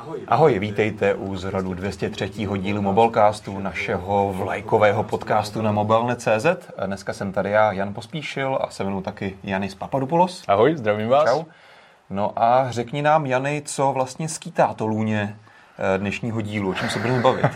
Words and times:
Ahoj. 0.00 0.20
Ahoj, 0.28 0.58
vítejte 0.58 1.14
u 1.14 1.36
zrodu 1.36 1.74
203. 1.74 2.28
dílu 2.58 2.82
Mobilecastu, 2.82 3.58
našeho 3.58 4.32
vlajkového 4.32 5.02
podcastu 5.02 5.62
na 5.62 5.72
mobilne.cz. 5.72 6.46
Dneska 6.86 7.12
jsem 7.12 7.32
tady 7.32 7.50
já, 7.50 7.72
Jan 7.72 7.94
Pospíšil 7.94 8.58
a 8.60 8.70
se 8.70 8.84
mnou 8.84 9.00
taky 9.00 9.36
Janis 9.42 9.74
Papadopoulos. 9.74 10.44
Ahoj, 10.48 10.76
zdravím 10.76 11.08
vás. 11.08 11.30
Čau. 11.30 11.44
No 12.10 12.32
a 12.36 12.70
řekni 12.70 13.02
nám, 13.02 13.26
Jany, 13.26 13.62
co 13.64 13.92
vlastně 13.92 14.28
skýtá 14.28 14.74
to 14.74 14.86
lůně 14.86 15.36
eh, 15.78 15.98
dnešního 15.98 16.40
dílu, 16.40 16.70
o 16.70 16.74
čem 16.74 16.88
se 16.88 16.98
budeme 16.98 17.20
bavit? 17.20 17.46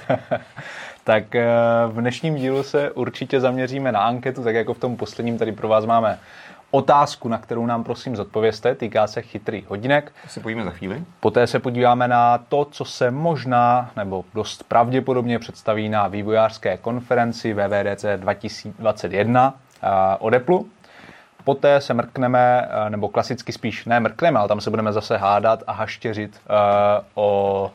tak 1.04 1.34
eh, 1.34 1.46
v 1.86 2.00
dnešním 2.00 2.34
dílu 2.34 2.62
se 2.62 2.90
určitě 2.90 3.40
zaměříme 3.40 3.92
na 3.92 4.00
anketu, 4.00 4.44
tak 4.44 4.54
jako 4.54 4.74
v 4.74 4.78
tom 4.78 4.96
posledním 4.96 5.38
tady 5.38 5.52
pro 5.52 5.68
vás 5.68 5.84
máme 5.84 6.18
otázku, 6.74 7.28
na 7.28 7.38
kterou 7.38 7.66
nám 7.66 7.84
prosím 7.84 8.16
zodpovězte, 8.16 8.74
týká 8.74 9.06
se 9.06 9.22
chytrých 9.22 9.70
hodinek. 9.70 10.12
Si 10.28 10.40
pojíme 10.40 10.64
za 10.64 10.70
chvíli. 10.70 11.04
Poté 11.20 11.46
se 11.46 11.58
podíváme 11.58 12.08
na 12.08 12.38
to, 12.38 12.64
co 12.64 12.84
se 12.84 13.10
možná 13.10 13.90
nebo 13.96 14.24
dost 14.34 14.62
pravděpodobně 14.62 15.38
představí 15.38 15.88
na 15.88 16.08
vývojářské 16.08 16.76
konferenci 16.76 17.54
VVDC 17.54 18.04
2021 18.16 19.54
od 20.18 20.34
Apple. 20.34 20.58
Poté 21.44 21.80
se 21.80 21.94
mrkneme, 21.94 22.68
eh, 22.70 22.90
nebo 22.90 23.08
klasicky 23.08 23.52
spíš 23.52 23.84
ne 23.84 24.00
mrkneme, 24.00 24.38
ale 24.38 24.48
tam 24.48 24.60
se 24.60 24.70
budeme 24.70 24.92
zase 24.92 25.16
hádat 25.16 25.62
a 25.66 25.72
haštěřit 25.72 26.40
uh, 26.50 26.56
o, 27.14 27.70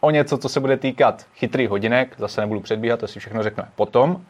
o 0.00 0.10
něco, 0.10 0.38
co 0.38 0.48
se 0.48 0.60
bude 0.60 0.76
týkat 0.76 1.26
chytrých 1.34 1.70
hodinek. 1.70 2.14
Zase 2.18 2.40
nebudu 2.40 2.60
předbíhat, 2.60 3.00
to 3.00 3.06
si 3.06 3.20
všechno 3.20 3.42
řekneme 3.42 3.68
potom. 3.76 4.24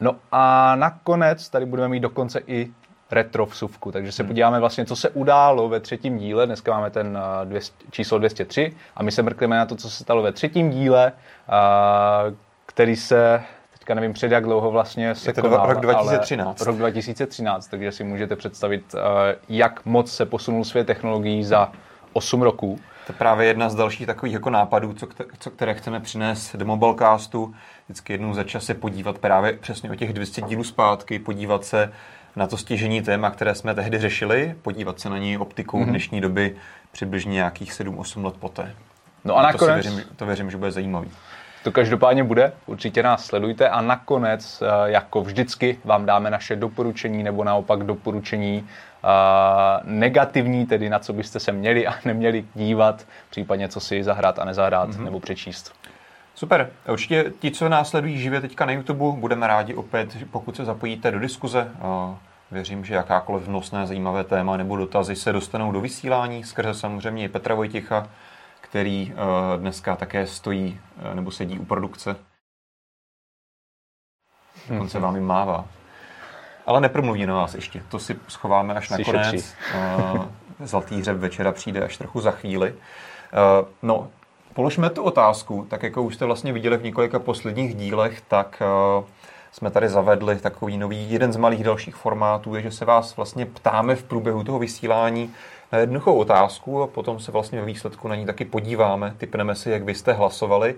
No 0.00 0.16
a 0.32 0.76
nakonec 0.76 1.48
tady 1.48 1.66
budeme 1.66 1.88
mít 1.88 2.00
dokonce 2.00 2.40
i 2.46 2.70
retro 3.10 3.46
vsuvku, 3.46 3.92
takže 3.92 4.12
se 4.12 4.22
hmm. 4.22 4.28
podíváme 4.28 4.60
vlastně, 4.60 4.84
co 4.84 4.96
se 4.96 5.08
událo 5.08 5.68
ve 5.68 5.80
třetím 5.80 6.18
díle, 6.18 6.46
dneska 6.46 6.72
máme 6.72 6.90
ten 6.90 7.06
uh, 7.08 7.48
dvě, 7.48 7.60
číslo 7.90 8.18
203 8.18 8.72
a 8.96 9.02
my 9.02 9.12
se 9.12 9.22
mrkneme 9.22 9.56
na 9.56 9.66
to, 9.66 9.76
co 9.76 9.90
se 9.90 10.02
stalo 10.04 10.22
ve 10.22 10.32
třetím 10.32 10.70
díle, 10.70 11.12
uh, 11.48 12.34
který 12.66 12.96
se 12.96 13.42
teďka 13.72 13.94
nevím 13.94 14.12
před 14.12 14.32
jak 14.32 14.44
dlouho 14.44 14.70
vlastně 14.70 15.14
se 15.14 15.30
Je 15.30 15.34
to 15.34 15.40
konal, 15.42 15.66
rok 15.66 15.80
2013. 15.80 16.60
Rok 16.60 16.76
2013, 16.76 17.66
takže 17.68 17.92
si 17.92 18.04
můžete 18.04 18.36
představit, 18.36 18.94
uh, 18.94 19.00
jak 19.48 19.86
moc 19.86 20.12
se 20.12 20.26
posunul 20.26 20.64
svět 20.64 20.86
technologií 20.86 21.44
za 21.44 21.72
8 22.12 22.42
roků. 22.42 22.78
To 23.06 23.12
je 23.12 23.18
právě 23.18 23.46
jedna 23.46 23.68
z 23.68 23.74
dalších 23.74 24.06
takových 24.06 24.34
jako 24.34 24.50
nápadů, 24.50 24.92
co, 24.92 25.06
co, 25.38 25.50
které 25.50 25.74
chceme 25.74 26.00
přinést 26.00 26.56
do 26.56 26.66
Mobilecastu. 26.66 27.54
Vždycky 27.84 28.12
jednou 28.12 28.34
za 28.34 28.44
čas 28.44 28.64
se 28.64 28.74
podívat 28.74 29.18
právě 29.18 29.52
přesně 29.52 29.90
o 29.90 29.94
těch 29.94 30.12
200 30.12 30.40
dílů 30.40 30.64
zpátky, 30.64 31.18
podívat 31.18 31.64
se 31.64 31.92
na 32.36 32.46
to 32.46 32.56
stěžení 32.56 33.02
téma, 33.02 33.30
které 33.30 33.54
jsme 33.54 33.74
tehdy 33.74 33.98
řešili, 33.98 34.54
podívat 34.62 35.00
se 35.00 35.10
na 35.10 35.18
ní 35.18 35.38
optikou 35.38 35.80
mm-hmm. 35.80 35.88
dnešní 35.88 36.20
doby 36.20 36.56
přibližně 36.92 37.32
nějakých 37.32 37.72
7-8 37.72 38.24
let 38.24 38.34
poté. 38.38 38.74
No 39.24 39.36
a 39.36 39.42
nakonec... 39.42 39.86
To, 39.86 39.90
věřím, 39.90 40.04
to 40.16 40.26
věřím, 40.26 40.50
že 40.50 40.56
bude 40.56 40.70
zajímavý. 40.70 41.10
To 41.64 41.72
každopádně 41.72 42.24
bude, 42.24 42.52
určitě 42.66 43.02
nás 43.02 43.26
sledujte 43.26 43.68
a 43.68 43.80
nakonec, 43.80 44.62
eh, 44.62 44.90
jako 44.90 45.22
vždycky, 45.22 45.78
vám 45.84 46.06
dáme 46.06 46.30
naše 46.30 46.56
doporučení 46.56 47.22
nebo 47.22 47.44
naopak 47.44 47.82
doporučení 47.82 48.68
uh, 49.04 49.90
negativní, 49.90 50.66
tedy 50.66 50.90
na 50.90 50.98
co 50.98 51.12
byste 51.12 51.40
se 51.40 51.52
měli 51.52 51.86
a 51.86 51.94
neměli 52.04 52.44
dívat, 52.54 53.06
případně 53.30 53.68
co 53.68 53.80
si 53.80 54.04
zahrát 54.04 54.38
a 54.38 54.44
nezahrát 54.44 54.90
mm-hmm. 54.90 55.04
nebo 55.04 55.20
přečíst. 55.20 55.79
Super. 56.40 56.70
Určitě 56.88 57.32
ti, 57.38 57.50
co 57.50 57.68
nás 57.68 57.90
sledují 57.90 58.18
živě 58.18 58.40
teďka 58.40 58.66
na 58.66 58.72
YouTube, 58.72 59.20
budeme 59.20 59.46
rádi 59.46 59.74
opět, 59.74 60.16
pokud 60.30 60.56
se 60.56 60.64
zapojíte 60.64 61.10
do 61.10 61.18
diskuze. 61.18 61.70
Věřím, 62.50 62.84
že 62.84 62.94
jakákoliv 62.94 63.42
vnosné 63.42 63.86
zajímavé 63.86 64.24
téma 64.24 64.56
nebo 64.56 64.76
dotazy 64.76 65.16
se 65.16 65.32
dostanou 65.32 65.72
do 65.72 65.80
vysílání 65.80 66.44
skrze 66.44 66.74
samozřejmě 66.74 67.24
i 67.24 67.28
Petra 67.28 67.54
Vojticha, 67.54 68.08
který 68.60 69.12
eh, 69.12 69.58
dneska 69.58 69.96
také 69.96 70.26
stojí 70.26 70.80
eh, 70.98 71.14
nebo 71.14 71.30
sedí 71.30 71.58
u 71.58 71.64
produkce. 71.64 72.16
Dokonce 74.68 75.00
vám 75.00 75.14
jim 75.14 75.26
mává. 75.26 75.64
Ale 76.66 76.80
nepromluví 76.80 77.26
na 77.26 77.34
vás 77.34 77.54
ještě. 77.54 77.82
To 77.88 77.98
si 77.98 78.16
schováme 78.28 78.74
až 78.74 78.90
nakonec. 78.90 79.54
Eh, 79.74 80.66
zlatý 80.66 81.00
hřeb 81.00 81.16
večera 81.16 81.52
přijde 81.52 81.84
až 81.84 81.96
trochu 81.96 82.20
za 82.20 82.30
chvíli. 82.30 82.74
No, 83.82 84.08
Položme 84.54 84.90
tu 84.90 85.02
otázku, 85.02 85.66
tak 85.70 85.82
jako 85.82 86.02
už 86.02 86.14
jste 86.14 86.26
vlastně 86.26 86.52
viděli 86.52 86.76
v 86.76 86.84
několika 86.84 87.18
posledních 87.18 87.74
dílech, 87.74 88.20
tak 88.28 88.62
uh, 88.98 89.04
jsme 89.52 89.70
tady 89.70 89.88
zavedli 89.88 90.36
takový 90.36 90.78
nový, 90.78 91.12
jeden 91.12 91.32
z 91.32 91.36
malých 91.36 91.64
dalších 91.64 91.94
formátů, 91.94 92.54
je, 92.54 92.62
že 92.62 92.70
se 92.70 92.84
vás 92.84 93.16
vlastně 93.16 93.46
ptáme 93.46 93.96
v 93.96 94.02
průběhu 94.02 94.44
toho 94.44 94.58
vysílání 94.58 95.34
na 95.72 95.78
jednoduchou 95.78 96.16
otázku 96.16 96.82
a 96.82 96.86
potom 96.86 97.20
se 97.20 97.32
vlastně 97.32 97.60
ve 97.60 97.66
výsledku 97.66 98.08
na 98.08 98.14
ní 98.14 98.26
taky 98.26 98.44
podíváme, 98.44 99.14
typneme 99.18 99.54
si, 99.54 99.70
jak 99.70 99.84
byste 99.84 100.12
hlasovali 100.12 100.74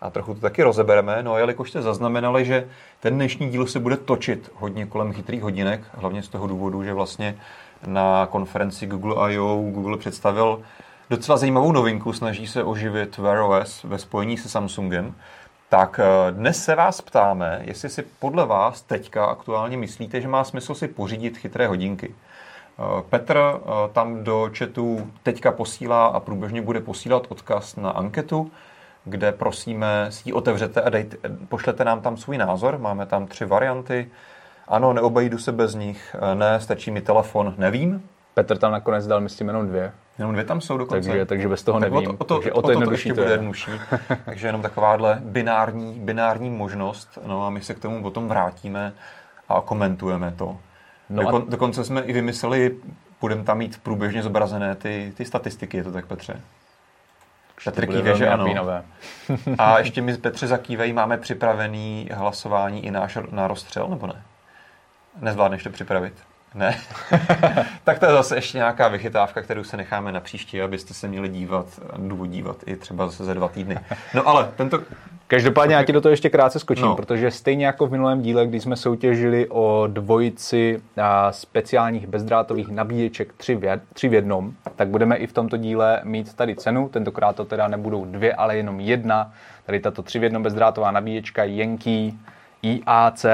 a 0.00 0.10
trochu 0.10 0.34
to 0.34 0.40
taky 0.40 0.62
rozebereme. 0.62 1.22
No 1.22 1.32
a 1.34 1.38
jelikož 1.38 1.70
jste 1.70 1.82
zaznamenali, 1.82 2.44
že 2.44 2.68
ten 3.00 3.14
dnešní 3.14 3.50
díl 3.50 3.66
se 3.66 3.80
bude 3.80 3.96
točit 3.96 4.50
hodně 4.54 4.86
kolem 4.86 5.12
chytrých 5.12 5.42
hodinek, 5.42 5.80
hlavně 5.94 6.22
z 6.22 6.28
toho 6.28 6.46
důvodu, 6.46 6.84
že 6.84 6.94
vlastně 6.94 7.36
na 7.86 8.26
konferenci 8.26 8.86
Google 8.86 9.32
I.O. 9.32 9.56
Google 9.56 9.98
představil 9.98 10.62
docela 11.10 11.38
zajímavou 11.38 11.72
novinku, 11.72 12.12
snaží 12.12 12.46
se 12.46 12.64
oživit 12.64 13.18
Wear 13.18 13.38
OS 13.38 13.84
ve 13.84 13.98
spojení 13.98 14.38
se 14.38 14.48
Samsungem. 14.48 15.14
Tak 15.68 16.00
eh, 16.02 16.32
dnes 16.32 16.64
se 16.64 16.74
vás 16.74 17.00
ptáme, 17.00 17.60
jestli 17.64 17.88
si 17.88 18.02
podle 18.02 18.46
vás 18.46 18.82
teďka 18.82 19.24
aktuálně 19.24 19.76
myslíte, 19.76 20.20
že 20.20 20.28
má 20.28 20.44
smysl 20.44 20.74
si 20.74 20.88
pořídit 20.88 21.38
chytré 21.38 21.66
hodinky. 21.66 22.14
Eh, 22.14 23.02
Petr 23.10 23.38
eh, 23.38 23.58
tam 23.92 24.24
do 24.24 24.50
chatu 24.58 25.10
teďka 25.22 25.52
posílá 25.52 26.06
a 26.06 26.20
průběžně 26.20 26.62
bude 26.62 26.80
posílat 26.80 27.26
odkaz 27.28 27.76
na 27.76 27.90
anketu, 27.90 28.50
kde 29.04 29.32
prosíme 29.32 30.06
si 30.10 30.28
ji 30.28 30.32
otevřete 30.32 30.82
a 30.82 30.90
dejte, 30.90 31.16
pošlete 31.48 31.84
nám 31.84 32.00
tam 32.00 32.16
svůj 32.16 32.38
názor. 32.38 32.78
Máme 32.78 33.06
tam 33.06 33.26
tři 33.26 33.44
varianty. 33.44 34.10
Ano, 34.68 34.92
neobejdu 34.92 35.38
se 35.38 35.52
bez 35.52 35.74
nich. 35.74 36.16
Ne, 36.34 36.60
stačí 36.60 36.90
mi 36.90 37.00
telefon, 37.00 37.54
nevím. 37.58 38.02
Petr 38.34 38.58
tam 38.58 38.72
nakonec 38.72 39.06
dal, 39.06 39.20
myslím, 39.20 39.48
jenom 39.48 39.66
dvě. 39.66 39.92
Jenom 40.18 40.32
dvě 40.32 40.44
tam 40.44 40.60
jsou 40.60 40.78
dokonce. 40.78 41.08
Takže, 41.08 41.26
takže 41.26 41.48
bez 41.48 41.62
toho 41.62 41.80
nevím. 41.80 41.96
O 41.96 42.02
to, 42.02 42.12
o 42.12 42.24
to, 42.24 42.34
takže 42.34 42.52
o 42.52 42.62
to, 42.62 42.68
o 42.68 42.72
to, 42.72 42.84
to 42.84 42.90
ještě 42.90 43.14
bude 43.14 43.30
jednodušší. 43.30 43.70
takže 44.24 44.46
jenom 44.46 44.62
takováhle 44.62 45.18
binární, 45.24 46.00
binární 46.00 46.50
možnost. 46.50 47.18
No 47.26 47.46
a 47.46 47.50
my 47.50 47.60
se 47.60 47.74
k 47.74 47.78
tomu 47.78 48.02
potom 48.02 48.28
vrátíme 48.28 48.92
a 49.48 49.60
komentujeme 49.60 50.34
to. 50.38 50.58
No 51.10 51.22
Dokon, 51.22 51.42
a... 51.46 51.50
Dokonce 51.50 51.84
jsme 51.84 52.02
i 52.02 52.12
vymysleli, 52.12 52.76
budeme 53.20 53.44
tam 53.44 53.58
mít 53.58 53.80
průběžně 53.82 54.22
zobrazené 54.22 54.74
ty, 54.74 55.12
ty 55.16 55.24
statistiky, 55.24 55.76
je 55.76 55.84
to 55.84 55.92
tak, 55.92 56.06
Petře? 56.06 56.40
Petr 57.64 57.86
kýve, 57.86 58.16
že 58.16 58.28
ano. 58.28 58.46
a 59.58 59.78
ještě 59.78 60.02
my, 60.02 60.16
Petře, 60.16 60.46
zakývej, 60.46 60.92
máme 60.92 61.18
připravený 61.18 62.08
hlasování 62.12 62.86
i 62.86 62.90
náš 62.90 63.18
na 63.30 63.48
rozstřel, 63.48 63.88
nebo 63.88 64.06
ne? 64.06 64.22
Nezvládneš 65.20 65.62
to 65.62 65.70
připravit? 65.70 66.14
Ne. 66.54 66.76
tak 67.84 67.98
to 67.98 68.06
je 68.06 68.12
zase 68.12 68.36
ještě 68.36 68.58
nějaká 68.58 68.88
vychytávka, 68.88 69.42
kterou 69.42 69.64
se 69.64 69.76
necháme 69.76 70.12
na 70.12 70.20
příští, 70.20 70.62
abyste 70.62 70.94
se 70.94 71.08
měli 71.08 71.28
dívat, 71.28 71.66
důvod 71.96 72.26
dívat 72.26 72.56
i 72.66 72.76
třeba 72.76 73.06
zase 73.06 73.24
za 73.24 73.34
dva 73.34 73.48
týdny. 73.48 73.78
No 74.14 74.28
ale 74.28 74.48
tento... 74.56 74.80
Každopádně 75.26 75.74
já 75.74 75.84
ti 75.84 75.92
do 75.92 76.00
toho 76.00 76.10
ještě 76.10 76.30
krátce 76.30 76.58
skočím, 76.58 76.84
no. 76.84 76.96
protože 76.96 77.30
stejně 77.30 77.66
jako 77.66 77.86
v 77.86 77.90
minulém 77.90 78.22
díle, 78.22 78.46
kdy 78.46 78.60
jsme 78.60 78.76
soutěžili 78.76 79.46
o 79.48 79.84
dvojici 79.86 80.82
speciálních 81.30 82.06
bezdrátových 82.06 82.68
nabíječek 82.68 83.32
tři 83.32 83.54
v, 83.54 83.80
tři 83.92 84.08
v 84.08 84.14
jednom, 84.14 84.52
tak 84.76 84.88
budeme 84.88 85.16
i 85.16 85.26
v 85.26 85.32
tomto 85.32 85.56
díle 85.56 86.00
mít 86.04 86.34
tady 86.34 86.56
cenu. 86.56 86.88
Tentokrát 86.88 87.36
to 87.36 87.44
teda 87.44 87.68
nebudou 87.68 88.04
dvě, 88.04 88.34
ale 88.34 88.56
jenom 88.56 88.80
jedna. 88.80 89.32
Tady 89.66 89.80
tato 89.80 90.02
tři 90.02 90.18
v 90.18 90.22
jednom 90.22 90.42
bezdrátová 90.42 90.90
nabíječka 90.90 91.44
Yankee 91.44 92.12
IAC 92.62 93.26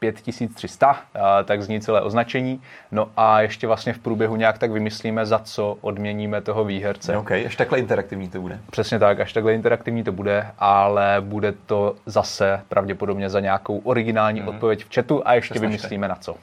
5300, 0.00 0.96
tak 1.44 1.62
zní 1.62 1.80
celé 1.80 2.00
označení. 2.00 2.62
No 2.92 3.10
a 3.16 3.40
ještě 3.40 3.66
vlastně 3.66 3.92
v 3.92 3.98
průběhu 3.98 4.36
nějak 4.36 4.58
tak 4.58 4.70
vymyslíme, 4.70 5.26
za 5.26 5.38
co 5.38 5.78
odměníme 5.80 6.40
toho 6.40 6.64
výherce. 6.64 7.16
OK, 7.16 7.30
až 7.30 7.56
takhle 7.56 7.78
interaktivní 7.78 8.28
to 8.28 8.40
bude. 8.40 8.60
Přesně 8.70 8.98
tak, 8.98 9.20
až 9.20 9.32
takhle 9.32 9.54
interaktivní 9.54 10.04
to 10.04 10.12
bude, 10.12 10.46
ale 10.58 11.16
bude 11.20 11.52
to 11.52 11.96
zase 12.06 12.62
pravděpodobně 12.68 13.30
za 13.30 13.40
nějakou 13.40 13.78
originální 13.78 14.40
mm. 14.40 14.48
odpověď 14.48 14.84
v 14.84 14.94
chatu 14.94 15.22
a 15.24 15.34
ještě 15.34 15.54
Přesně 15.54 15.68
vymyslíme 15.68 16.08
na 16.08 16.14
co. 16.14 16.34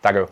Tak 0.00 0.14
jo, 0.14 0.26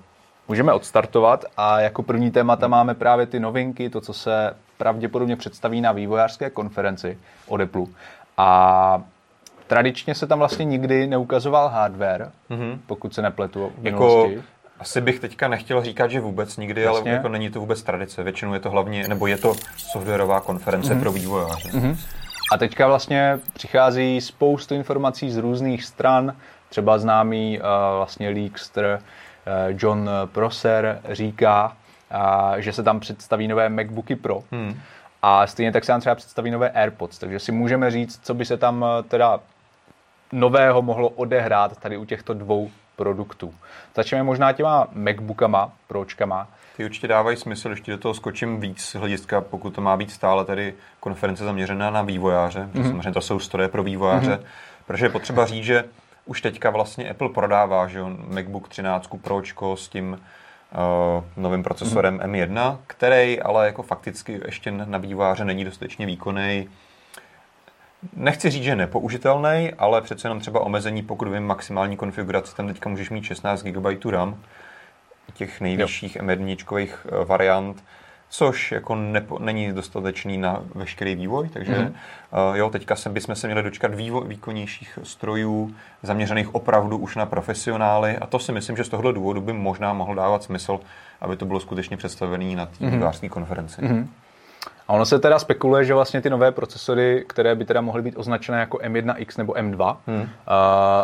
můžeme 0.48 0.72
odstartovat 0.72 1.44
a 1.56 1.80
jako 1.80 2.02
první 2.02 2.30
témata 2.30 2.66
mm. 2.66 2.70
máme 2.70 2.94
právě 2.94 3.26
ty 3.26 3.40
novinky, 3.40 3.90
to, 3.90 4.00
co 4.00 4.12
se 4.12 4.54
pravděpodobně 4.78 5.36
představí 5.36 5.80
na 5.80 5.92
vývojářské 5.92 6.50
konferenci 6.50 7.18
od 7.46 7.60
Apple. 7.60 7.86
A 8.36 9.02
Tradičně 9.68 10.14
se 10.14 10.26
tam 10.26 10.38
vlastně 10.38 10.64
nikdy 10.64 11.06
neukazoval 11.06 11.68
hardware, 11.68 12.30
mm-hmm. 12.50 12.78
pokud 12.86 13.14
se 13.14 13.22
nepletu 13.22 13.72
v 13.78 13.86
jako, 13.86 14.30
asi 14.80 15.00
bych 15.00 15.20
teďka 15.20 15.48
nechtěl 15.48 15.82
říkat, 15.82 16.10
že 16.10 16.20
vůbec 16.20 16.56
nikdy, 16.56 16.82
Jasně. 16.82 17.00
ale 17.00 17.10
jako 17.10 17.28
není 17.28 17.50
to 17.50 17.60
vůbec 17.60 17.82
tradice. 17.82 18.22
Většinou 18.22 18.54
je 18.54 18.60
to 18.60 18.70
hlavně, 18.70 19.08
nebo 19.08 19.26
je 19.26 19.36
to 19.38 19.54
softwarová 19.76 20.40
konference 20.40 20.94
mm-hmm. 20.94 21.00
pro 21.00 21.12
vývojáře. 21.12 21.68
Mm-hmm. 21.68 21.96
A 22.52 22.58
teďka 22.58 22.86
vlastně 22.86 23.38
přichází 23.52 24.20
spoustu 24.20 24.74
informací 24.74 25.30
z 25.30 25.36
různých 25.36 25.84
stran, 25.84 26.36
třeba 26.68 26.98
známý 26.98 27.58
uh, 27.58 27.66
vlastně 27.96 28.28
leakster 28.28 29.00
uh, 29.00 29.76
John 29.78 30.10
Prosser 30.32 31.00
říká, 31.10 31.76
uh, 32.14 32.56
že 32.56 32.72
se 32.72 32.82
tam 32.82 33.00
představí 33.00 33.48
nové 33.48 33.68
MacBooky 33.68 34.16
Pro. 34.16 34.42
Hmm. 34.52 34.80
A 35.22 35.46
stejně 35.46 35.72
tak 35.72 35.84
se 35.84 35.92
nám 35.92 36.00
třeba 36.00 36.14
představí 36.14 36.50
nové 36.50 36.70
AirPods, 36.70 37.18
takže 37.18 37.38
si 37.38 37.52
můžeme 37.52 37.90
říct, 37.90 38.20
co 38.22 38.34
by 38.34 38.44
se 38.44 38.56
tam 38.56 38.84
teda 39.08 39.40
nového 40.32 40.82
mohlo 40.82 41.08
odehrát 41.08 41.76
tady 41.76 41.96
u 41.96 42.04
těchto 42.04 42.34
dvou 42.34 42.70
produktů. 42.96 43.54
Začneme 43.94 44.24
možná 44.24 44.52
těma 44.52 44.88
MacBookama, 44.92 45.72
pročkama. 45.86 46.48
Ty 46.76 46.84
určitě 46.84 47.08
dávají 47.08 47.36
smysl, 47.36 47.70
ještě 47.70 47.92
do 47.92 47.98
toho 47.98 48.14
skočím 48.14 48.60
víc 48.60 48.94
hlediska, 48.94 49.40
pokud 49.40 49.74
to 49.74 49.80
má 49.80 49.96
být 49.96 50.10
stále 50.10 50.44
tady 50.44 50.74
konference 51.00 51.44
zaměřená 51.44 51.90
na 51.90 52.02
vývojáře, 52.02 52.68
mm-hmm. 52.74 52.82
samozřejmě 52.82 53.12
to 53.12 53.20
jsou 53.20 53.38
stroje 53.38 53.68
pro 53.68 53.82
vývojáře, 53.82 54.30
mm-hmm. 54.30 54.46
protože 54.86 55.06
je 55.06 55.10
potřeba 55.10 55.46
říct, 55.46 55.64
že 55.64 55.84
už 56.26 56.40
teďka 56.40 56.70
vlastně 56.70 57.10
Apple 57.10 57.28
prodává 57.28 57.88
že 57.88 58.02
on, 58.02 58.18
MacBook 58.28 58.68
13 58.68 59.10
Pročko 59.22 59.76
s 59.76 59.88
tím 59.88 60.12
uh, 60.12 61.24
novým 61.36 61.62
procesorem 61.62 62.18
mm-hmm. 62.18 62.48
M1, 62.48 62.78
který 62.86 63.40
ale 63.40 63.66
jako 63.66 63.82
fakticky 63.82 64.40
ještě 64.44 64.70
na 64.70 64.98
vývojáře 64.98 65.44
není 65.44 65.64
dostatečně 65.64 66.06
výkonný. 66.06 66.68
Nechci 68.16 68.50
říct, 68.50 68.62
že 68.62 68.76
nepoužitelný, 68.76 69.72
ale 69.78 70.00
přece 70.00 70.26
jenom 70.26 70.40
třeba 70.40 70.60
omezení, 70.60 71.02
pokud 71.02 71.28
vím, 71.28 71.42
maximální 71.42 71.96
konfiguraci, 71.96 72.56
tam 72.56 72.68
teďka 72.68 72.90
můžeš 72.90 73.10
mít 73.10 73.24
16 73.24 73.62
GB 73.62 74.04
RAM, 74.10 74.38
těch 75.34 75.60
nejvyšších 75.60 76.16
M1 76.16 76.88
eh, 76.88 77.24
variant, 77.24 77.84
což 78.30 78.72
jako 78.72 78.94
nepo, 78.94 79.38
není 79.38 79.72
dostatečný 79.72 80.38
na 80.38 80.62
veškerý 80.74 81.14
vývoj, 81.14 81.48
takže 81.48 81.72
mm-hmm. 81.72 82.50
uh, 82.50 82.56
jo, 82.56 82.70
teďka 82.70 82.96
se 82.96 83.10
bychom 83.10 83.34
se 83.34 83.46
měli 83.46 83.62
dočkat 83.62 83.94
vývoj, 83.94 84.28
výkonnějších 84.28 84.98
strojů, 85.02 85.74
zaměřených 86.02 86.54
opravdu 86.54 86.98
už 86.98 87.16
na 87.16 87.26
profesionály 87.26 88.16
a 88.16 88.26
to 88.26 88.38
si 88.38 88.52
myslím, 88.52 88.76
že 88.76 88.84
z 88.84 88.88
tohohle 88.88 89.12
důvodu 89.12 89.40
by 89.40 89.52
možná 89.52 89.92
mohlo 89.92 90.14
dávat 90.14 90.42
smysl, 90.42 90.80
aby 91.20 91.36
to 91.36 91.46
bylo 91.46 91.60
skutečně 91.60 91.96
představené 91.96 92.56
na 92.56 92.66
té 92.66 92.84
mm-hmm. 92.84 93.28
konferenci. 93.28 93.82
Mm-hmm. 93.82 94.06
A 94.88 94.92
ono 94.92 95.06
se 95.06 95.18
teda 95.18 95.38
spekuluje, 95.38 95.84
že 95.84 95.94
vlastně 95.94 96.20
ty 96.20 96.30
nové 96.30 96.52
procesory, 96.52 97.24
které 97.28 97.54
by 97.54 97.64
teda 97.64 97.80
mohly 97.80 98.02
být 98.02 98.16
označené 98.16 98.60
jako 98.60 98.78
M1X 98.78 99.38
nebo 99.38 99.52
M2, 99.52 99.96
hmm. 100.06 100.20
uh, 100.20 100.26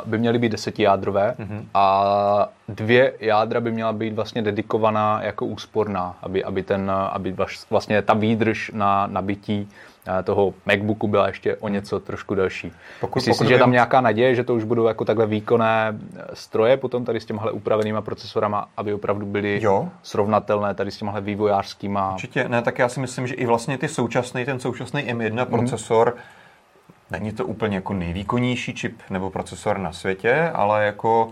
by 0.05 0.19
měly 0.19 0.39
být 0.39 0.49
desetijádrové 0.49 1.35
hmm. 1.39 1.69
a 1.75 2.49
dvě 2.69 3.13
jádra 3.21 3.61
by 3.61 3.71
měla 3.71 3.93
být 3.93 4.15
vlastně 4.15 4.43
dedikovaná 4.43 5.23
jako 5.23 5.47
úsporná, 5.47 6.17
aby, 6.23 6.45
aby, 6.45 6.63
ten, 6.63 6.93
aby 7.11 7.37
vlastně 7.71 8.03
ta 8.03 8.15
výdrž 8.15 8.71
na 8.75 9.07
nabití 9.07 9.69
toho 10.25 10.55
MacBooku 10.67 11.09
byla 11.09 11.27
ještě 11.27 11.57
o 11.57 11.69
něco 11.69 12.01
trošku 12.01 12.35
delší. 12.35 12.73
Pokud, 13.01 13.19
Myslíš 13.19 13.37
pokud 13.37 13.45
si, 13.45 13.49
že 13.49 13.55
je 13.55 13.59
tam 13.59 13.73
nějaká 13.73 14.01
naděje, 14.01 14.35
že 14.35 14.45
to 14.45 14.55
už 14.55 14.65
budou 14.65 14.87
jako 14.87 15.05
takhle 15.05 15.27
výkonné 15.27 15.99
stroje 16.35 16.77
potom 16.77 17.05
tady 17.05 17.21
s 17.21 17.25
těmhle 17.25 17.53
upravenýma 17.53 18.01
procesorama, 18.01 18.69
aby 18.77 18.95
opravdu 18.95 19.27
byly 19.27 19.59
jo. 19.63 19.89
srovnatelné 20.03 20.75
tady 20.75 20.91
s 20.91 20.97
těmhle 20.97 21.21
vývojářskýma? 21.21 22.13
Určitě 22.13 22.49
ne, 22.49 22.63
tak 22.63 22.79
já 22.79 22.89
si 22.89 23.01
myslím, 23.01 23.27
že 23.27 23.35
i 23.35 23.47
vlastně 23.47 23.79
ty 23.79 23.89
současný, 23.89 24.45
ten 24.45 24.61
současný 24.61 25.03
M1 25.03 25.41
mm. 25.41 25.47
procesor, 25.47 26.17
není 27.11 27.33
to 27.33 27.47
úplně 27.47 27.77
jako 27.77 27.93
nejvýkonnější 27.93 28.75
čip 28.75 29.01
nebo 29.11 29.31
procesor 29.31 29.79
na 29.79 29.93
světě, 29.93 30.51
ale 30.55 30.85
jako 30.85 31.29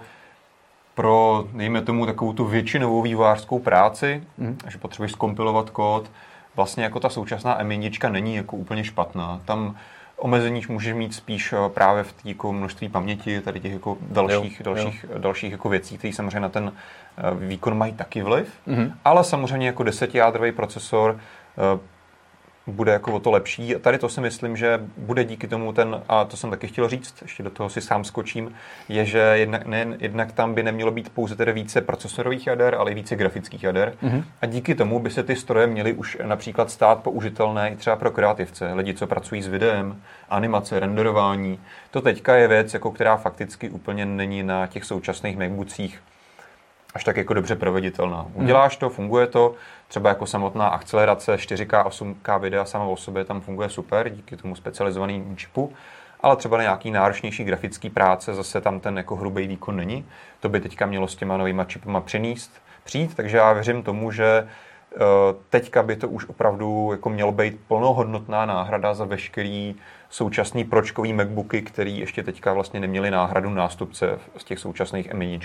pro, 0.94 1.44
dejme 1.52 1.82
tomu, 1.82 2.06
takovou 2.06 2.32
tu 2.32 2.44
většinovou 2.44 3.02
vývojářskou 3.02 3.58
práci, 3.58 4.22
mm. 4.38 4.58
že 4.68 4.78
potřebuješ 4.78 5.12
skompilovat 5.12 5.70
kód, 5.70 6.10
vlastně 6.56 6.84
jako 6.84 7.00
ta 7.00 7.08
současná 7.08 7.62
M1 7.62 8.10
není 8.10 8.34
jako 8.34 8.56
úplně 8.56 8.84
špatná. 8.84 9.40
Tam 9.44 9.76
omezení 10.16 10.62
můžeš 10.68 10.94
mít 10.94 11.14
spíš 11.14 11.52
eh, 11.52 11.56
právě 11.68 12.02
v 12.02 12.12
té 12.12 12.28
jako 12.28 12.52
množství 12.52 12.88
paměti, 12.88 13.40
tady 13.40 13.60
těch 13.60 13.72
jako 13.72 13.98
dalších, 14.00 14.60
jo, 14.60 14.64
dalších, 14.64 15.04
jo. 15.10 15.18
dalších 15.18 15.52
jako 15.52 15.68
věcí, 15.68 15.98
které 15.98 16.14
samozřejmě 16.14 16.40
na 16.40 16.48
ten 16.48 16.72
eh, 16.72 17.22
výkon 17.34 17.78
mají 17.78 17.92
taky 17.92 18.22
vliv, 18.22 18.52
mm-hmm. 18.68 18.92
ale 19.04 19.24
samozřejmě 19.24 19.66
jako 19.66 19.82
desetijádrový 19.82 20.52
procesor 20.52 21.16
eh, 21.18 21.78
bude 22.66 22.92
jako 22.92 23.12
o 23.12 23.20
to 23.20 23.30
lepší. 23.30 23.76
A 23.76 23.78
tady 23.78 23.98
to 23.98 24.08
si 24.08 24.20
myslím, 24.20 24.56
že 24.56 24.80
bude 24.96 25.24
díky 25.24 25.48
tomu 25.48 25.72
ten, 25.72 26.02
a 26.08 26.24
to 26.24 26.36
jsem 26.36 26.50
taky 26.50 26.66
chtěl 26.68 26.88
říct, 26.88 27.14
ještě 27.22 27.42
do 27.42 27.50
toho 27.50 27.68
si 27.68 27.80
sám 27.80 28.04
skočím, 28.04 28.54
je, 28.88 29.04
že 29.04 29.18
jednak, 29.18 29.66
ne, 29.66 29.86
jednak 29.98 30.32
tam 30.32 30.54
by 30.54 30.62
nemělo 30.62 30.90
být 30.90 31.08
pouze 31.08 31.36
tedy 31.36 31.52
více 31.52 31.80
procesorových 31.80 32.46
jader, 32.46 32.74
ale 32.74 32.90
i 32.90 32.94
více 32.94 33.16
grafických 33.16 33.62
jader. 33.62 33.94
Mm-hmm. 34.02 34.24
A 34.42 34.46
díky 34.46 34.74
tomu 34.74 34.98
by 34.98 35.10
se 35.10 35.22
ty 35.22 35.36
stroje 35.36 35.66
měly 35.66 35.92
už 35.92 36.18
například 36.24 36.70
stát 36.70 37.02
použitelné 37.02 37.70
i 37.70 37.76
třeba 37.76 37.96
pro 37.96 38.10
kreativce, 38.10 38.72
lidi, 38.74 38.94
co 38.94 39.06
pracují 39.06 39.42
s 39.42 39.48
videem, 39.48 40.02
animace, 40.28 40.80
renderování. 40.80 41.60
To 41.90 42.00
teďka 42.00 42.36
je 42.36 42.48
věc, 42.48 42.74
jako 42.74 42.90
která 42.90 43.16
fakticky 43.16 43.70
úplně 43.70 44.06
není 44.06 44.42
na 44.42 44.66
těch 44.66 44.84
současných 44.84 45.38
MacBookích 45.38 46.02
až 46.94 47.04
tak 47.04 47.16
jako 47.16 47.34
dobře 47.34 47.56
proveditelná. 47.56 48.26
Uděláš 48.34 48.76
to, 48.76 48.88
funguje 48.88 49.26
to, 49.26 49.54
třeba 49.92 50.08
jako 50.08 50.26
samotná 50.26 50.68
akcelerace 50.68 51.36
4K, 51.36 51.84
8K 51.84 52.40
videa 52.40 52.64
sama 52.64 52.84
o 52.84 52.96
sobě 52.96 53.24
tam 53.24 53.40
funguje 53.40 53.68
super 53.68 54.08
díky 54.08 54.36
tomu 54.36 54.56
specializovanému 54.56 55.34
čipu, 55.36 55.72
ale 56.20 56.36
třeba 56.36 56.56
na 56.56 56.62
nějaký 56.62 56.90
náročnější 56.90 57.44
grafický 57.44 57.90
práce 57.90 58.34
zase 58.34 58.60
tam 58.60 58.80
ten 58.80 58.96
jako 58.96 59.16
hrubý 59.16 59.46
výkon 59.46 59.76
není. 59.76 60.06
To 60.40 60.48
by 60.48 60.60
teďka 60.60 60.86
mělo 60.86 61.08
s 61.08 61.16
těma 61.16 61.36
novýma 61.36 61.64
čipama 61.64 62.00
přinést, 62.00 62.52
přijít, 62.84 63.14
takže 63.14 63.36
já 63.36 63.52
věřím 63.52 63.82
tomu, 63.82 64.10
že 64.12 64.48
eh, 64.94 64.98
teďka 65.50 65.82
by 65.82 65.96
to 65.96 66.08
už 66.08 66.28
opravdu 66.28 66.88
jako 66.92 67.10
mělo 67.10 67.32
být 67.32 67.60
plnohodnotná 67.68 68.46
náhrada 68.46 68.94
za 68.94 69.04
veškerý 69.04 69.74
současný 70.10 70.64
pročkový 70.64 71.12
MacBooky, 71.12 71.62
který 71.62 71.98
ještě 71.98 72.22
teďka 72.22 72.52
vlastně 72.52 72.80
neměli 72.80 73.10
náhradu 73.10 73.50
nástupce 73.50 74.18
z 74.36 74.44
těch 74.44 74.58
současných 74.58 75.10
m 75.10 75.40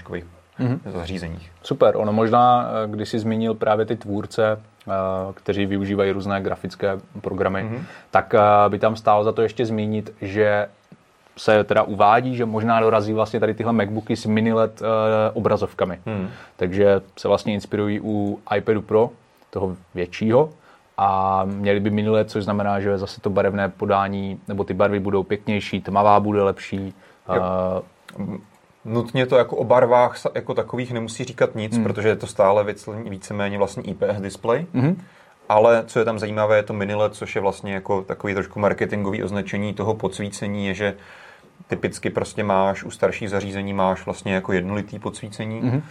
mm-hmm. 0.59 0.79
zařízeních. 0.85 1.51
Super, 1.63 1.97
ono 1.97 2.13
možná, 2.13 2.69
eh, 2.83 2.87
když 2.87 3.09
jsi 3.09 3.19
zmínil 3.19 3.53
právě 3.53 3.85
ty 3.85 3.95
tvůrce, 3.95 4.59
eh, 4.87 4.91
kteří 5.33 5.65
využívají 5.65 6.11
různé 6.11 6.41
grafické 6.41 6.99
programy, 7.21 7.63
mm-hmm. 7.63 7.81
tak 8.11 8.33
eh, 8.33 8.39
by 8.69 8.79
tam 8.79 8.95
stálo 8.95 9.23
za 9.23 9.31
to 9.31 9.41
ještě 9.41 9.65
zmínit, 9.65 10.13
že 10.21 10.67
se 11.37 11.63
teda 11.63 11.83
uvádí, 11.83 12.35
že 12.35 12.45
možná 12.45 12.79
dorazí 12.79 13.13
vlastně 13.13 13.39
tady 13.39 13.53
tyhle 13.53 13.73
MacBooky 13.73 14.15
s 14.15 14.25
mini 14.25 14.53
LED 14.53 14.81
obrazovkami. 15.33 15.99
Mm. 16.05 16.29
Takže 16.55 17.01
se 17.17 17.27
vlastně 17.27 17.53
inspirují 17.53 17.99
u 18.03 18.39
iPadu 18.57 18.81
Pro, 18.81 19.09
toho 19.49 19.75
většího, 19.95 20.49
a 20.97 21.41
měli 21.45 21.79
by 21.79 21.89
mini 21.89 22.09
LED, 22.09 22.29
což 22.29 22.43
znamená, 22.43 22.79
že 22.79 22.97
zase 22.97 23.21
to 23.21 23.29
barevné 23.29 23.69
podání, 23.69 24.39
nebo 24.47 24.63
ty 24.63 24.73
barvy 24.73 24.99
budou 24.99 25.23
pěknější, 25.23 25.81
tmavá 25.81 26.19
bude 26.19 26.43
lepší. 26.43 26.93
Jo. 27.35 27.41
Uh, 28.19 28.37
nutně 28.87 29.25
to 29.25 29.37
jako 29.37 29.55
o 29.55 29.63
barvách 29.63 30.17
jako 30.35 30.53
takových 30.53 30.91
nemusí 30.91 31.23
říkat 31.23 31.55
nic, 31.55 31.75
hmm. 31.75 31.83
protože 31.83 32.07
je 32.07 32.15
to 32.15 32.27
stále 32.27 32.75
víceméně 33.09 33.57
vlastně 33.57 33.83
IPS 33.83 34.21
display. 34.21 34.65
Hmm. 34.73 35.01
Ale 35.49 35.83
co 35.87 35.99
je 35.99 36.05
tam 36.05 36.19
zajímavé, 36.19 36.57
je 36.57 36.63
to 36.63 36.73
mini 36.73 36.95
LED, 36.95 37.15
což 37.15 37.35
je 37.35 37.41
vlastně 37.41 37.73
jako 37.73 38.01
takový 38.01 38.33
trošku 38.33 38.59
marketingový 38.59 39.23
označení 39.23 39.73
toho 39.73 39.93
podsvícení, 39.93 40.67
je, 40.67 40.73
že 40.73 40.95
typicky 41.67 42.09
prostě 42.09 42.43
máš 42.43 42.83
u 42.83 42.91
starších 42.91 43.29
zařízení 43.29 43.73
máš 43.73 44.05
vlastně 44.05 44.33
jako 44.33 44.53
jednolitý 44.53 44.99
podsvícení, 44.99 45.61
mm-hmm. 45.61 45.81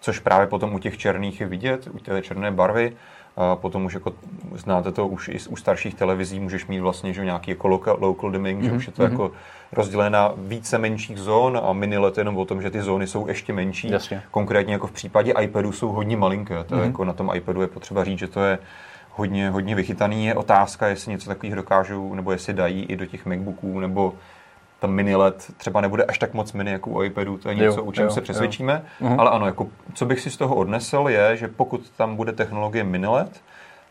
což 0.00 0.18
právě 0.18 0.46
potom 0.46 0.74
u 0.74 0.78
těch 0.78 0.98
černých 0.98 1.40
je 1.40 1.46
vidět, 1.46 1.88
u 1.92 1.98
té 1.98 2.22
černé 2.22 2.50
barvy. 2.50 2.96
A 3.36 3.56
potom 3.56 3.84
už 3.84 3.94
jako 3.94 4.12
znáte 4.54 4.92
to 4.92 5.06
už 5.06 5.28
i 5.28 5.38
u 5.48 5.56
starších 5.56 5.94
televizí, 5.94 6.40
můžeš 6.40 6.66
mít 6.66 6.80
vlastně 6.80 7.12
že 7.12 7.24
nějaký 7.24 7.50
jako 7.50 7.68
local, 7.68 7.96
local 8.00 8.30
dimming, 8.30 8.60
mm-hmm. 8.60 8.64
že 8.64 8.72
už 8.72 8.86
je 8.86 8.92
to 8.92 9.02
mm-hmm. 9.02 9.10
jako 9.10 9.30
rozdělené 9.72 10.10
na 10.10 10.32
více 10.36 10.78
menších 10.78 11.18
zón 11.18 11.60
a 11.64 11.72
mini 11.72 11.98
let 11.98 12.18
jenom 12.18 12.36
o 12.36 12.44
tom, 12.44 12.62
že 12.62 12.70
ty 12.70 12.82
zóny 12.82 13.06
jsou 13.06 13.28
ještě 13.28 13.52
menší. 13.52 13.90
Jasně. 13.90 14.22
Konkrétně 14.30 14.72
jako 14.72 14.86
v 14.86 14.92
případě 14.92 15.34
iPadu 15.40 15.72
jsou 15.72 15.88
hodně 15.88 16.16
malinké. 16.16 16.64
To 16.64 16.76
mm-hmm. 16.76 16.84
jako 16.84 17.04
na 17.04 17.12
tom 17.12 17.30
iPadu 17.34 17.60
je 17.60 17.66
potřeba 17.66 18.04
říct, 18.04 18.18
že 18.18 18.28
to 18.28 18.44
je 18.44 18.58
hodně, 19.10 19.50
hodně 19.50 19.74
vychytaný. 19.74 20.26
Je 20.26 20.34
otázka, 20.34 20.86
jestli 20.86 21.12
něco 21.12 21.28
takového 21.28 21.56
dokážou, 21.56 22.14
nebo 22.14 22.32
jestli 22.32 22.52
dají 22.52 22.84
i 22.84 22.96
do 22.96 23.06
těch 23.06 23.26
MacBooků, 23.26 23.80
nebo 23.80 24.12
tam 24.84 24.92
mini 24.92 25.16
LED 25.16 25.50
třeba 25.56 25.80
nebude 25.80 26.04
až 26.04 26.18
tak 26.18 26.34
moc 26.34 26.52
mini 26.52 26.70
jako 26.70 26.90
u 26.90 27.02
iPadu, 27.02 27.38
to 27.38 27.48
je 27.48 27.54
něco, 27.54 27.80
jo, 27.80 27.84
o 27.84 27.92
čem 27.92 28.04
jo, 28.04 28.10
se 28.10 28.20
přesvědčíme, 28.20 28.82
jo. 29.00 29.08
Mhm. 29.08 29.20
ale 29.20 29.30
ano, 29.30 29.46
jako, 29.46 29.66
co 29.94 30.06
bych 30.06 30.20
si 30.20 30.30
z 30.30 30.36
toho 30.36 30.54
odnesl 30.54 31.04
je, 31.08 31.36
že 31.36 31.48
pokud 31.48 31.90
tam 31.96 32.16
bude 32.16 32.32
technologie 32.32 32.84
mini 32.84 33.06
LED, 33.06 33.40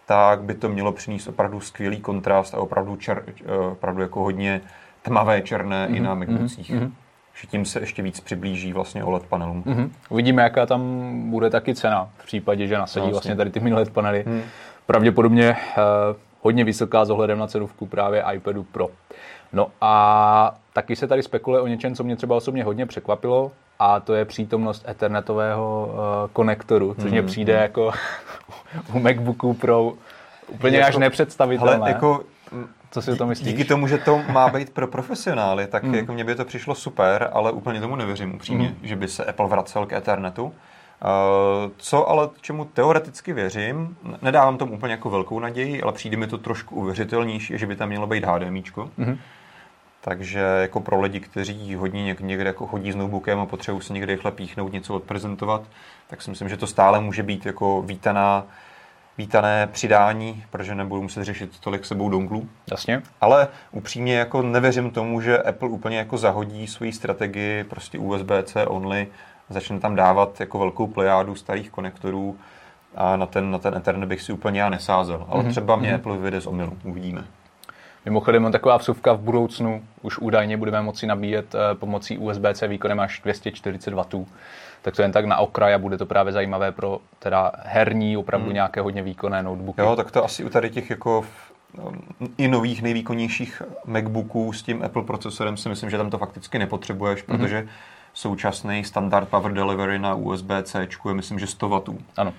tak 0.05 0.41
by 0.41 0.53
to 0.53 0.69
mělo 0.69 0.91
přinést 0.91 1.27
opravdu 1.27 1.59
skvělý 1.59 2.01
kontrast 2.01 2.53
a 2.53 2.57
opravdu, 2.57 2.95
čer, 2.95 3.23
eh, 3.45 3.57
opravdu 3.57 4.01
jako 4.01 4.19
hodně 4.19 4.61
tmavé 5.01 5.41
černé 5.41 5.87
mm-hmm. 5.87 5.95
i 5.95 5.99
na 5.99 6.15
mhm, 6.15 6.19
MacBookích. 6.19 6.71
Mm-hmm. 6.71 6.91
Že 7.41 7.47
tím 7.47 7.65
se 7.65 7.79
ještě 7.79 8.01
víc 8.01 8.19
přiblíží 8.19 8.73
vlastně 8.73 9.03
OLED 9.03 9.25
panelům. 9.25 9.63
Mm-hmm. 9.63 9.89
Uvidíme, 10.09 10.43
jaká 10.43 10.65
tam 10.65 11.11
bude 11.29 11.49
taky 11.49 11.75
cena 11.75 12.09
v 12.17 12.25
případě, 12.25 12.67
že 12.67 12.77
nasadí 12.77 13.05
no, 13.05 13.11
vlastně 13.11 13.35
tady 13.35 13.49
ty 13.49 13.59
mini 13.59 13.75
LED 13.75 13.89
panely. 13.89 14.23
Mm. 14.27 14.41
Pravděpodobně 14.85 15.55
uh, 15.77 16.15
hodně 16.41 16.63
vysoká 16.63 17.05
s 17.05 17.09
ohledem 17.09 17.39
na 17.39 17.47
cenovku 17.47 17.85
právě 17.85 18.23
iPadu 18.33 18.63
Pro. 18.63 18.89
No 19.53 19.67
a 19.81 20.55
taky 20.73 20.95
se 20.95 21.07
tady 21.07 21.23
spekuluje 21.23 21.61
o 21.61 21.67
něčem, 21.67 21.95
co 21.95 22.03
mě 22.03 22.15
třeba 22.15 22.35
osobně 22.35 22.63
hodně 22.63 22.85
překvapilo, 22.85 23.51
a 23.79 23.99
to 23.99 24.13
je 24.13 24.25
přítomnost 24.25 24.85
ethernetového 24.89 25.89
uh, 25.93 26.29
konektoru, 26.33 26.93
což 26.93 27.03
mm, 27.03 27.11
mě 27.11 27.23
přijde 27.23 27.55
mm. 27.55 27.61
jako 27.61 27.91
u 28.93 28.99
MacBooku 28.99 29.53
Pro 29.53 29.93
úplně 30.47 30.77
jako, 30.77 30.87
až 30.87 30.97
nepředstavitelné. 30.97 31.75
Ale 31.75 31.89
jako, 31.89 32.23
co 32.91 33.01
si 33.01 33.11
o 33.11 33.15
tom 33.15 33.29
myslíš? 33.29 33.47
Díky 33.47 33.65
tomu, 33.65 33.87
že 33.87 33.97
to 33.97 34.21
má 34.31 34.49
být 34.49 34.69
pro 34.69 34.87
profesionály, 34.87 35.67
tak 35.67 35.83
mm. 35.83 35.95
jako 35.95 36.13
mně 36.13 36.23
by 36.23 36.35
to 36.35 36.45
přišlo 36.45 36.75
super, 36.75 37.29
ale 37.33 37.51
úplně 37.51 37.81
tomu 37.81 37.95
nevěřím 37.95 38.35
upřímně, 38.35 38.67
mm. 38.67 38.87
že 38.87 38.95
by 38.95 39.07
se 39.07 39.25
Apple 39.25 39.47
vracel 39.47 39.85
k 39.85 39.93
Ethernetu. 39.93 40.53
Co 41.77 42.09
ale 42.09 42.29
čemu 42.41 42.65
teoreticky 42.65 43.33
věřím, 43.33 43.97
nedávám 44.21 44.57
tomu 44.57 44.73
úplně 44.73 44.91
jako 44.91 45.09
velkou 45.09 45.39
naději, 45.39 45.81
ale 45.81 45.91
přijde 45.91 46.17
mi 46.17 46.27
to 46.27 46.37
trošku 46.37 46.75
uvěřitelnější, 46.75 47.57
že 47.57 47.67
by 47.67 47.75
tam 47.75 47.89
mělo 47.89 48.07
být 48.07 48.25
HDMIčko. 48.25 48.89
Mm-hmm. 48.99 49.17
Takže 50.05 50.39
jako 50.39 50.79
pro 50.79 51.01
lidi, 51.01 51.19
kteří 51.19 51.75
hodně 51.75 52.15
někde 52.19 52.43
jako 52.43 52.67
chodí 52.67 52.91
s 52.91 52.95
notebookem 52.95 53.39
a 53.39 53.45
potřebují 53.45 53.83
se 53.83 53.93
někde 53.93 54.13
rychle 54.13 54.31
píchnout, 54.31 54.73
něco 54.73 54.95
odprezentovat, 54.95 55.61
tak 56.07 56.21
si 56.21 56.29
myslím, 56.29 56.49
že 56.49 56.57
to 56.57 56.67
stále 56.67 57.01
může 57.01 57.23
být 57.23 57.45
jako 57.45 57.81
vítaná, 57.81 58.43
vítané 59.17 59.67
přidání, 59.67 60.43
protože 60.49 60.75
nebudu 60.75 61.01
muset 61.01 61.23
řešit 61.23 61.59
tolik 61.59 61.85
sebou 61.85 62.09
donglů. 62.09 62.49
Jasně. 62.71 63.01
Ale 63.21 63.47
upřímně 63.71 64.15
jako 64.15 64.41
nevěřím 64.41 64.91
tomu, 64.91 65.21
že 65.21 65.43
Apple 65.43 65.69
úplně 65.69 65.97
jako 65.97 66.17
zahodí 66.17 66.67
svoji 66.67 66.93
strategii 66.93 67.63
prostě 67.63 67.97
USB-C 67.97 68.67
only, 68.67 69.07
začne 69.49 69.79
tam 69.79 69.95
dávat 69.95 70.39
jako 70.39 70.59
velkou 70.59 70.87
plejádu 70.87 71.35
starých 71.35 71.69
konektorů 71.69 72.37
a 72.95 73.15
na 73.15 73.25
ten, 73.25 73.51
na 73.51 73.59
ten 73.59 73.75
Ethernet 73.75 74.09
bych 74.09 74.21
si 74.21 74.33
úplně 74.33 74.61
já 74.61 74.69
nesázel. 74.69 75.25
Ale 75.29 75.43
mm-hmm. 75.43 75.49
třeba 75.49 75.75
mě 75.75 75.91
mm-hmm. 75.91 75.95
Apple 75.95 76.13
vyvede 76.13 76.41
z 76.41 76.47
omylu, 76.47 76.77
uvidíme. 76.83 77.23
Mimochodem, 78.05 78.51
taková 78.51 78.77
vsuvka 78.77 79.13
v 79.13 79.19
budoucnu 79.19 79.83
už 80.01 80.17
údajně 80.17 80.57
budeme 80.57 80.81
moci 80.81 81.07
nabíjet 81.07 81.55
eh, 81.55 81.75
pomocí 81.75 82.17
USB-C 82.17 82.67
výkonem 82.67 82.99
až 82.99 83.19
240 83.23 83.93
W. 83.93 84.25
Tak 84.81 84.95
to 84.95 85.01
jen 85.01 85.11
tak 85.11 85.25
na 85.25 85.37
okraj 85.37 85.73
a 85.73 85.77
bude 85.77 85.97
to 85.97 86.05
právě 86.05 86.33
zajímavé 86.33 86.71
pro 86.71 86.99
teda 87.19 87.51
herní, 87.63 88.17
opravdu 88.17 88.45
hmm. 88.45 88.53
nějaké 88.53 88.81
hodně 88.81 89.03
výkonné 89.03 89.43
notebooky. 89.43 89.81
Jo, 89.81 89.95
tak 89.95 90.11
to 90.11 90.25
asi 90.25 90.43
u 90.43 90.49
tady 90.49 90.69
těch 90.69 90.89
jako 90.89 91.25
i 92.37 92.47
nových 92.47 92.81
nejvýkonnějších 92.81 93.61
MacBooků 93.85 94.53
s 94.53 94.63
tím 94.63 94.83
Apple 94.83 95.03
procesorem 95.03 95.57
si 95.57 95.69
myslím, 95.69 95.89
že 95.89 95.97
tam 95.97 96.09
to 96.09 96.17
fakticky 96.17 96.59
nepotřebuješ, 96.59 97.23
hmm 97.23 97.37
protože 97.37 97.67
současný 98.13 98.83
standard 98.83 99.29
Power 99.29 99.53
Delivery 99.53 99.99
na 99.99 100.15
USB-C 100.15 100.87
je 101.09 101.13
myslím, 101.13 101.39
že 101.39 101.47
100 101.47 101.69
W. 101.69 101.81
Ano. 102.17 102.33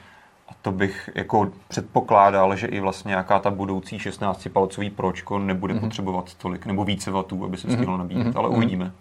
A 0.48 0.52
to 0.62 0.72
bych 0.72 1.10
jako 1.14 1.50
předpokládal, 1.68 2.56
že 2.56 2.66
i 2.66 2.80
vlastně 2.80 3.08
nějaká 3.08 3.38
ta 3.38 3.50
budoucí 3.50 3.98
16-palcový 3.98 4.90
pročko 4.90 5.38
nebude 5.38 5.74
mm-hmm. 5.74 5.80
potřebovat 5.80 6.34
tolik, 6.34 6.66
nebo 6.66 6.84
více 6.84 7.10
vatů, 7.10 7.44
aby 7.44 7.56
se 7.56 7.68
mhm. 7.68 7.76
stihlo 7.76 7.96
nabíjet, 7.96 8.26
mm-hmm. 8.26 8.38
ale 8.38 8.48
mhm. 8.48 8.58
uvidíme. 8.58 8.92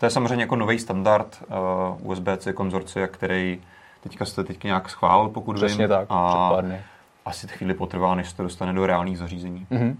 To 0.00 0.06
je 0.06 0.10
samozřejmě 0.10 0.42
jako 0.42 0.56
nový 0.56 0.78
standard 0.78 1.42
uh, 2.02 2.10
USB-C 2.10 2.52
konzorcia, 2.52 3.06
který 3.06 3.60
teďka 4.02 4.24
jste 4.24 4.44
teď 4.44 4.64
nějak 4.64 4.90
schválil, 4.90 5.28
pokud 5.28 5.56
Přesně 5.56 5.84
vím. 5.84 5.88
tak, 5.88 6.06
a 6.10 6.52
asi 7.24 7.48
chvíli 7.48 7.74
potrvá, 7.74 8.14
než 8.14 8.30
se 8.30 8.36
to 8.36 8.42
dostane 8.42 8.72
do 8.72 8.86
reálných 8.86 9.18
zařízení. 9.18 9.66
Mm-hmm. 9.70 9.96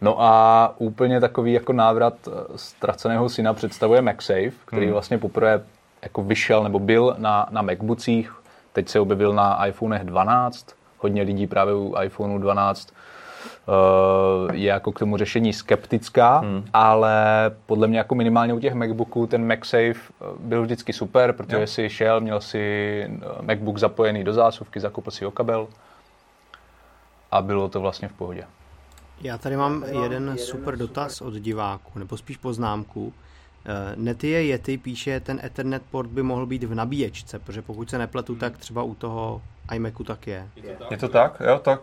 No 0.00 0.22
a 0.22 0.74
úplně 0.78 1.20
takový 1.20 1.52
jako 1.52 1.72
návrat 1.72 2.14
eh, 2.26 2.30
ztraceného 2.56 3.28
syna 3.28 3.54
představuje 3.54 4.02
MagSafe, 4.02 4.52
který 4.64 4.86
mm. 4.86 4.92
vlastně 4.92 5.18
poprvé 5.18 5.62
jako 6.02 6.22
vyšel 6.22 6.62
nebo 6.62 6.78
byl 6.78 7.16
na, 7.18 7.46
na 7.50 7.62
MacBookích 7.62 8.32
Teď 8.74 8.88
se 8.88 9.00
objevil 9.00 9.32
na 9.32 9.66
iPhone 9.66 10.04
12, 10.04 10.66
hodně 10.98 11.22
lidí 11.22 11.46
právě 11.46 11.74
u 11.74 11.94
iPhoneu 12.02 12.38
12 12.38 12.88
eh, 12.88 14.56
je 14.56 14.68
jako 14.68 14.92
k 14.92 14.98
tomu 14.98 15.16
řešení 15.16 15.52
skeptická, 15.52 16.38
hmm. 16.38 16.64
ale 16.72 17.16
podle 17.66 17.88
mě 17.88 17.98
jako 17.98 18.14
minimálně 18.14 18.54
u 18.54 18.60
těch 18.60 18.74
MacBooků 18.74 19.26
ten 19.26 19.48
MagSafe 19.48 19.94
eh, 19.94 20.24
byl 20.38 20.62
vždycky 20.62 20.92
super, 20.92 21.32
protože 21.32 21.60
jo. 21.60 21.66
si 21.66 21.90
šel, 21.90 22.20
měl 22.20 22.40
si 22.40 22.58
eh, 23.02 23.42
MacBook 23.42 23.78
zapojený 23.78 24.24
do 24.24 24.32
zásuvky, 24.32 24.80
zakoupil 24.80 25.12
si 25.12 25.24
ho 25.24 25.30
kabel 25.30 25.68
a 27.30 27.42
bylo 27.42 27.68
to 27.68 27.80
vlastně 27.80 28.08
v 28.08 28.12
pohodě. 28.12 28.44
Já 29.20 29.38
tady 29.38 29.56
mám 29.56 29.84
jeden 30.02 30.38
super 30.38 30.76
dotaz 30.76 31.20
od 31.20 31.34
diváku, 31.34 31.98
nebo 31.98 32.16
spíš 32.16 32.36
poznámku. 32.36 33.12
Eh, 33.66 33.92
Netie 33.96 34.44
Yeti 34.44 34.78
píše, 34.78 35.20
ten 35.20 35.40
Ethernet 35.44 35.82
port 35.90 36.10
by 36.10 36.22
mohl 36.22 36.46
být 36.46 36.64
v 36.64 36.74
nabíječce, 36.74 37.38
protože 37.38 37.62
pokud 37.62 37.90
se 37.90 37.98
nepletu, 37.98 38.34
tak 38.34 38.58
třeba 38.58 38.82
u 38.82 38.94
toho 38.94 39.42
iMacu 39.74 40.04
tak 40.04 40.26
je. 40.26 40.48
Je 40.90 40.96
to 40.96 41.08
tak? 41.08 41.42
Jo, 41.46 41.58
tak 41.58 41.80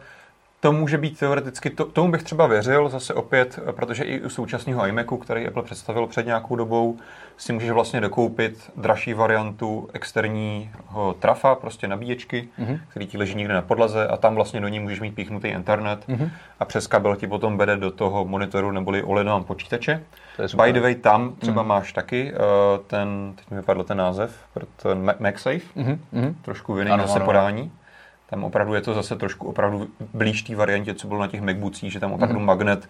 to 0.62 0.72
může 0.72 0.98
být 0.98 1.20
teoreticky, 1.20 1.70
to, 1.70 1.86
tomu 1.86 2.12
bych 2.12 2.24
třeba 2.24 2.48
věřil 2.48 2.90
zase 2.90 3.14
opět, 3.14 3.60
protože 3.72 4.04
i 4.04 4.22
u 4.22 4.30
současného 4.30 4.88
iMacu, 4.88 5.18
který 5.18 5.48
Apple 5.48 5.64
představil 5.64 6.08
před 6.08 6.26
nějakou 6.26 6.56
dobou, 6.56 6.98
si 7.38 7.54
můžeš 7.54 7.70
vlastně 7.70 8.02
dokoupit 8.02 8.72
dražší 8.76 9.14
variantu 9.14 9.90
externího 9.94 11.16
trafa, 11.20 11.56
prostě 11.56 11.88
nabíječky, 11.88 12.50
mm-hmm. 12.60 12.80
který 12.88 13.08
ti 13.08 13.18
leží 13.18 13.36
někde 13.36 13.54
na 13.54 13.62
podlaze 13.62 14.08
a 14.08 14.18
tam 14.18 14.36
vlastně 14.36 14.62
do 14.62 14.68
ní 14.68 14.80
můžeš 14.80 15.00
mít 15.00 15.16
píchnutý 15.16 15.48
internet 15.48 16.00
mm-hmm. 16.08 16.30
a 16.60 16.66
přes 16.66 16.88
kabel 16.88 17.16
ti 17.16 17.28
potom 17.28 17.58
vede 17.58 17.78
do 17.78 17.92
toho 17.92 18.26
monitoru 18.26 18.72
neboli 18.72 19.04
OLED 19.04 19.28
počítače. 19.46 20.04
By 20.38 20.74
the 20.74 20.82
way, 20.82 20.96
tam 20.96 21.36
třeba 21.36 21.64
mm-hmm. 21.64 21.68
máš 21.68 21.94
taky 21.94 22.34
uh, 22.34 22.40
ten, 22.88 23.34
teď 23.36 23.52
mi 23.52 23.58
vypadl 23.58 23.84
ten 23.84 23.98
název, 23.98 24.40
ten 24.76 25.14
MagSafe, 25.20 25.58
mm-hmm. 25.78 26.34
trošku 26.42 26.78
jiný 26.78 26.92
zase 27.02 27.20
podání. 27.20 27.72
Tam 28.30 28.44
opravdu 28.44 28.74
je 28.74 28.82
to 28.82 28.94
zase 28.94 29.16
trošku 29.16 29.48
opravdu 29.48 29.88
blíž 30.14 30.42
té 30.42 30.56
variantě, 30.56 30.94
co 30.94 31.08
bylo 31.08 31.20
na 31.20 31.28
těch 31.28 31.42
MacBookích, 31.42 31.92
že 31.92 32.00
tam 32.00 32.14
opravdu 32.14 32.40
mm-hmm. 32.40 32.46
magnet 32.46 32.90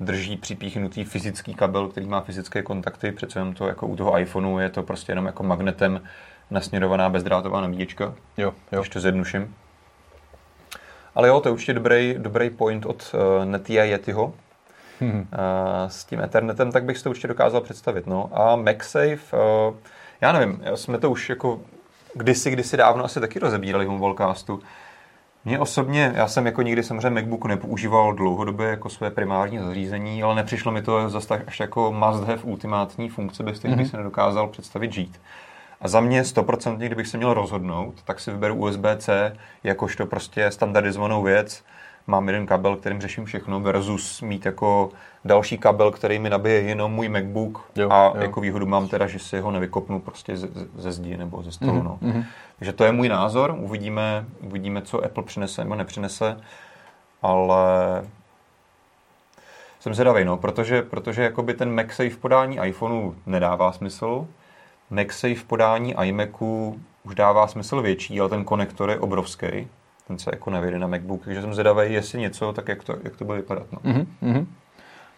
drží 0.00 0.36
připíchnutý 0.36 1.04
fyzický 1.04 1.54
kabel, 1.54 1.88
který 1.88 2.06
má 2.06 2.20
fyzické 2.20 2.62
kontakty, 2.62 3.12
přece 3.12 3.38
jenom 3.38 3.54
to 3.54 3.68
jako 3.68 3.86
u 3.86 3.96
toho 3.96 4.18
iPhoneu 4.18 4.58
je 4.58 4.70
to 4.70 4.82
prostě 4.82 5.12
jenom 5.12 5.26
jako 5.26 5.42
magnetem 5.42 6.00
nasměrovaná 6.50 7.08
bezdrátová 7.08 7.60
nabíječka. 7.60 8.14
Jo, 8.36 8.54
jo. 8.72 8.80
Ještě 8.80 9.00
zjednuším. 9.00 9.54
Ale 11.14 11.28
jo, 11.28 11.40
to 11.40 11.48
je 11.48 11.52
určitě 11.52 11.74
dobrý, 11.74 12.14
dobrý 12.18 12.50
point 12.50 12.86
od 12.86 13.14
uh, 13.14 13.44
Netia 13.44 13.84
Yetiho. 13.84 14.34
Hmm. 15.10 15.20
Uh, 15.20 15.26
s 15.88 16.04
tím 16.04 16.20
Ethernetem, 16.20 16.72
tak 16.72 16.84
bych 16.84 16.98
si 16.98 17.04
to 17.04 17.10
určitě 17.10 17.28
dokázal 17.28 17.60
představit. 17.60 18.06
No. 18.06 18.30
A 18.32 18.56
MagSafe, 18.56 19.36
uh, 19.68 19.74
já 20.20 20.32
nevím, 20.32 20.62
jsme 20.74 20.98
to 20.98 21.10
už 21.10 21.28
jako 21.28 21.60
kdysi, 22.14 22.50
kdysi 22.50 22.76
dávno 22.76 23.04
asi 23.04 23.20
taky 23.20 23.38
rozebírali 23.38 23.86
v 23.86 23.90
Mobilecastu. 23.90 24.60
Mně 25.44 25.58
osobně, 25.58 26.12
já 26.14 26.28
jsem 26.28 26.46
jako 26.46 26.62
nikdy 26.62 26.82
samozřejmě 26.82 27.10
MacBook 27.10 27.44
nepoužíval 27.44 28.12
dlouhodobě 28.12 28.68
jako 28.68 28.88
své 28.88 29.10
primární 29.10 29.58
zařízení, 29.58 30.22
ale 30.22 30.34
nepřišlo 30.34 30.72
mi 30.72 30.82
to 30.82 31.08
zase 31.08 31.28
tak 31.28 31.42
až 31.46 31.60
jako 31.60 31.92
must 31.92 32.24
have 32.24 32.42
ultimátní 32.42 33.08
funkce, 33.08 33.42
bez 33.42 33.58
kterých 33.58 33.74
mm-hmm. 33.74 33.78
bych 33.78 33.86
mhm. 33.86 33.90
se 33.90 33.96
nedokázal 33.96 34.48
představit 34.48 34.92
žít. 34.92 35.20
A 35.80 35.88
za 35.88 36.00
mě 36.00 36.22
100%, 36.22 36.76
kdybych 36.76 37.06
se 37.06 37.16
měl 37.16 37.34
rozhodnout, 37.34 38.02
tak 38.04 38.20
si 38.20 38.30
vyberu 38.30 38.54
USB-C 38.54 39.36
jakožto 39.64 40.06
prostě 40.06 40.50
standardizovanou 40.50 41.22
věc, 41.22 41.64
mám 42.10 42.26
jeden 42.28 42.46
kabel, 42.46 42.76
kterým 42.76 43.00
řeším 43.00 43.24
všechno, 43.24 43.60
versus 43.60 44.22
mít 44.22 44.46
jako 44.46 44.90
další 45.24 45.58
kabel, 45.58 45.90
který 45.90 46.18
mi 46.18 46.30
nabije 46.30 46.60
jenom 46.60 46.92
můj 46.92 47.08
MacBook 47.08 47.70
jo, 47.76 47.88
a 47.90 48.04
jo. 48.04 48.14
jako 48.20 48.40
výhodu 48.40 48.66
mám 48.66 48.88
teda, 48.88 49.06
že 49.06 49.18
si 49.18 49.40
ho 49.40 49.50
nevykopnu 49.50 50.00
prostě 50.00 50.36
ze, 50.36 50.48
ze 50.76 50.92
zdi 50.92 51.16
nebo 51.16 51.42
ze 51.42 51.52
stolu. 51.52 51.72
Mm-hmm. 51.72 51.84
No. 51.84 51.98
Mhm. 52.00 52.24
Takže 52.58 52.72
to 52.72 52.84
je 52.84 52.92
můj 52.92 53.08
názor, 53.08 53.54
uvidíme, 53.58 54.24
uvidíme, 54.40 54.82
co 54.82 55.04
Apple 55.04 55.22
přinese 55.22 55.64
nebo 55.64 55.74
nepřinese, 55.74 56.40
ale 57.22 58.02
jsem 59.80 59.94
zvědavý, 59.94 60.24
no, 60.24 60.36
protože, 60.36 60.82
protože 60.82 61.22
jakoby 61.22 61.54
ten 61.54 61.74
MagSafe 61.74 62.16
podání 62.20 62.58
iPhoneu 62.64 63.14
nedává 63.26 63.72
smysl, 63.72 64.26
MagSafe 64.90 65.44
podání 65.46 65.94
iMacu 66.04 66.80
už 67.02 67.14
dává 67.14 67.46
smysl 67.46 67.82
větší, 67.82 68.20
ale 68.20 68.28
ten 68.28 68.44
konektor 68.44 68.90
je 68.90 68.98
obrovský, 68.98 69.68
ten 70.10 70.18
se 70.18 70.30
jako 70.32 70.50
nevyjde 70.50 70.78
na 70.78 70.86
MacBook, 70.86 71.24
takže 71.24 71.42
jsem 71.42 71.54
zvědavý, 71.54 71.92
jestli 71.92 72.18
něco, 72.18 72.52
tak 72.52 72.68
jak 72.68 72.84
to, 72.84 72.96
jak 73.02 73.16
to 73.16 73.24
bude 73.24 73.38
vypadat. 73.38 73.66
No. 73.72 73.78
Mm-hmm. 73.78 74.46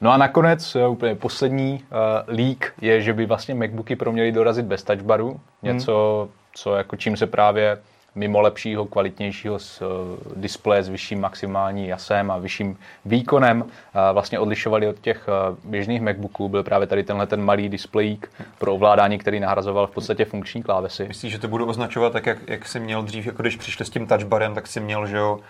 No 0.01 0.13
a 0.13 0.17
nakonec 0.17 0.77
úplně 0.89 1.15
poslední 1.15 1.73
uh, 1.75 2.37
leak 2.37 2.73
je, 2.81 3.01
že 3.01 3.13
by 3.13 3.27
vlastně 3.27 3.55
MacBooky 3.55 3.97
proměly 3.97 4.33
dorazit 4.33 4.67
bez 4.67 4.83
touch 4.83 5.01
baru, 5.01 5.41
něco, 5.63 6.25
mm. 6.29 6.33
co 6.55 6.75
jako 6.75 6.97
čím 6.97 7.17
se 7.17 7.27
právě 7.27 7.79
mimo 8.15 8.41
lepšího, 8.41 8.85
kvalitnějšího 8.85 9.59
s, 9.59 9.83
uh, 9.83 9.89
displeje 10.37 10.83
s 10.83 10.89
vyšším 10.89 11.21
maximální 11.21 11.89
jasem 11.89 12.31
a 12.31 12.39
vyšším 12.39 12.79
výkonem 13.05 13.63
uh, 13.63 13.69
vlastně 14.13 14.39
odlišovali 14.39 14.89
od 14.89 15.01
těch 15.01 15.29
uh, 15.29 15.71
běžných 15.71 16.01
MacBooků. 16.01 16.49
Byl 16.49 16.63
právě 16.63 16.87
tady 16.87 17.05
tenhle 17.05 17.27
ten 17.27 17.45
malý 17.45 17.69
displejík 17.69 18.31
pro 18.59 18.75
ovládání, 18.75 19.19
který 19.19 19.41
nahrazoval 19.41 19.87
v 19.87 19.91
podstatě 19.91 20.25
funkční 20.25 20.63
klávesy. 20.63 21.09
Myslíš, 21.09 21.33
že 21.33 21.39
to 21.39 21.49
budu 21.49 21.67
označovat 21.67 22.13
tak, 22.13 22.27
jak, 22.27 22.39
jak 22.47 22.67
jsi 22.67 22.81
měl 22.81 23.03
dřív, 23.03 23.27
jako 23.27 23.43
když 23.43 23.57
přišli 23.57 23.85
s 23.85 23.91
tím 23.91 24.07
touchbarem, 24.07 24.55
tak 24.55 24.67
si 24.67 24.81
měl, 24.81 25.07
že 25.07 25.17
jo, 25.17 25.41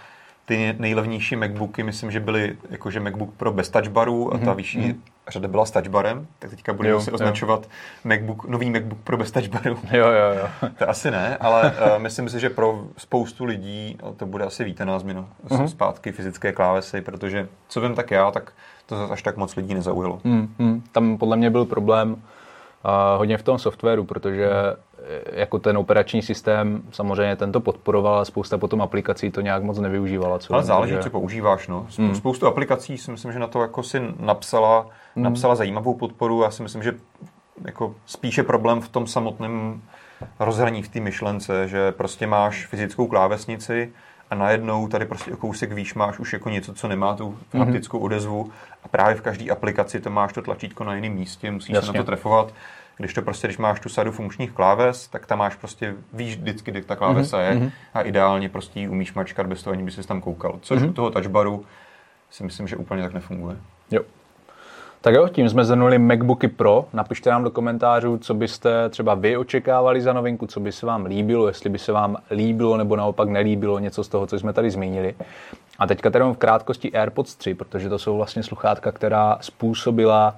ty 0.44 0.76
nejlevnější 0.78 1.37
MacBooky, 1.37 1.82
myslím, 1.82 2.11
že 2.11 2.20
byly 2.20 2.56
jakože 2.70 3.00
MacBook 3.00 3.34
Pro 3.34 3.52
bez 3.52 3.68
touchbaru 3.70 4.34
a 4.34 4.38
ta 4.38 4.44
mm-hmm. 4.44 4.54
vyšší 4.54 4.80
mm-hmm. 4.80 5.00
řada 5.28 5.49
byla 5.49 5.66
s 5.66 5.70
touchbarem, 5.70 6.26
tak 6.38 6.50
teďka 6.50 6.72
budeme 6.72 7.00
si 7.00 7.12
označovat. 7.12 7.68
MacBook, 8.04 8.44
nový 8.44 8.70
MacBook 8.70 8.99
Pro 8.99 9.16
bez 9.16 9.30
touchbaru. 9.30 9.78
Jo, 9.92 10.06
jo, 10.06 10.38
jo. 10.38 10.68
to 10.78 10.88
asi 10.88 11.11
ne, 11.11 11.37
ale 11.37 11.72
uh, 11.72 12.02
myslím 12.02 12.28
si, 12.28 12.40
že 12.40 12.50
pro 12.50 12.84
spoustu 12.96 13.44
lidí 13.44 13.99
to 14.16 14.26
bude 14.26 14.44
asi 14.44 14.64
vítaná 14.64 14.99
změna 14.99 15.28
mm-hmm. 15.49 15.64
zpátky 15.64 16.12
fyzické 16.12 16.52
klávesy, 16.52 17.00
protože 17.00 17.49
co 17.68 17.80
vím 17.80 17.94
tak 17.94 18.11
já, 18.11 18.30
tak 18.30 18.52
to 18.87 19.12
až 19.12 19.22
tak 19.22 19.37
moc 19.37 19.56
lidí 19.56 19.75
nezaujalo. 19.75 20.20
Mm-hmm. 20.25 20.82
Tam 20.92 21.18
podle 21.18 21.37
mě 21.37 21.50
byl 21.50 21.64
problém 21.64 22.22
uh, 22.85 22.91
hodně 23.19 23.39
v 23.39 23.43
tom 23.43 23.59
softwaru, 23.59 24.05
protože 24.05 24.51
jako 25.33 25.59
ten 25.59 25.77
operační 25.77 26.23
systém 26.23 26.83
samozřejmě 26.91 27.37
tento 27.37 27.61
podporoval, 27.61 28.19
a 28.19 28.25
spousta 28.25 28.59
potom 28.59 28.83
aplikací 28.83 29.31
to 29.31 29.41
nějak 29.41 29.62
moc 29.62 29.79
nevyužívala. 29.79 30.39
Co 30.39 30.55
ale 30.55 30.62
záleží, 30.62 30.95
že... 30.95 31.03
co 31.03 31.11
používáš. 31.11 31.69
No. 31.69 31.87
Spoustu 32.15 32.47
aplikací 32.47 32.99
si 32.99 33.11
myslím, 33.11 33.33
že 33.33 33.39
na 33.39 33.47
to 33.47 33.62
jako 33.62 33.83
si 33.83 34.01
napsala, 34.19 34.87
hmm. 35.17 35.25
napsala 35.25 35.55
zajímavou 35.55 35.95
podporu. 35.95 36.43
Já 36.43 36.51
si 36.51 36.62
myslím, 36.62 36.83
že 36.83 36.95
jako 37.65 37.95
spíše 38.07 38.43
problém 38.43 38.81
v 38.81 38.89
tom 38.89 39.07
samotném 39.07 39.83
rozhraní 40.41 40.83
v 40.83 40.89
té 40.89 41.01
myšlence, 41.01 41.69
že 41.69 41.93
prostě 41.93 42.27
máš 42.27 42.67
fyzickou 42.67 43.07
klávesnici 43.07 43.93
a 44.33 44.35
najednou 44.35 44.89
tady 44.89 45.07
prostě 45.07 45.33
o 45.33 45.37
kousek 45.37 45.73
výš 45.73 45.95
máš 45.95 46.19
už 46.19 46.33
jako 46.33 46.51
něco, 46.51 46.75
co 46.75 46.89
nemá 46.89 47.15
tu 47.15 47.39
mhm. 47.53 47.65
haptickou 47.65 47.99
mm-hmm. 47.99 48.05
odezvu 48.05 48.51
a 48.85 48.89
právě 48.89 49.15
v 49.15 49.21
každé 49.21 49.51
aplikaci 49.51 50.01
to 50.01 50.11
máš 50.11 50.33
to 50.33 50.43
tlačítko 50.43 50.85
na 50.85 50.95
jiném 50.95 51.12
místě, 51.12 51.51
musíš 51.51 51.75
Jasně. 51.75 51.87
se 51.87 51.93
na 51.93 52.03
to 52.03 52.07
trefovat. 52.07 52.55
Když 52.97 53.15
to 53.15 53.23
prostě, 53.23 53.47
když 53.47 53.59
máš 53.59 53.81
tu 53.81 53.89
sadu 53.89 54.12
funkčních 54.12 54.51
kláves, 54.51 55.09
tak 55.09 55.27
tam 55.27 55.39
máš 55.39 55.57
prostě, 55.57 55.95
víš 56.12 56.37
vždycky, 56.37 56.71
kde 56.71 56.83
ta 56.83 56.97
klávesa 56.97 57.39
mm-hmm. 57.39 57.49
je 57.49 57.55
mhm. 57.55 57.71
a 57.95 58.01
ideálně 58.03 58.49
prostě 58.49 58.81
ji 58.81 58.89
umíš 58.89 59.15
mačkat 59.15 59.47
bez 59.47 59.62
toho, 59.62 59.73
ani 59.73 59.83
by 59.83 59.91
si 59.91 60.07
tam 60.07 60.21
koukal. 60.21 60.59
Což 60.62 60.83
mm-hmm. 60.83 60.91
u 60.91 60.93
toho 60.93 61.11
touchbaru 61.11 61.65
si 62.31 62.45
myslím, 62.45 62.69
že 62.69 62.77
úplně 62.77 63.03
tak 63.03 63.15
nefunguje. 63.15 63.57
Jo. 63.91 64.03
Tak 65.02 65.14
jo, 65.14 65.28
tím 65.28 65.49
jsme 65.49 65.64
zhrnuli 65.64 65.99
MacBooky 65.99 66.49
Pro. 66.49 66.85
Napište 66.92 67.30
nám 67.30 67.44
do 67.44 67.50
komentářů, 67.50 68.18
co 68.18 68.35
byste 68.35 68.88
třeba 68.88 69.14
vy 69.14 69.37
očekávali 69.37 70.02
za 70.02 70.12
novinku, 70.12 70.47
co 70.47 70.61
by 70.61 70.73
se 70.73 70.87
vám 70.87 71.04
líbilo, 71.04 71.49
jestli 71.49 71.71
by 71.71 71.78
se 71.78 71.92
vám 71.92 72.16
líbilo 72.30 72.76
nebo 72.76 72.97
naopak 72.97 73.28
nelíbilo 73.28 73.78
něco 73.78 74.04
z 74.04 74.09
toho, 74.09 74.26
co 74.26 74.38
jsme 74.38 74.52
tady 74.52 74.71
zmínili. 74.71 75.14
A 75.78 75.87
teďka 75.87 76.11
tedy 76.11 76.25
v 76.25 76.37
krátkosti 76.37 76.92
AirPods 76.92 77.35
3, 77.35 77.54
protože 77.54 77.88
to 77.88 77.99
jsou 77.99 78.16
vlastně 78.16 78.42
sluchátka, 78.42 78.92
která 78.92 79.38
způsobila 79.40 80.35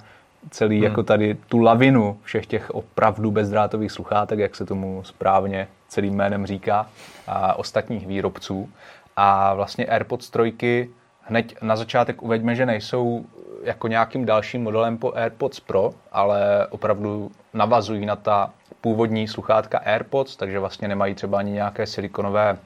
celý 0.49 0.75
hmm. 0.75 0.83
jako 0.83 1.03
tady 1.03 1.37
tu 1.49 1.59
lavinu 1.59 2.17
všech 2.23 2.45
těch 2.45 2.71
opravdu 2.71 3.31
bezdrátových 3.31 3.91
sluchátek, 3.91 4.39
jak 4.39 4.55
se 4.55 4.65
tomu 4.65 5.03
správně 5.03 5.67
celým 5.87 6.15
jménem 6.15 6.45
říká, 6.45 6.87
a 7.27 7.59
ostatních 7.59 8.07
výrobců. 8.07 8.69
A 9.17 9.53
vlastně 9.53 9.85
AirPods 9.85 10.29
3 10.29 10.89
hned 11.21 11.53
na 11.61 11.75
začátek 11.75 12.23
uveďme, 12.23 12.55
že 12.55 12.65
nejsou 12.65 13.25
jako 13.65 13.87
nějakým 13.87 14.25
dalším 14.25 14.63
modelem 14.63 14.97
po 14.97 15.13
AirPods 15.15 15.59
Pro, 15.59 15.91
ale 16.11 16.67
opravdu 16.69 17.31
navazují 17.53 18.05
na 18.05 18.15
ta 18.15 18.49
původní 18.81 19.27
sluchátka 19.27 19.77
AirPods, 19.77 20.35
takže 20.35 20.59
vlastně 20.59 20.87
nemají 20.87 21.15
třeba 21.15 21.37
ani 21.37 21.51
nějaké 21.51 21.87
silikonové 21.87 22.57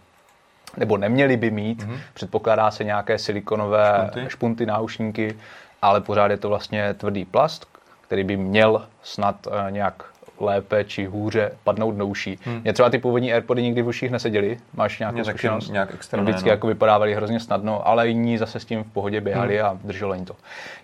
nebo 0.77 0.98
neměli 0.98 1.38
by 1.38 1.51
mít, 1.51 1.84
mm-hmm. 1.84 2.00
předpokládá 2.13 2.72
se 2.72 2.84
nějaké 2.84 3.18
silikonové 3.18 4.10
špunty. 4.12 4.29
špunty, 4.29 4.65
náušníky, 4.65 5.38
ale 5.82 6.01
pořád 6.01 6.32
je 6.32 6.38
to 6.38 6.50
vlastně 6.50 6.94
tvrdý 6.94 7.25
plast, 7.25 7.68
který 8.01 8.24
by 8.24 8.38
měl 8.38 8.88
snad 9.03 9.48
uh, 9.48 9.53
nějak 9.70 10.03
lépe 10.41 10.84
či 10.84 11.05
hůře 11.05 11.51
padnout 11.63 11.96
do 11.96 12.08
uší. 12.08 12.39
Hmm. 12.43 12.62
Mě 12.62 12.74
třeba 12.74 12.89
ty 12.89 12.98
původní 12.98 13.34
AirPody 13.34 13.63
nikdy 13.63 13.81
v 13.81 13.88
uších 13.88 14.12
neseděly. 14.12 14.58
Máš 14.74 15.00
nějakou 15.00 15.15
Mě 15.15 15.25
zkušenost? 15.25 15.69
Nějak 15.69 15.93
extra 15.93 16.22
Vždycky 16.22 16.50
no. 16.50 16.51
jako 16.51 16.67
vypadávaly 16.67 17.15
hrozně 17.15 17.39
snadno, 17.39 17.88
ale 17.88 18.08
jiní 18.08 18.38
zase 18.38 18.60
s 18.60 18.65
tím 18.65 18.84
v 18.84 18.91
pohodě 18.91 19.22
běhali 19.22 19.58
hmm. 19.58 19.65
a 19.65 19.77
drželo 19.84 20.13
jim 20.13 20.25
to. 20.25 20.36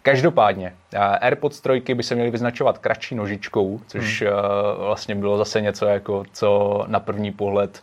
Každopádně, 0.01 0.73
eh, 0.93 0.97
AirPods 0.99 1.61
3 1.61 1.93
by 1.93 2.03
se 2.03 2.15
měly 2.15 2.31
vyznačovat 2.31 2.77
kratší 2.77 3.15
nožičkou, 3.15 3.79
což 3.87 4.21
hmm. 4.21 4.31
vlastně 4.77 5.15
bylo 5.15 5.37
zase 5.37 5.61
něco, 5.61 5.85
jako 5.85 6.23
co 6.33 6.83
na 6.87 6.99
první 6.99 7.31
pohled 7.31 7.81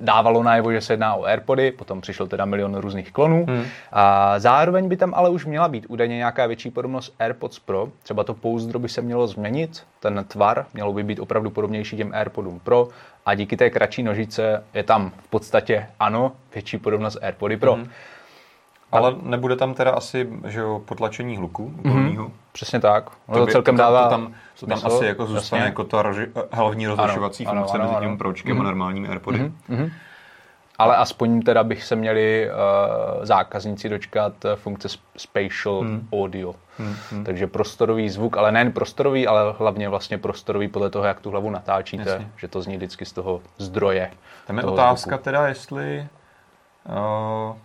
dávalo 0.00 0.42
najevo, 0.42 0.72
že 0.72 0.80
se 0.80 0.92
jedná 0.92 1.14
o 1.14 1.24
AirPody, 1.24 1.72
potom 1.72 2.00
přišel 2.00 2.26
teda 2.26 2.44
milion 2.44 2.74
různých 2.74 3.12
klonů. 3.12 3.46
Hmm. 3.48 3.64
A 3.92 4.38
zároveň 4.38 4.88
by 4.88 4.96
tam 4.96 5.14
ale 5.14 5.30
už 5.30 5.46
měla 5.46 5.68
být 5.68 5.86
údajně 5.88 6.16
nějaká 6.16 6.46
větší 6.46 6.70
podobnost 6.70 7.14
AirPods 7.18 7.58
Pro. 7.58 7.88
Třeba 8.02 8.24
to 8.24 8.34
pouzdro 8.34 8.78
by 8.78 8.88
se 8.88 9.02
mělo 9.02 9.26
změnit, 9.26 9.82
ten 10.00 10.24
tvar 10.28 10.66
mělo 10.74 10.92
by 10.92 11.02
být 11.02 11.20
opravdu 11.20 11.50
podobnější 11.50 11.96
těm 11.96 12.14
AirPodům 12.14 12.60
Pro 12.60 12.88
a 13.26 13.34
díky 13.34 13.56
té 13.56 13.70
kratší 13.70 14.02
nožice 14.02 14.64
je 14.74 14.82
tam 14.82 15.12
v 15.24 15.28
podstatě 15.28 15.86
ano, 16.00 16.32
větší 16.54 16.78
podobnost 16.78 17.18
AirPody 17.22 17.56
Pro. 17.56 17.74
Hmm. 17.74 17.88
Ale 18.92 19.14
nebude 19.22 19.56
tam 19.56 19.74
teda 19.74 19.90
asi 19.90 20.28
že 20.46 20.60
jo, 20.60 20.82
potlačení 20.84 21.36
hluku 21.36 21.72
Mm-hmm. 21.82 22.30
Přesně 22.52 22.80
tak. 22.80 23.10
Ono 23.26 23.38
to, 23.38 23.46
by, 23.46 23.52
celkem 23.52 23.76
to, 23.76 23.82
dává 23.82 24.04
to 24.04 24.10
tam, 24.10 24.34
to 24.60 24.66
tam 24.66 24.80
asi 24.84 25.06
jako 25.06 25.26
zůstane 25.26 25.60
jasně. 25.60 25.68
jako 25.68 25.84
ta 25.84 26.02
roži, 26.02 26.26
hlavní 26.52 26.86
rozlišovací 26.86 27.46
ano, 27.46 27.60
funkce 27.60 27.78
ano, 27.78 27.92
mezi 27.92 28.06
tím 28.06 28.18
pročkem 28.18 28.52
mm-hmm. 28.52 28.60
a 28.60 28.62
mhm. 28.62 28.64
normálními 28.66 29.08
AirPody. 29.08 29.52
Mm-hmm. 29.70 29.90
Ale 30.78 30.96
aspoň 30.96 31.42
teda 31.42 31.64
bych 31.64 31.84
se 31.84 31.96
měli 31.96 32.50
uh, 32.50 33.24
zákazníci 33.24 33.88
dočkat 33.88 34.32
funkce 34.54 34.88
spatial 35.16 35.80
hmm. 35.80 36.08
audio. 36.12 36.54
Hmm. 36.78 37.24
Takže 37.24 37.46
prostorový 37.46 38.08
zvuk, 38.08 38.36
ale 38.36 38.52
nejen 38.52 38.72
prostorový, 38.72 39.26
ale 39.26 39.52
hlavně 39.58 39.88
vlastně 39.88 40.18
prostorový 40.18 40.68
podle 40.68 40.90
toho, 40.90 41.04
jak 41.04 41.20
tu 41.20 41.30
hlavu 41.30 41.50
natáčíte, 41.50 42.10
Jasně. 42.10 42.30
že 42.36 42.48
to 42.48 42.62
zní 42.62 42.76
vždycky 42.76 43.04
z 43.04 43.12
toho 43.12 43.40
zdroje. 43.58 44.10
Tam 44.46 44.58
je 44.58 44.64
otázka 44.64 45.10
zvuku. 45.10 45.24
teda, 45.24 45.48
jestli 45.48 46.06
uh, 46.88 47.56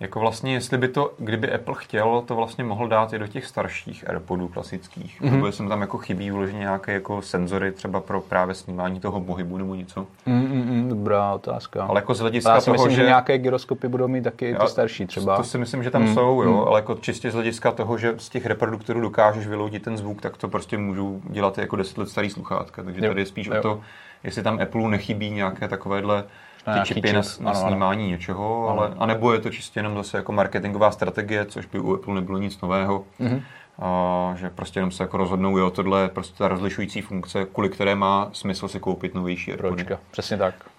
jako 0.00 0.20
vlastně, 0.20 0.52
jestli 0.52 0.78
by 0.78 0.88
to, 0.88 1.12
kdyby 1.18 1.52
Apple 1.52 1.74
chtěl, 1.78 2.22
to 2.26 2.34
vlastně 2.34 2.64
mohl 2.64 2.88
dát 2.88 3.12
i 3.12 3.18
do 3.18 3.26
těch 3.26 3.46
starších 3.46 4.08
AirPodů 4.08 4.48
klasických. 4.48 5.22
Mm-hmm. 5.22 5.30
Nebo 5.30 5.52
jsem 5.52 5.68
tam 5.68 5.80
jako 5.80 5.98
chybí 5.98 6.30
vložit 6.30 6.56
nějaké 6.56 6.92
jako 6.92 7.22
senzory 7.22 7.72
třeba 7.72 8.00
pro 8.00 8.20
právě 8.20 8.54
snímání 8.54 9.00
toho 9.00 9.20
pohybu 9.20 9.58
nebo 9.58 9.74
něco. 9.74 10.06
Mm-mm, 10.26 10.88
dobrá 10.88 11.32
otázka. 11.32 11.84
Ale 11.84 11.98
jako 11.98 12.14
z 12.14 12.20
hlediska 12.20 12.54
já 12.54 12.60
si 12.60 12.64
toho, 12.64 12.74
myslím, 12.74 12.90
že... 12.90 12.96
že 12.96 13.06
nějaké 13.06 13.38
gyroskopy 13.38 13.88
budou 13.88 14.08
mít 14.08 14.24
taky 14.24 14.56
ty 14.60 14.66
starší 14.66 15.06
třeba. 15.06 15.36
To 15.36 15.44
si 15.44 15.58
myslím, 15.58 15.82
že 15.82 15.90
tam 15.90 16.02
mm, 16.02 16.14
jsou, 16.14 16.42
jo, 16.42 16.52
mm. 16.52 16.68
ale 16.68 16.78
jako 16.78 16.94
čistě 16.94 17.30
z 17.30 17.34
hlediska 17.34 17.72
toho, 17.72 17.98
že 17.98 18.14
z 18.18 18.28
těch 18.28 18.46
reproduktorů 18.46 19.00
dokážeš 19.00 19.46
vyloudit 19.46 19.82
ten 19.82 19.96
zvuk, 19.96 20.20
tak 20.20 20.36
to 20.36 20.48
prostě 20.48 20.78
můžu 20.78 21.22
dělat 21.24 21.58
jako 21.58 21.76
10 21.76 21.98
let 21.98 22.08
starý 22.08 22.30
sluchátka. 22.30 22.82
Takže 22.82 23.00
jo. 23.00 23.10
tady 23.10 23.20
je 23.20 23.26
spíš 23.26 23.46
jo. 23.46 23.58
o 23.58 23.62
to, 23.62 23.80
jestli 24.24 24.42
tam 24.42 24.58
Apple 24.62 24.88
nechybí 24.88 25.30
nějaké 25.30 25.68
takovéhle 25.68 26.24
ty 26.64 26.80
čipy 26.84 27.12
na, 27.12 27.22
na 27.40 27.54
snímání 27.54 28.02
ano. 28.04 28.10
něčeho, 28.10 28.68
ale, 28.68 28.86
ano. 28.86 28.96
anebo 28.98 29.32
je 29.32 29.38
to 29.38 29.50
čistě 29.50 29.78
jenom 29.78 29.96
zase 29.96 30.16
jako 30.16 30.32
marketingová 30.32 30.90
strategie, 30.90 31.44
což 31.44 31.66
by 31.66 31.80
u 31.80 31.94
Apple 31.94 32.14
nebylo 32.14 32.38
nic 32.38 32.60
nového. 32.60 33.04
Mm-hmm. 33.20 33.42
A, 33.78 34.34
že 34.36 34.50
prostě 34.50 34.78
jenom 34.78 34.90
se 34.90 35.02
jako 35.02 35.16
rozhodnou, 35.16 35.58
jo, 35.58 35.70
tohle 35.70 36.02
je 36.02 36.08
prostě 36.08 36.38
ta 36.38 36.48
rozlišující 36.48 37.00
funkce, 37.00 37.44
kvůli 37.52 37.68
které 37.68 37.94
má 37.94 38.30
smysl 38.32 38.68
si 38.68 38.80
koupit 38.80 39.14
novější 39.14 39.52
AirPody. 39.52 39.86
Přesně 40.10 40.36
tak. 40.36 40.69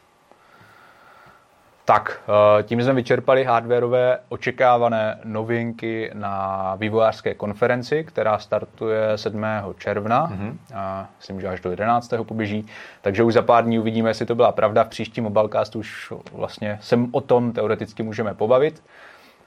Tak, 1.85 2.21
eh, 2.59 2.63
tím 2.63 2.83
jsme 2.83 2.93
vyčerpali 2.93 3.43
hardwareové 3.43 4.19
očekávané 4.29 5.19
novinky 5.23 6.11
na 6.13 6.75
vývojářské 6.75 7.33
konferenci, 7.33 8.03
která 8.03 8.39
startuje 8.39 9.17
7. 9.17 9.73
června. 9.77 10.27
Mm-hmm. 10.27 10.55
A 10.75 11.07
myslím, 11.17 11.41
že 11.41 11.47
až 11.47 11.61
do 11.61 11.71
11. 11.71 12.13
poběží. 12.23 12.65
Takže 13.01 13.23
už 13.23 13.33
za 13.33 13.41
pár 13.41 13.63
dní 13.63 13.79
uvidíme, 13.79 14.09
jestli 14.09 14.25
to 14.25 14.35
byla 14.35 14.51
pravda. 14.51 14.83
V 14.83 14.87
příštím 14.87 15.23
Mobilecastu 15.23 15.79
už 15.79 16.13
vlastně 16.33 16.77
se 16.81 16.99
o 17.11 17.21
tom 17.21 17.51
teoreticky 17.51 18.03
můžeme 18.03 18.33
pobavit. 18.33 18.83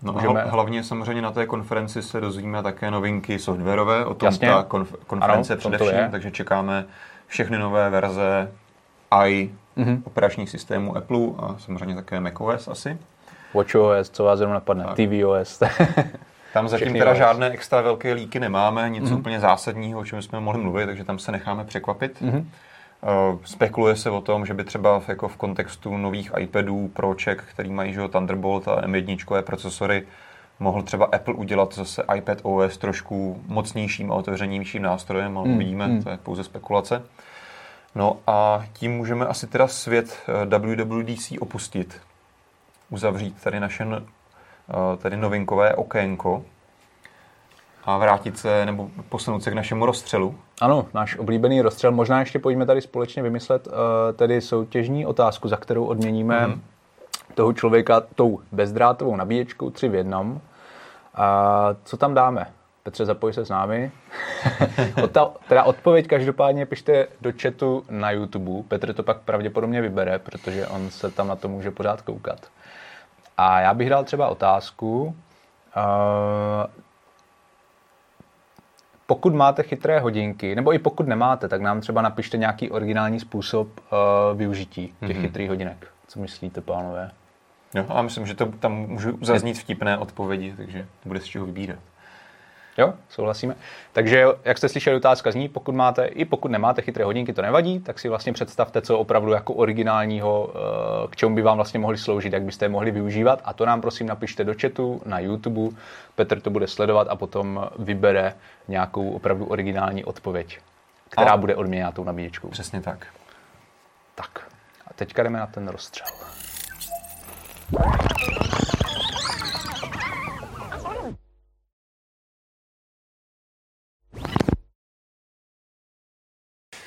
No 0.03 0.13
můžeme... 0.13 0.43
hlavně 0.43 0.85
samozřejmě 0.85 1.23
na 1.23 1.31
té 1.31 1.47
konferenci 1.47 2.03
se 2.03 2.21
dozvíme 2.21 2.63
také 2.63 2.91
novinky 2.91 3.39
softwarové, 3.39 4.05
o 4.05 4.15
tom 4.15 4.27
Jasně. 4.27 4.49
ta 4.49 4.63
konf- 4.69 4.97
konference 5.07 5.53
ano, 5.53 5.61
především, 5.61 6.11
takže 6.11 6.31
čekáme 6.31 6.85
všechny 7.27 7.59
nové 7.59 7.91
verze 7.91 8.53
i 9.11 9.51
mm-hmm. 9.77 10.03
operačních 10.05 10.51
systémů 10.51 10.97
Apple 10.97 11.27
a 11.39 11.55
samozřejmě 11.59 11.95
také 11.95 12.21
macOS 12.21 12.69
asi. 12.69 12.99
WatchOS, 13.55 14.11
co 14.11 14.25
vás 14.25 14.39
zrovna 14.39 14.55
napadne, 14.55 14.85
tak. 14.85 14.95
tvOS. 14.95 15.63
Tam 16.53 16.69
zatím 16.69 16.93
teda 16.93 17.13
OS. 17.13 17.19
žádné 17.19 17.51
extra 17.51 17.81
velké 17.81 18.13
líky 18.13 18.41
nemáme, 18.41 18.91
nic 18.91 19.05
mm-hmm. 19.05 19.19
úplně 19.19 19.41
zásadního, 19.41 20.01
o 20.01 20.05
čem 20.05 20.23
jsme 20.23 20.41
mohli 20.41 20.63
mluvit, 20.63 20.87
takže 20.87 21.05
tam 21.05 21.19
se 21.19 21.33
necháme 21.33 21.65
překvapit. 21.65 22.23
Mm-hmm. 22.23 22.45
Uh, 23.33 23.39
spekuluje 23.45 23.97
se 23.97 24.11
o 24.11 24.21
tom, 24.21 24.47
že 24.47 24.55
by 24.55 24.65
třeba 24.65 25.01
v, 25.01 25.09
jako 25.09 25.29
v 25.29 25.37
kontextu 25.37 25.97
nových 25.97 26.33
iPadů 26.39 26.91
Proček, 26.95 27.45
který 27.51 27.71
mají 27.71 27.93
že, 27.93 28.09
Thunderbolt 28.09 28.69
a 28.69 28.81
M1 28.87 29.43
procesory, 29.43 30.07
mohl 30.61 30.83
třeba 30.83 31.05
Apple 31.05 31.35
udělat 31.35 31.75
zase 31.75 32.05
iPad 32.17 32.39
OS 32.43 32.79
trošku 32.79 33.43
mocnějším 33.47 34.13
a 34.13 34.15
otevřenějším 34.15 34.83
nástrojem, 34.83 35.39
ale 35.39 35.49
mm. 35.49 35.55
uvidíme, 35.55 35.89
mm. 35.89 36.03
to 36.03 36.11
je 36.11 36.17
pouze 36.17 36.45
spekulace. 36.45 37.03
No 37.95 38.17
a 38.27 38.65
tím 38.73 38.97
můžeme 38.97 39.27
asi 39.27 39.47
teda 39.47 39.69
svět 39.69 40.19
eh, 40.29 40.59
WWDC 40.59 41.33
opustit. 41.41 42.01
Uzavřít 42.91 43.43
tady 43.43 43.61
naše 43.61 43.87
eh, 43.93 44.97
tady 44.97 45.17
novinkové 45.17 45.75
okénko 45.75 46.45
a 47.85 47.99
vrátit 47.99 48.39
se 48.39 48.67
nebo 48.67 48.91
posunout 49.09 49.43
se 49.43 49.51
k 49.51 49.55
našemu 49.55 49.87
rozstřelu. 49.87 50.35
Ano, 50.61 50.87
náš 50.95 51.17
oblíbený 51.17 51.63
rozstřel. 51.63 51.93
Možná 51.93 52.21
ještě 52.21 52.39
pojďme 52.39 52.67
tady 52.67 52.81
společně 52.81 53.23
vymyslet 53.23 53.67
uh, 53.67 53.73
tedy 54.17 54.41
soutěžní 54.41 55.07
otázku, 55.07 55.49
za 55.49 55.57
kterou 55.57 55.85
odměníme 55.85 56.47
mm. 56.47 56.63
toho 57.35 57.53
člověka 57.53 58.03
tou 58.15 58.41
bezdrátovou 58.53 59.17
nabíječkou 59.17 59.71
3 59.71 59.89
v 59.89 59.95
jednom. 59.95 60.41
A 61.15 61.69
co 61.85 61.97
tam 61.97 62.15
dáme? 62.15 62.47
Petře, 62.85 63.05
zapoj 63.05 63.33
se 63.33 63.45
s 63.45 63.49
námi. 63.49 63.93
Ota, 65.03 65.33
teda 65.49 65.65
odpověď 65.65 66.07
každopádně 66.07 66.67
pište 66.67 67.07
do 67.21 67.33
chatu 67.43 67.85
na 67.91 68.11
YouTube. 68.11 68.69
Petr 68.69 68.93
to 68.95 69.03
pak 69.03 69.21
pravděpodobně 69.21 69.81
vybere, 69.81 70.19
protože 70.19 70.67
on 70.67 70.91
se 70.91 71.11
tam 71.11 71.29
na 71.29 71.37
to 71.37 71.49
může 71.49 71.71
pořád 71.71 72.03
koukat. 72.03 72.49
A 73.37 73.61
já 73.61 73.75
bych 73.75 73.91
dal 73.91 74.05
třeba 74.05 74.29
otázku. 74.29 75.05
Uh, 75.05 75.13
pokud 79.07 79.35
máte 79.35 79.63
chytré 79.63 80.01
hodinky, 80.01 80.55
nebo 80.55 80.75
i 80.75 80.79
pokud 80.79 81.07
nemáte, 81.07 81.49
tak 81.49 81.61
nám 81.61 81.81
třeba 81.81 82.03
napište 82.03 82.37
nějaký 82.37 82.71
originální 82.71 83.21
způsob 83.21 83.69
uh, 83.69 84.39
využití 84.39 84.95
těch 85.01 85.17
mm-hmm. 85.17 85.21
chytrých 85.21 85.49
hodinek. 85.49 85.87
Co 86.07 86.21
myslíte, 86.21 86.61
pánové? 86.61 87.11
Jo, 87.75 87.85
a 87.89 88.03
myslím, 88.03 88.27
že 88.27 88.35
to 88.35 88.47
tam 88.47 88.73
můžu 88.73 89.19
zaznít 89.23 89.59
vtipné 89.59 89.99
odpovědi, 89.99 90.55
takže 90.57 90.87
bude 91.05 91.21
z 91.21 91.25
čeho 91.25 91.47
vybírat. 91.47 91.79
Jo, 92.79 92.95
souhlasíme. 93.09 93.55
Takže, 93.93 94.25
jak 94.45 94.59
jste 94.59 94.69
slyšeli, 94.69 94.97
otázka 94.97 95.31
zní, 95.31 95.49
pokud 95.49 95.75
máte, 95.75 96.05
i 96.05 96.25
pokud 96.25 96.51
nemáte 96.51 96.83
chytré 96.83 97.05
hodinky, 97.05 97.33
to 97.33 97.43
nevadí, 97.43 97.81
tak 97.81 97.99
si 97.99 98.09
vlastně 98.09 98.33
představte, 98.33 98.83
co 98.83 98.99
opravdu 98.99 99.33
jako 99.33 99.55
originálního, 99.55 100.53
eh, 100.55 101.09
k 101.09 101.17
čemu 101.17 101.35
by 101.35 101.43
vám 101.43 101.57
vlastně 101.57 101.81
mohli 101.81 101.99
sloužit, 101.99 102.33
jak 102.33 102.43
byste 102.43 102.65
je 102.65 102.69
mohli 102.69 102.91
využívat. 102.91 103.41
A 103.45 103.53
to 103.53 103.67
nám 103.67 103.81
prosím 103.81 104.07
napište 104.07 104.45
do 104.45 104.55
chatu 104.61 105.03
na 105.07 105.19
YouTube. 105.19 105.77
Petr 106.15 106.41
to 106.41 106.51
bude 106.51 106.67
sledovat 106.67 107.09
a 107.11 107.17
potom 107.17 107.69
vybere 107.79 108.35
nějakou 108.69 109.11
opravdu 109.11 109.45
originální 109.45 110.05
odpověď, 110.05 110.59
která 111.09 111.31
a... 111.31 111.37
bude 111.37 111.57
odměněna 111.57 111.93
tou 111.93 112.05
nabíječkou. 112.05 112.49
Přesně 112.49 112.81
tak. 112.81 113.07
Tak. 114.15 114.41
A 114.87 114.95
teďka 114.95 115.23
jdeme 115.23 115.39
na 115.39 115.47
ten 115.47 115.69
rozstřel. 115.69 116.07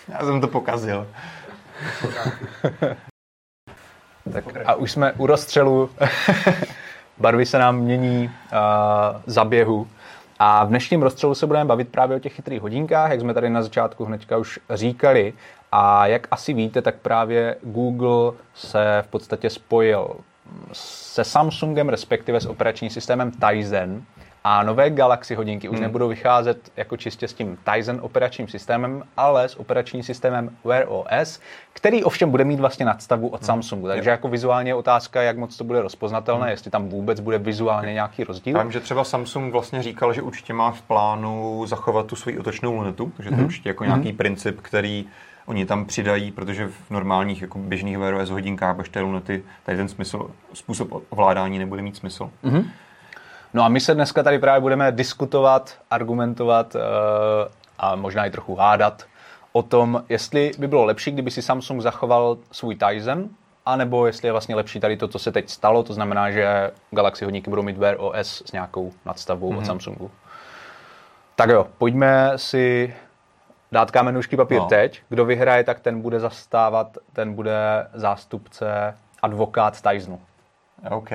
Já 0.08 0.20
jsem 0.20 0.42
to 0.42 0.48
pokazil. 0.48 1.08
tak 4.34 4.46
a 4.66 4.74
už 4.74 4.92
jsme 4.92 5.14
u 5.14 5.26
rozstřelu. 5.26 5.90
Barvy 7.18 7.46
se 7.46 7.60
nám 7.60 7.78
mění 7.78 8.26
uh, 8.26 8.32
za 9.26 9.46
běhu. 9.46 9.88
A 10.40 10.64
v 10.64 10.68
dnešním 10.68 11.02
rozstřelu 11.02 11.36
se 11.36 11.48
budeme 11.48 11.66
bavit 11.66 11.90
právě 11.90 12.18
o 12.18 12.20
těch 12.20 12.34
chytrých 12.34 12.62
hodinkách, 12.62 13.12
jak 13.12 13.20
jsme 13.20 13.34
tady 13.34 13.50
na 13.50 13.62
začátku 13.62 14.06
hnedka 14.06 14.38
už 14.38 14.60
říkali. 14.70 15.34
A 15.72 16.08
jak 16.08 16.28
asi 16.32 16.54
víte, 16.54 16.82
tak 16.82 16.96
právě 16.96 17.56
Google 17.64 18.32
se 18.54 19.04
v 19.06 19.08
podstatě 19.08 19.50
spojil 19.50 20.16
se 20.74 21.24
Samsungem, 21.24 21.90
respektive 21.90 22.42
s 22.42 22.46
operačním 22.46 22.90
systémem 22.90 23.32
Tizen, 23.32 24.04
a 24.50 24.64
nové 24.64 24.90
Galaxy 24.90 25.36
hodinky 25.36 25.70
už 25.70 25.76
hmm. 25.76 25.84
nebudou 25.84 26.08
vycházet 26.08 26.72
jako 26.78 26.98
čistě 26.98 27.28
s 27.28 27.34
tím 27.34 27.58
Tizen 27.74 28.00
operačním 28.02 28.48
systémem, 28.48 29.04
ale 29.18 29.50
s 29.50 29.60
operačním 29.60 30.04
systémem 30.04 30.50
Wear 30.64 30.86
OS, 30.88 31.40
který 31.74 32.04
ovšem 32.04 32.32
bude 32.32 32.44
mít 32.44 32.60
vlastně 32.60 32.86
nadstavu 32.86 33.28
od 33.28 33.42
hmm. 33.42 33.46
Samsungu. 33.46 33.88
Takže 33.88 34.10
jako 34.10 34.28
vizuálně 34.28 34.72
je 34.72 34.76
otázka, 34.76 35.22
jak 35.22 35.38
moc 35.38 35.58
to 35.58 35.64
bude 35.64 35.82
rozpoznatelné, 35.82 36.42
hmm. 36.42 36.52
jestli 36.52 36.72
tam 36.72 36.90
vůbec 36.90 37.20
bude 37.20 37.38
vizuálně 37.38 37.94
nějaký 37.94 38.24
rozdíl. 38.24 38.58
Já 38.58 38.64
vím, 38.64 38.72
že 38.72 38.80
třeba 38.80 39.04
Samsung 39.04 39.52
vlastně 39.52 39.84
říkal, 39.84 40.14
že 40.14 40.22
určitě 40.22 40.54
má 40.54 40.72
v 40.72 40.82
plánu 40.82 41.66
zachovat 41.66 42.06
tu 42.06 42.16
svoji 42.16 42.40
otočnou 42.40 42.74
lunetu, 42.74 43.12
takže 43.18 43.30
to 43.30 43.34
je 43.34 43.38
hmm. 43.38 43.46
určitě 43.46 43.70
jako 43.70 43.86
nějaký 43.86 44.10
hmm. 44.10 44.18
princip, 44.18 44.62
který 44.62 45.06
oni 45.46 45.66
tam 45.66 45.86
přidají, 45.86 46.32
protože 46.32 46.68
v 46.68 46.90
normálních 46.90 47.42
jako 47.42 47.60
běžných 47.60 47.98
Wear 47.98 48.14
OS 48.14 48.30
hodinkách 48.30 48.76
bez 48.76 48.90
té 48.90 49.02
lunety 49.02 49.44
tady 49.66 49.78
ten 49.78 49.88
smysl, 49.88 50.30
způsob 50.54 51.04
ovládání 51.10 51.60
nebude 51.60 51.82
mít 51.82 51.96
smysl. 51.96 52.30
Hmm. 52.44 52.64
No 53.58 53.64
a 53.64 53.70
my 53.70 53.80
se 53.80 53.96
dneska 53.96 54.24
tady 54.24 54.40
právě 54.40 54.62
budeme 54.62 54.92
diskutovat, 54.92 55.78
argumentovat 55.92 56.76
uh, 56.76 56.82
a 57.78 57.96
možná 57.96 58.26
i 58.26 58.32
trochu 58.32 58.56
hádat 58.56 59.04
o 59.52 59.64
tom, 59.64 60.04
jestli 60.10 60.52
by 60.58 60.68
bylo 60.68 60.86
lepší, 60.86 61.12
kdyby 61.12 61.32
si 61.32 61.42
Samsung 61.42 61.82
zachoval 61.82 62.38
svůj 62.52 62.76
Tizen, 62.76 63.30
anebo 63.66 64.08
jestli 64.08 64.28
je 64.28 64.32
vlastně 64.32 64.56
lepší 64.56 64.80
tady 64.80 64.98
to, 64.98 65.08
co 65.08 65.20
se 65.20 65.32
teď 65.32 65.50
stalo, 65.50 65.84
to 65.84 65.94
znamená, 65.94 66.32
že 66.32 66.72
Galaxy 66.92 67.26
hodníky 67.26 67.50
budou 67.50 67.64
mít 67.64 67.78
Wear 67.78 67.96
OS 68.00 68.44
s 68.46 68.52
nějakou 68.52 68.92
nadstavbou 69.06 69.50
mm-hmm. 69.50 69.58
od 69.58 69.60
mhm. 69.60 69.66
Samsungu. 69.66 70.12
Tak 71.36 71.50
jo, 71.50 71.68
pojďme 71.78 72.32
si 72.36 72.96
dát 73.72 73.92
kámenušky 73.92 74.38
papír 74.38 74.60
no. 74.60 74.66
teď. 74.66 75.02
Kdo 75.10 75.26
vyhraje, 75.26 75.64
tak 75.64 75.80
ten 75.80 76.02
bude 76.02 76.20
zastávat, 76.20 76.98
ten 77.14 77.34
bude 77.34 77.88
zástupce 77.94 78.96
advokát 79.22 79.82
Tizenu. 79.82 80.22
OK. 80.90 81.10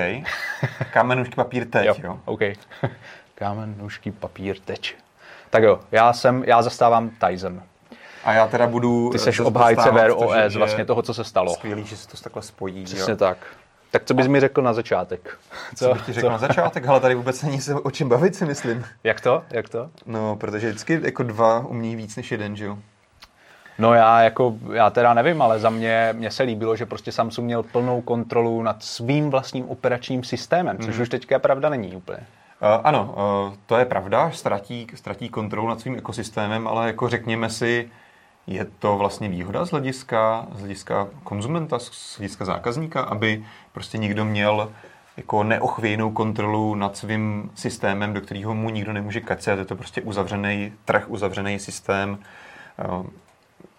Kámen, 0.92 1.18
nůžky, 1.18 1.34
papír, 1.34 1.68
teď, 1.70 1.86
jo. 1.86 1.94
jo. 2.02 2.20
OK. 2.24 2.40
Kámen, 3.34 3.74
nůžky, 3.78 4.12
papír, 4.12 4.56
teď. 4.64 4.94
Tak 5.50 5.62
jo, 5.62 5.80
já 5.92 6.12
jsem, 6.12 6.44
já 6.46 6.62
zastávám 6.62 7.10
Tyson. 7.10 7.62
A 8.24 8.32
já 8.32 8.46
teda 8.46 8.66
budu... 8.66 9.10
Ty 9.10 9.18
seš 9.18 9.40
obhájce 9.40 9.90
Wear 9.90 10.10
OS, 10.10 10.54
vlastně 10.54 10.84
toho, 10.84 11.02
co 11.02 11.14
se 11.14 11.24
stalo. 11.24 11.54
Skvělý, 11.54 11.84
že 11.84 11.96
se 11.96 12.08
to 12.08 12.16
takhle 12.16 12.42
spojí. 12.42 12.84
Přesně 12.84 13.10
jo. 13.10 13.16
tak. 13.16 13.38
Tak 13.90 14.04
co 14.04 14.14
bys 14.14 14.26
mi 14.26 14.40
řekl 14.40 14.62
na 14.62 14.72
začátek? 14.72 15.38
Co, 15.74 15.84
co 15.84 15.94
bych 15.94 16.06
ti 16.06 16.12
řekl 16.12 16.26
co? 16.26 16.30
na 16.30 16.38
začátek? 16.38 16.86
Ale 16.86 17.00
tady 17.00 17.14
vůbec 17.14 17.42
není 17.42 17.60
se 17.60 17.74
o 17.74 17.90
čem 17.90 18.08
bavit, 18.08 18.36
si 18.36 18.44
myslím. 18.44 18.84
Jak 19.04 19.20
to? 19.20 19.44
Jak 19.50 19.68
to? 19.68 19.90
No, 20.06 20.36
protože 20.36 20.68
vždycky 20.68 21.00
jako 21.02 21.22
dva 21.22 21.66
umí 21.66 21.96
víc 21.96 22.16
než 22.16 22.32
jeden, 22.32 22.56
že 22.56 22.64
jo? 22.64 22.78
No 23.78 23.94
já 23.94 24.22
jako, 24.22 24.54
já 24.72 24.90
teda 24.90 25.14
nevím, 25.14 25.42
ale 25.42 25.58
za 25.58 25.70
mě, 25.70 26.08
mě 26.12 26.30
se 26.30 26.42
líbilo, 26.42 26.76
že 26.76 26.86
prostě 26.86 27.12
Samsung 27.12 27.46
měl 27.46 27.62
plnou 27.62 28.00
kontrolu 28.00 28.62
nad 28.62 28.82
svým 28.82 29.30
vlastním 29.30 29.68
operačním 29.68 30.24
systémem, 30.24 30.78
což 30.78 30.96
mm. 30.96 31.02
už 31.02 31.08
teďka 31.08 31.38
pravda 31.38 31.68
není 31.68 31.96
úplně. 31.96 32.18
Uh, 32.18 32.80
ano, 32.84 33.14
uh, 33.48 33.54
to 33.66 33.76
je 33.76 33.84
pravda, 33.84 34.30
ztratí, 34.30 34.86
ztratí 34.94 35.28
kontrolu 35.28 35.68
nad 35.68 35.80
svým 35.80 35.96
ekosystémem, 35.96 36.68
ale 36.68 36.86
jako 36.86 37.08
řekněme 37.08 37.50
si, 37.50 37.90
je 38.46 38.66
to 38.78 38.96
vlastně 38.96 39.28
výhoda 39.28 39.64
z 39.64 39.70
hlediska, 39.70 40.46
z 40.54 40.58
hlediska 40.58 41.08
konzumenta, 41.24 41.78
z 41.78 42.18
hlediska 42.18 42.44
zákazníka, 42.44 43.00
aby 43.00 43.44
prostě 43.72 43.98
někdo 43.98 44.24
měl 44.24 44.72
jako 45.16 45.42
neochvějnou 45.42 46.10
kontrolu 46.10 46.74
nad 46.74 46.96
svým 46.96 47.50
systémem, 47.54 48.14
do 48.14 48.20
kterého 48.20 48.54
mu 48.54 48.70
nikdo 48.70 48.92
nemůže 48.92 49.20
kacet. 49.20 49.58
Je 49.58 49.64
to 49.64 49.76
prostě 49.76 50.02
uzavřený 50.02 50.72
trh, 50.84 51.04
uzavřený 51.08 51.58
systém. 51.58 52.18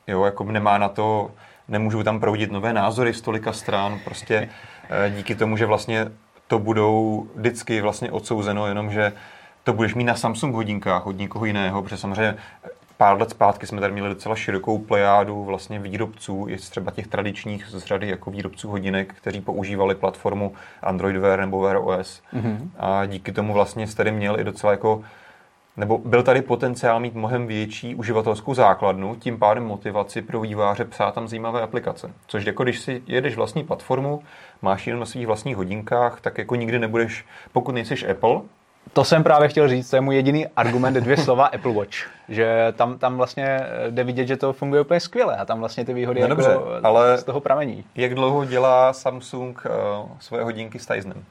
Jo, 0.07 0.23
jako 0.23 0.43
nemá 0.43 0.77
na 0.77 0.89
to, 0.89 1.31
nemůžou 1.67 2.03
tam 2.03 2.19
proudit 2.19 2.51
nové 2.51 2.73
názory 2.73 3.13
z 3.13 3.21
tolika 3.21 3.53
stran, 3.53 3.99
prostě 4.03 4.49
eh, 4.89 5.09
díky 5.15 5.35
tomu, 5.35 5.57
že 5.57 5.65
vlastně 5.65 6.11
to 6.47 6.59
budou 6.59 7.27
vždycky 7.35 7.81
vlastně 7.81 8.11
odsouzeno, 8.11 8.67
jenom 8.67 8.91
že 8.91 9.13
to 9.63 9.73
budeš 9.73 9.95
mít 9.95 10.03
na 10.03 10.15
Samsung 10.15 10.55
hodinkách 10.55 11.07
od 11.07 11.17
nikoho 11.17 11.45
jiného, 11.45 11.81
protože 11.81 11.97
samozřejmě 11.97 12.35
pár 12.97 13.19
let 13.19 13.29
zpátky 13.29 13.67
jsme 13.67 13.81
tady 13.81 13.93
měli 13.93 14.09
docela 14.09 14.35
širokou 14.35 14.77
plejádu 14.77 15.43
vlastně 15.43 15.79
výrobců, 15.79 16.45
i 16.49 16.57
třeba 16.57 16.91
těch 16.91 17.07
tradičních 17.07 17.65
z 17.67 17.83
řady 17.83 18.09
jako 18.09 18.31
výrobců 18.31 18.69
hodinek, 18.69 19.13
kteří 19.13 19.41
používali 19.41 19.95
platformu 19.95 20.53
Android 20.81 21.17
Wear 21.17 21.39
nebo 21.39 21.59
Wear 21.59 21.77
OS. 21.77 22.21
Mm-hmm. 22.33 22.69
A 22.79 23.05
díky 23.05 23.31
tomu 23.31 23.53
vlastně 23.53 23.87
jste 23.87 23.97
tady 23.97 24.11
měl 24.11 24.39
i 24.39 24.43
docela 24.43 24.71
jako 24.71 25.03
nebo 25.77 25.97
byl 25.97 26.23
tady 26.23 26.41
potenciál 26.41 26.99
mít 26.99 27.15
mnohem 27.15 27.47
větší 27.47 27.95
uživatelskou 27.95 28.53
základnu, 28.53 29.15
tím 29.15 29.39
pádem 29.39 29.65
motivaci 29.65 30.21
pro 30.21 30.39
výváře 30.39 30.85
psát 30.85 31.13
tam 31.13 31.27
zajímavé 31.27 31.61
aplikace. 31.61 32.11
Což 32.27 32.45
jako 32.45 32.63
když 32.63 32.79
si 32.79 33.03
jedeš 33.07 33.35
vlastní 33.35 33.63
platformu, 33.63 34.23
máš 34.61 34.87
jenom 34.87 34.99
na 34.99 35.05
svých 35.05 35.27
vlastních 35.27 35.55
hodinkách, 35.55 36.21
tak 36.21 36.37
jako 36.37 36.55
nikdy 36.55 36.79
nebudeš, 36.79 37.25
pokud 37.51 37.71
nejsiš 37.71 38.03
Apple, 38.09 38.41
to 38.93 39.03
jsem 39.03 39.23
právě 39.23 39.47
chtěl 39.47 39.67
říct, 39.67 39.89
to 39.89 39.95
je 39.95 40.01
můj 40.01 40.15
jediný 40.15 40.47
argument, 40.47 40.93
dvě 40.93 41.17
slova 41.17 41.45
Apple 41.55 41.73
Watch. 41.73 41.95
Že 42.29 42.73
tam, 42.75 42.97
tam 42.97 43.17
vlastně 43.17 43.59
jde 43.89 44.03
vidět, 44.03 44.27
že 44.27 44.37
to 44.37 44.53
funguje 44.53 44.81
úplně 44.81 44.99
skvěle 44.99 45.37
a 45.37 45.45
tam 45.45 45.59
vlastně 45.59 45.85
ty 45.85 45.93
výhody 45.93 46.19
no 46.19 46.27
jako 46.27 46.35
dobře, 46.35 46.57
ale 46.83 47.17
z 47.17 47.23
toho 47.23 47.39
pramení. 47.39 47.83
Jak 47.95 48.15
dlouho 48.15 48.45
dělá 48.45 48.93
Samsung 48.93 49.65
uh, 49.65 50.09
svoje 50.19 50.43
hodinky 50.43 50.79
s 50.79 50.85
Tizenem? 50.87 51.23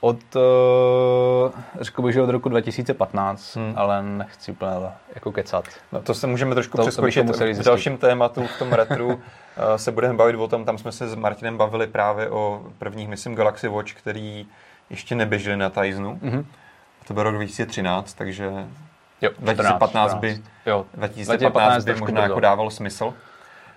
Od, 0.00 0.36
uh, 0.36 1.52
řekl 1.80 2.02
bych, 2.02 2.14
že 2.14 2.22
od 2.22 2.30
roku 2.30 2.48
2015, 2.48 3.56
hmm. 3.56 3.72
ale 3.76 4.02
nechci 4.02 4.52
úplně 4.52 4.70
jako 5.14 5.32
kecat. 5.32 5.64
No 5.92 6.02
to 6.02 6.14
se 6.14 6.26
můžeme 6.26 6.54
trošku 6.54 6.76
to, 6.76 6.82
přeskočit. 6.82 7.26
To 7.26 7.32
v 7.32 7.64
dalším 7.64 7.98
tématu, 7.98 8.46
v 8.46 8.58
tom 8.58 8.72
retru, 8.72 9.06
uh, 9.06 9.20
se 9.76 9.92
budeme 9.92 10.14
bavit 10.14 10.36
o 10.36 10.48
tom, 10.48 10.64
tam 10.64 10.78
jsme 10.78 10.92
se 10.92 11.08
s 11.08 11.14
Martinem 11.14 11.56
bavili 11.56 11.86
právě 11.86 12.30
o 12.30 12.62
prvních, 12.78 13.08
myslím, 13.08 13.34
Galaxy 13.34 13.68
Watch, 13.68 13.92
který 13.92 14.46
ještě 14.90 15.14
neběželi 15.14 15.56
na 15.56 15.70
Tizenu. 15.70 16.18
Mm-hmm. 16.22 16.44
To 17.08 17.14
byl 17.14 17.22
rok 17.22 17.34
2013, 17.34 18.14
takže 18.14 18.44
jo, 19.22 19.30
2015 19.38 20.10
14, 20.10 20.20
by, 20.20 20.42
jo, 20.66 20.86
2015 20.94 21.84
by 21.84 21.94
možná 21.94 22.22
jako 22.22 22.40
dával 22.40 22.70
smysl. 22.70 23.14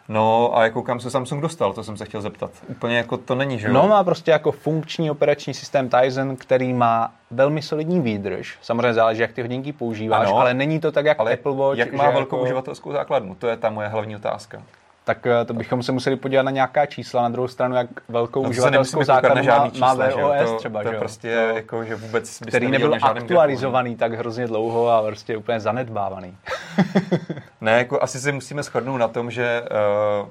No 0.10 0.58
a 0.58 0.64
jak 0.64 0.74
koukám 0.74 1.00
se 1.00 1.10
Samsung 1.10 1.42
dostal, 1.42 1.74
to 1.74 1.84
jsem 1.84 1.98
se 1.98 2.06
chtěl 2.06 2.22
zeptat. 2.22 2.52
Úplně 2.68 2.98
jako 2.98 3.18
to 3.18 3.36
není, 3.36 3.60
že 3.60 3.68
jo? 3.68 3.74
No 3.74 3.88
má 3.88 4.04
prostě 4.04 4.32
jako 4.32 4.52
funkční 4.52 5.12
operační 5.12 5.54
systém 5.54 5.90
Tizen, 5.90 6.36
který 6.36 6.74
má 6.74 7.14
velmi 7.32 7.62
solidní 7.62 8.02
výdrž. 8.02 8.58
Samozřejmě 8.62 8.94
záleží, 8.94 9.22
jak 9.22 9.34
ty 9.34 9.42
hodinky 9.42 9.74
používáš, 9.74 10.28
ano, 10.28 10.38
ale 10.38 10.54
není 10.54 10.80
to 10.80 10.92
tak, 10.92 11.06
jak 11.06 11.20
ale 11.20 11.34
Apple 11.34 11.56
Watch. 11.56 11.78
Jak 11.78 11.94
má 11.94 12.04
velkou 12.04 12.36
jako... 12.36 12.44
uživatelskou 12.44 12.92
základnu? 12.92 13.36
To 13.36 13.48
je 13.48 13.58
ta 13.58 13.70
moje 13.70 13.88
hlavní 13.88 14.16
otázka 14.16 14.62
tak 15.04 15.28
eh, 15.28 15.46
to 15.46 15.54
bychom 15.54 15.84
se 15.84 15.92
museli 15.92 16.16
podívat 16.16 16.44
na 16.44 16.52
nějaká 16.52 16.86
čísla. 16.86 17.22
Na 17.22 17.30
druhou 17.30 17.48
stranu, 17.48 17.76
jak 17.76 17.88
velkou 18.10 18.44
no, 18.44 18.50
uživatelskou 18.50 19.04
základnu 19.04 19.44
má, 19.44 19.72
má 19.78 19.94
VOS 19.94 20.50
to, 20.50 20.58
třeba. 20.58 20.84
To, 20.84 20.92
že 20.92 20.98
prostě 20.98 21.32
jo? 21.32 21.56
jako, 21.56 21.84
že 21.84 21.96
vůbec 21.96 22.40
Který 22.48 22.72
nebyl 22.72 22.96
aktualizovaný 23.02 23.96
grafu. 23.96 24.00
tak 24.00 24.20
hrozně 24.20 24.48
dlouho 24.48 24.90
a 24.90 25.02
prostě 25.02 25.38
úplně 25.38 25.60
zanedbávaný. 25.60 26.38
ne, 27.62 27.72
jako 27.72 28.04
asi 28.04 28.20
si 28.20 28.32
musíme 28.32 28.64
shodnout 28.64 28.98
na 28.98 29.08
tom, 29.08 29.32
že 29.32 29.64
uh, 30.22 30.28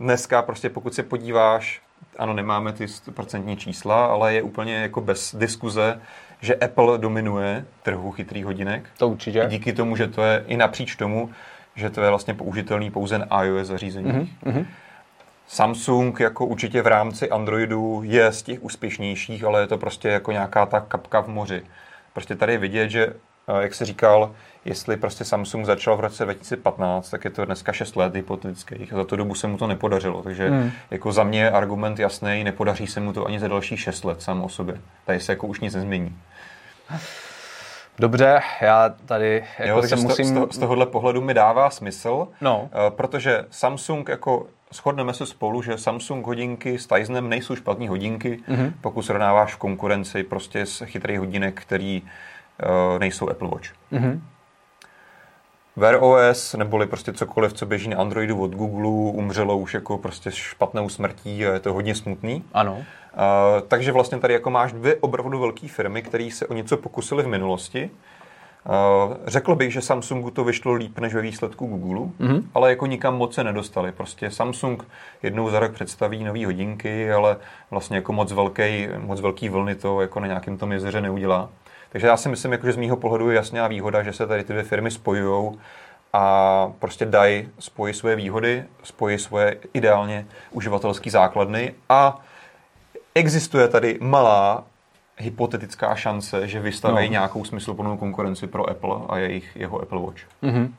dneska 0.00 0.42
prostě 0.42 0.70
pokud 0.70 0.94
se 0.94 1.02
podíváš, 1.02 1.82
ano, 2.18 2.34
nemáme 2.34 2.72
ty 2.72 2.86
procentní 3.14 3.56
čísla, 3.56 4.06
ale 4.06 4.34
je 4.34 4.42
úplně 4.42 4.74
jako 4.74 5.00
bez 5.00 5.34
diskuze, 5.34 6.00
že 6.40 6.54
Apple 6.54 6.98
dominuje 6.98 7.64
trhu 7.82 8.10
chytrých 8.10 8.44
hodinek. 8.44 8.88
To 8.98 9.08
určitě. 9.08 9.46
Díky 9.48 9.72
tomu, 9.72 9.96
že 9.96 10.06
to 10.06 10.22
je 10.22 10.44
i 10.46 10.56
napříč 10.56 10.96
tomu, 10.96 11.30
že 11.76 11.90
to 11.90 12.02
je 12.02 12.10
vlastně 12.10 12.34
použitelný 12.34 12.90
pouze 12.90 13.18
na 13.18 13.44
iOS 13.44 13.66
zařízení. 13.66 14.36
Mm-hmm. 14.44 14.66
Samsung 15.46 16.20
jako 16.20 16.46
určitě 16.46 16.82
v 16.82 16.86
rámci 16.86 17.30
Androidu 17.30 18.00
je 18.04 18.32
z 18.32 18.42
těch 18.42 18.64
úspěšnějších, 18.64 19.44
ale 19.44 19.60
je 19.60 19.66
to 19.66 19.78
prostě 19.78 20.08
jako 20.08 20.32
nějaká 20.32 20.66
ta 20.66 20.80
kapka 20.80 21.20
v 21.20 21.28
moři. 21.28 21.62
Prostě 22.12 22.36
tady 22.36 22.52
je 22.52 22.58
vidět, 22.58 22.90
že 22.90 23.12
jak 23.60 23.74
jsi 23.74 23.84
říkal, 23.84 24.34
jestli 24.64 24.96
prostě 24.96 25.24
Samsung 25.24 25.66
začal 25.66 25.96
v 25.96 26.00
roce 26.00 26.24
2015, 26.24 27.10
tak 27.10 27.24
je 27.24 27.30
to 27.30 27.44
dneska 27.44 27.72
6 27.72 27.96
let 27.96 28.14
hypotetických 28.14 28.92
a 28.92 28.96
za 28.96 29.04
tu 29.04 29.16
dobu 29.16 29.34
se 29.34 29.46
mu 29.46 29.56
to 29.56 29.66
nepodařilo. 29.66 30.22
Takže 30.22 30.48
hmm. 30.48 30.70
jako 30.90 31.12
za 31.12 31.24
mě 31.24 31.40
je 31.40 31.50
argument 31.50 31.98
jasný, 31.98 32.44
nepodaří 32.44 32.86
se 32.86 33.00
mu 33.00 33.12
to 33.12 33.26
ani 33.26 33.40
za 33.40 33.48
další 33.48 33.76
6 33.76 34.04
let 34.04 34.22
sám 34.22 34.42
o 34.42 34.48
sobě. 34.48 34.80
Tady 35.04 35.20
se 35.20 35.32
jako 35.32 35.46
už 35.46 35.60
nic 35.60 35.74
nezmění. 35.74 36.16
Dobře, 37.98 38.40
já 38.60 38.88
tady 38.88 39.44
jako 39.58 39.78
jo, 39.78 39.88
se 39.88 39.96
musím... 39.96 40.24
Z, 40.24 40.32
to, 40.32 40.48
z 40.52 40.58
tohohle 40.58 40.86
pohledu 40.86 41.20
mi 41.20 41.34
dává 41.34 41.70
smysl, 41.70 42.28
no. 42.40 42.68
Eh, 42.72 42.90
protože 42.90 43.44
Samsung 43.50 44.08
jako 44.08 44.46
shodneme 44.72 45.14
se 45.14 45.26
spolu, 45.26 45.62
že 45.62 45.78
Samsung 45.78 46.26
hodinky 46.26 46.78
s 46.78 46.86
Tizenem 46.86 47.28
nejsou 47.28 47.56
špatné 47.56 47.88
hodinky, 47.88 48.42
mm-hmm. 48.48 48.72
pokud 48.80 49.02
srovnáváš 49.02 49.54
v 49.54 49.58
konkurenci 49.58 50.22
prostě 50.22 50.66
s 50.66 50.84
chytrých 50.84 51.18
hodinek, 51.18 51.60
který 51.60 52.02
uh, 52.02 52.98
nejsou 52.98 53.28
Apple 53.28 53.48
Watch. 53.48 53.68
Mm-hmm. 53.92 54.20
Wear 55.76 55.98
OS, 56.00 56.54
neboli 56.54 56.86
prostě 56.86 57.12
cokoliv, 57.12 57.52
co 57.52 57.66
běží 57.66 57.88
na 57.88 57.96
Androidu 57.96 58.42
od 58.42 58.50
Google, 58.50 59.12
umřelo 59.12 59.58
už 59.58 59.74
jako 59.74 59.98
prostě 59.98 60.32
špatnou 60.32 60.88
smrtí 60.88 61.46
a 61.46 61.52
je 61.52 61.60
to 61.60 61.72
hodně 61.72 61.94
smutný. 61.94 62.44
Ano. 62.52 62.84
Uh, 63.16 63.22
takže 63.68 63.92
vlastně 63.92 64.18
tady 64.18 64.34
jako 64.34 64.50
máš 64.50 64.72
dvě 64.72 64.96
opravdu 64.96 65.38
velké 65.38 65.68
firmy, 65.68 66.02
které 66.02 66.28
se 66.32 66.46
o 66.46 66.54
něco 66.54 66.76
pokusily 66.76 67.22
v 67.22 67.28
minulosti. 67.28 67.90
Uh, 68.64 69.14
řekl 69.26 69.54
bych, 69.54 69.72
že 69.72 69.80
Samsungu 69.80 70.30
to 70.30 70.44
vyšlo 70.44 70.72
líp 70.72 70.98
než 70.98 71.14
ve 71.14 71.20
výsledku 71.20 71.66
Google, 71.66 72.06
mm-hmm. 72.20 72.42
ale 72.54 72.70
jako 72.70 72.86
nikam 72.86 73.16
moc 73.16 73.34
se 73.34 73.44
nedostali. 73.44 73.92
Prostě 73.92 74.30
Samsung 74.30 74.88
jednou 75.22 75.50
za 75.50 75.60
rok 75.60 75.72
představí 75.72 76.24
nové 76.24 76.46
hodinky, 76.46 77.12
ale 77.12 77.36
vlastně 77.70 77.96
jako 77.96 78.12
moc 78.12 78.32
velký, 78.32 78.88
moc 78.98 79.20
velký 79.20 79.48
vlny 79.48 79.74
to 79.74 80.00
jako 80.00 80.20
na 80.20 80.26
nějakém 80.26 80.56
tom 80.58 80.72
jezeře 80.72 81.00
neudělá. 81.00 81.48
Takže 81.88 82.06
já 82.06 82.16
si 82.16 82.28
myslím, 82.28 82.52
jako, 82.52 82.66
že 82.66 82.72
z 82.72 82.76
mýho 82.76 82.96
pohledu 82.96 83.30
je 83.30 83.36
jasná 83.36 83.68
výhoda, 83.68 84.02
že 84.02 84.12
se 84.12 84.26
tady 84.26 84.44
ty 84.44 84.52
dvě 84.52 84.64
firmy 84.64 84.90
spojují 84.90 85.58
a 86.12 86.72
prostě 86.78 87.04
dají, 87.04 87.48
spojí 87.58 87.94
svoje 87.94 88.16
výhody, 88.16 88.64
spojí 88.82 89.18
svoje 89.18 89.56
ideálně 89.72 90.26
uživatelské 90.50 91.10
základny 91.10 91.74
a 91.88 92.20
existuje 93.16 93.68
tady 93.68 93.98
malá 94.00 94.64
hypotetická 95.18 95.94
šance, 95.94 96.48
že 96.48 96.60
vystaví 96.60 97.06
no. 97.06 97.12
nějakou 97.12 97.44
smysluplnou 97.44 97.96
konkurenci 97.96 98.46
pro 98.46 98.70
Apple 98.70 98.96
a 99.08 99.18
jejich, 99.18 99.56
jeho 99.56 99.82
Apple 99.82 100.00
Watch. 100.00 100.20
Mm-hmm. 100.42 100.72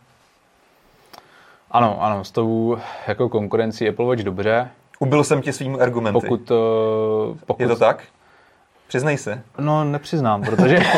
Ano, 1.71 2.03
ano, 2.03 2.23
s 2.23 2.31
tou 2.31 2.77
jako 3.07 3.29
konkurencí 3.29 3.89
Apple 3.89 4.05
Watch 4.05 4.21
dobře. 4.21 4.69
Ubil 4.99 5.23
jsem 5.23 5.41
ti 5.41 5.53
svým 5.53 5.77
argumenty. 5.81 6.19
Pokud, 6.21 6.51
uh, 6.51 6.57
pokud... 7.45 7.61
Je 7.61 7.67
to 7.67 7.75
tak? 7.75 8.03
Přiznej 8.87 9.17
se. 9.17 9.43
No, 9.59 9.83
nepřiznám, 9.83 10.41
protože... 10.41 10.79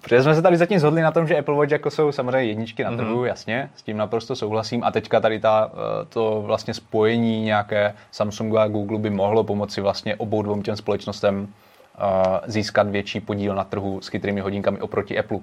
protože 0.00 0.22
jsme 0.22 0.34
se 0.34 0.42
tady 0.42 0.56
zatím 0.56 0.78
zhodli 0.78 1.02
na 1.02 1.10
tom, 1.10 1.26
že 1.26 1.38
Apple 1.38 1.54
Watch 1.54 1.70
jako 1.70 1.90
jsou 1.90 2.12
samozřejmě 2.12 2.44
jedničky 2.44 2.84
na 2.84 2.96
trhu, 2.96 3.22
mm-hmm. 3.22 3.26
jasně, 3.26 3.70
s 3.76 3.82
tím 3.82 3.96
naprosto 3.96 4.36
souhlasím. 4.36 4.84
A 4.84 4.90
teďka 4.90 5.20
tady 5.20 5.40
ta, 5.40 5.70
eh, 5.72 6.04
to 6.08 6.42
vlastně 6.46 6.74
spojení 6.74 7.42
nějaké 7.42 7.94
Samsungu 8.10 8.58
a 8.58 8.68
Google 8.68 8.98
by 8.98 9.10
mohlo 9.10 9.44
pomoci 9.44 9.80
vlastně 9.80 10.16
obou 10.16 10.42
dvou 10.42 10.62
těm 10.62 10.76
společnostem 10.76 11.42
uh, 11.42 12.38
získat 12.46 12.88
větší 12.88 13.20
podíl 13.20 13.54
na 13.54 13.64
trhu 13.64 14.00
s 14.00 14.08
chytrými 14.08 14.40
hodinkami 14.40 14.80
oproti 14.80 15.18
Apple. 15.18 15.38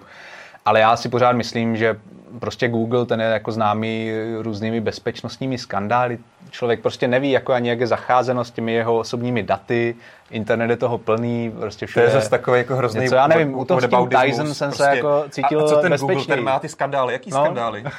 Ale 0.66 0.80
já 0.80 0.96
si 0.96 1.10
pořád 1.10 1.32
myslím, 1.32 1.78
že 1.78 2.00
prostě 2.40 2.68
Google, 2.68 3.06
ten 3.06 3.22
je 3.22 3.28
jako 3.28 3.52
známý 3.52 4.12
různými 4.40 4.82
bezpečnostními 4.82 5.58
skandály. 5.58 6.20
Člověk 6.50 6.82
prostě 6.82 7.08
neví, 7.08 7.32
jako 7.32 7.54
ani 7.54 7.70
jak 7.70 7.80
je 7.80 7.88
zacházeno 7.88 8.44
s 8.44 8.52
těmi 8.52 8.74
jeho 8.74 8.98
osobními 8.98 9.44
daty, 9.44 9.96
internet 10.32 10.70
je 10.70 10.78
toho 10.78 10.98
plný, 10.98 11.52
prostě 11.60 11.86
všude. 11.86 12.06
To 12.06 12.10
je 12.10 12.14
zase 12.14 12.30
takový 12.30 12.58
jako 12.58 12.76
hrozný 12.76 13.02
něco, 13.02 13.16
já 13.16 13.28
nevím, 13.28 13.58
u 13.58 13.66
toho 13.66 13.82
s 13.82 13.88
tím 13.88 14.08
Tyson 14.08 14.54
jsem 14.54 14.70
prostě. 14.70 14.84
se 14.84 14.96
jako 14.96 15.26
cítil 15.30 15.60
a, 15.60 15.64
a 15.64 15.68
co 15.68 15.76
ten 15.76 15.92
bezpečný. 15.92 16.16
Google, 16.16 16.36
ten 16.36 16.44
má 16.44 16.60
ty 16.60 16.70
skandály, 16.70 17.14
jaký 17.14 17.30
no. 17.30 17.42
skandály? 17.42 17.84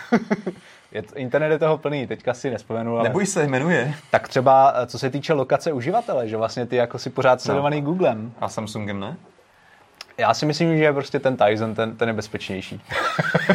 Je 0.93 1.03
to, 1.03 1.17
internet 1.17 1.49
je 1.49 1.59
toho 1.59 1.79
plný, 1.79 2.07
teďka 2.07 2.35
si 2.35 2.51
nespomenu. 2.51 2.95
Ale... 2.95 3.03
Neboj 3.03 3.27
se, 3.27 3.47
jmenuje. 3.47 3.95
Tak 4.11 4.29
třeba, 4.29 4.75
co 4.87 4.99
se 4.99 5.11
týče 5.11 5.33
lokace 5.33 5.73
uživatele, 5.73 6.29
že 6.29 6.37
vlastně 6.37 6.67
ty 6.67 6.77
jako 6.77 6.99
si 6.99 7.11
pořád 7.11 7.41
sledovaný 7.41 7.81
no. 7.81 7.87
Googlem. 7.87 8.33
A 8.41 8.49
Samsungem 8.49 9.01
ne? 9.01 9.17
Já 10.19 10.35
si 10.35 10.47
myslím, 10.47 10.79
že 10.79 10.93
prostě 10.93 11.19
ten 11.19 11.37
Tyson, 11.37 11.75
ten, 11.75 11.97
ten 11.97 12.09
je 12.09 12.13
bezpečnější. 12.13 12.83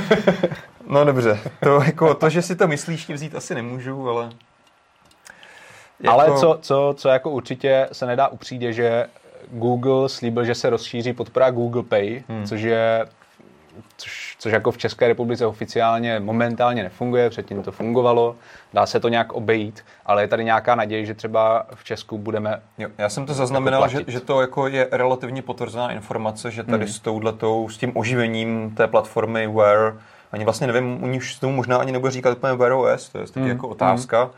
no 0.87 1.05
dobře, 1.05 1.39
to, 1.63 1.81
jako, 1.81 2.13
to, 2.13 2.29
že 2.29 2.41
si 2.41 2.55
to 2.55 2.67
myslíš, 2.67 3.05
ti 3.05 3.13
vzít 3.13 3.35
asi 3.35 3.55
nemůžu, 3.55 4.09
ale... 4.09 4.29
Jako... 5.99 6.13
Ale 6.13 6.39
co, 6.39 6.59
co, 6.61 6.95
co 6.97 7.09
jako 7.09 7.29
určitě 7.29 7.89
se 7.91 8.05
nedá 8.05 8.27
upřít, 8.27 8.61
je, 8.61 8.73
že 8.73 9.07
Google 9.51 10.09
slíbil, 10.09 10.45
že 10.45 10.55
se 10.55 10.69
rozšíří 10.69 11.13
podpora 11.13 11.51
Google 11.51 11.83
Pay, 11.83 12.23
hmm. 12.27 12.45
což 12.45 12.61
je 12.61 13.05
což, 13.97 14.28
což 14.39 14.51
jako 14.51 14.71
v 14.71 14.77
České 14.77 15.07
republice 15.07 15.45
oficiálně 15.45 16.19
momentálně 16.19 16.83
nefunguje, 16.83 17.29
předtím 17.29 17.63
to 17.63 17.71
fungovalo, 17.71 18.35
dá 18.73 18.85
se 18.85 18.99
to 18.99 19.09
nějak 19.09 19.33
obejít, 19.33 19.85
ale 20.05 20.23
je 20.23 20.27
tady 20.27 20.43
nějaká 20.43 20.75
naděje, 20.75 21.05
že 21.05 21.13
třeba 21.13 21.65
v 21.75 21.83
Česku 21.83 22.17
budeme 22.17 22.61
jo, 22.77 22.89
Já 22.97 23.09
jsem 23.09 23.25
to 23.25 23.33
zaznamenal, 23.33 23.81
jako 23.81 23.93
že, 23.93 24.03
že 24.07 24.19
to 24.19 24.41
jako 24.41 24.67
je 24.67 24.87
relativně 24.91 25.41
potvrzená 25.41 25.91
informace, 25.91 26.51
že 26.51 26.63
tady 26.63 26.85
hmm. 26.85 26.93
s 26.93 26.99
touhletou, 26.99 27.69
s 27.69 27.77
tím 27.77 27.97
oživením 27.97 28.75
té 28.75 28.87
platformy 28.87 29.47
Wear, 29.47 29.97
ani 30.31 30.43
vlastně 30.43 30.67
nevím, 30.67 31.03
oni 31.03 31.17
už 31.17 31.35
tomu 31.35 31.53
možná 31.53 31.77
ani 31.77 31.91
nebude 31.91 32.11
říkat 32.11 32.37
úplně 32.37 32.53
Wear 32.53 32.71
OS, 32.71 33.09
to 33.09 33.17
je 33.17 33.27
taky 33.27 33.39
hmm. 33.39 33.49
jako 33.49 33.67
otázka, 33.67 34.23
hmm 34.23 34.31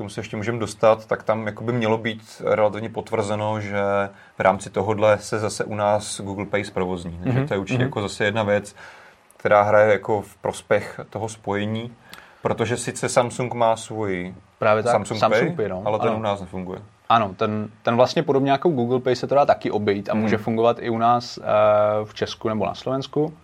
tomu 0.00 0.10
se 0.10 0.20
ještě 0.20 0.36
můžeme 0.36 0.58
dostat, 0.58 1.06
tak 1.06 1.22
tam 1.22 1.46
jako 1.46 1.64
by 1.64 1.72
mělo 1.72 1.98
být 1.98 2.42
relativně 2.44 2.88
potvrzeno, 2.88 3.60
že 3.60 3.80
v 4.38 4.40
rámci 4.40 4.70
tohohle 4.70 5.18
se 5.18 5.38
zase 5.38 5.64
u 5.64 5.74
nás 5.74 6.20
Google 6.20 6.46
Pay 6.46 6.64
zprovozní. 6.64 7.10
Mm-hmm. 7.10 7.24
Takže 7.24 7.44
to 7.44 7.54
je 7.54 7.60
určitě 7.60 7.78
mm-hmm. 7.78 7.82
jako 7.82 8.02
zase 8.02 8.24
jedna 8.24 8.42
věc, 8.42 8.74
která 9.40 9.62
hraje 9.62 9.92
jako 9.92 10.22
v 10.22 10.36
prospěch 10.36 11.00
toho 11.10 11.28
spojení, 11.28 11.92
protože 12.42 12.76
sice 12.76 13.08
Samsung 13.08 13.54
má 13.54 13.76
svůj 13.76 14.34
Právě 14.58 14.82
tak, 14.82 14.92
Samsung, 14.92 15.20
Samsung 15.20 15.56
Pay, 15.56 15.56
Pay 15.56 15.68
no. 15.68 15.82
ale 15.84 15.98
ten 15.98 16.08
ano. 16.08 16.18
u 16.18 16.22
nás 16.22 16.40
nefunguje. 16.40 16.80
Ano, 17.08 17.34
ten, 17.36 17.68
ten 17.82 17.96
vlastně 17.96 18.22
podobně 18.22 18.50
jako 18.50 18.68
Google 18.68 19.00
Pay 19.00 19.16
se 19.16 19.26
to 19.26 19.34
dá 19.34 19.46
taky 19.46 19.70
obejít 19.70 20.08
a 20.08 20.14
může 20.14 20.36
mm. 20.36 20.42
fungovat 20.42 20.76
i 20.80 20.90
u 20.90 20.98
nás 20.98 21.38
e, 21.38 21.42
v 22.04 22.14
Česku 22.14 22.48
nebo 22.48 22.66
na 22.66 22.74
Slovensku. 22.74 23.34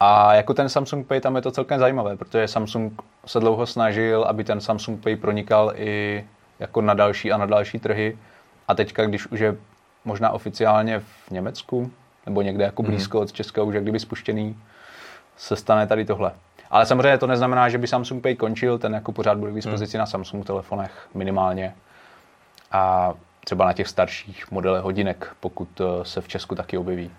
A 0.00 0.34
jako 0.34 0.54
ten 0.54 0.68
Samsung 0.68 1.06
Pay, 1.06 1.20
tam 1.20 1.36
je 1.36 1.42
to 1.42 1.50
celkem 1.50 1.78
zajímavé, 1.78 2.16
protože 2.16 2.48
Samsung 2.48 3.02
se 3.26 3.40
dlouho 3.40 3.66
snažil, 3.66 4.24
aby 4.24 4.44
ten 4.44 4.60
Samsung 4.60 5.02
Pay 5.02 5.16
pronikal 5.16 5.72
i 5.76 6.24
jako 6.58 6.80
na 6.80 6.94
další 6.94 7.32
a 7.32 7.36
na 7.36 7.46
další 7.46 7.78
trhy. 7.78 8.18
A 8.68 8.74
teďka, 8.74 9.06
když 9.06 9.26
už 9.26 9.40
je 9.40 9.56
možná 10.04 10.30
oficiálně 10.30 11.00
v 11.00 11.30
Německu, 11.30 11.90
nebo 12.26 12.42
někde 12.42 12.64
jako 12.64 12.82
mhm. 12.82 12.90
blízko 12.90 13.20
od 13.20 13.32
Česka 13.32 13.62
už 13.62 13.74
jak 13.74 13.82
kdyby 13.82 14.00
spuštěný, 14.00 14.56
se 15.36 15.56
stane 15.56 15.86
tady 15.86 16.04
tohle. 16.04 16.32
Ale 16.70 16.86
samozřejmě 16.86 17.18
to 17.18 17.26
neznamená, 17.26 17.68
že 17.68 17.78
by 17.78 17.86
Samsung 17.86 18.22
Pay 18.22 18.34
končil, 18.34 18.78
ten 18.78 18.94
jako 18.94 19.12
pořád 19.12 19.38
bude 19.38 19.52
k 19.52 19.54
dispozici 19.54 19.96
hmm. 19.96 20.00
na 20.00 20.06
Samsung 20.06 20.46
telefonech 20.46 21.08
minimálně. 21.14 21.74
A 22.72 23.12
třeba 23.44 23.64
na 23.64 23.72
těch 23.72 23.88
starších 23.88 24.50
modelech 24.50 24.82
hodinek, 24.82 25.36
pokud 25.40 25.80
eh, 25.80 26.04
se 26.04 26.20
v 26.20 26.28
Česku 26.28 26.54
taky 26.54 26.78
objeví. 26.78 27.10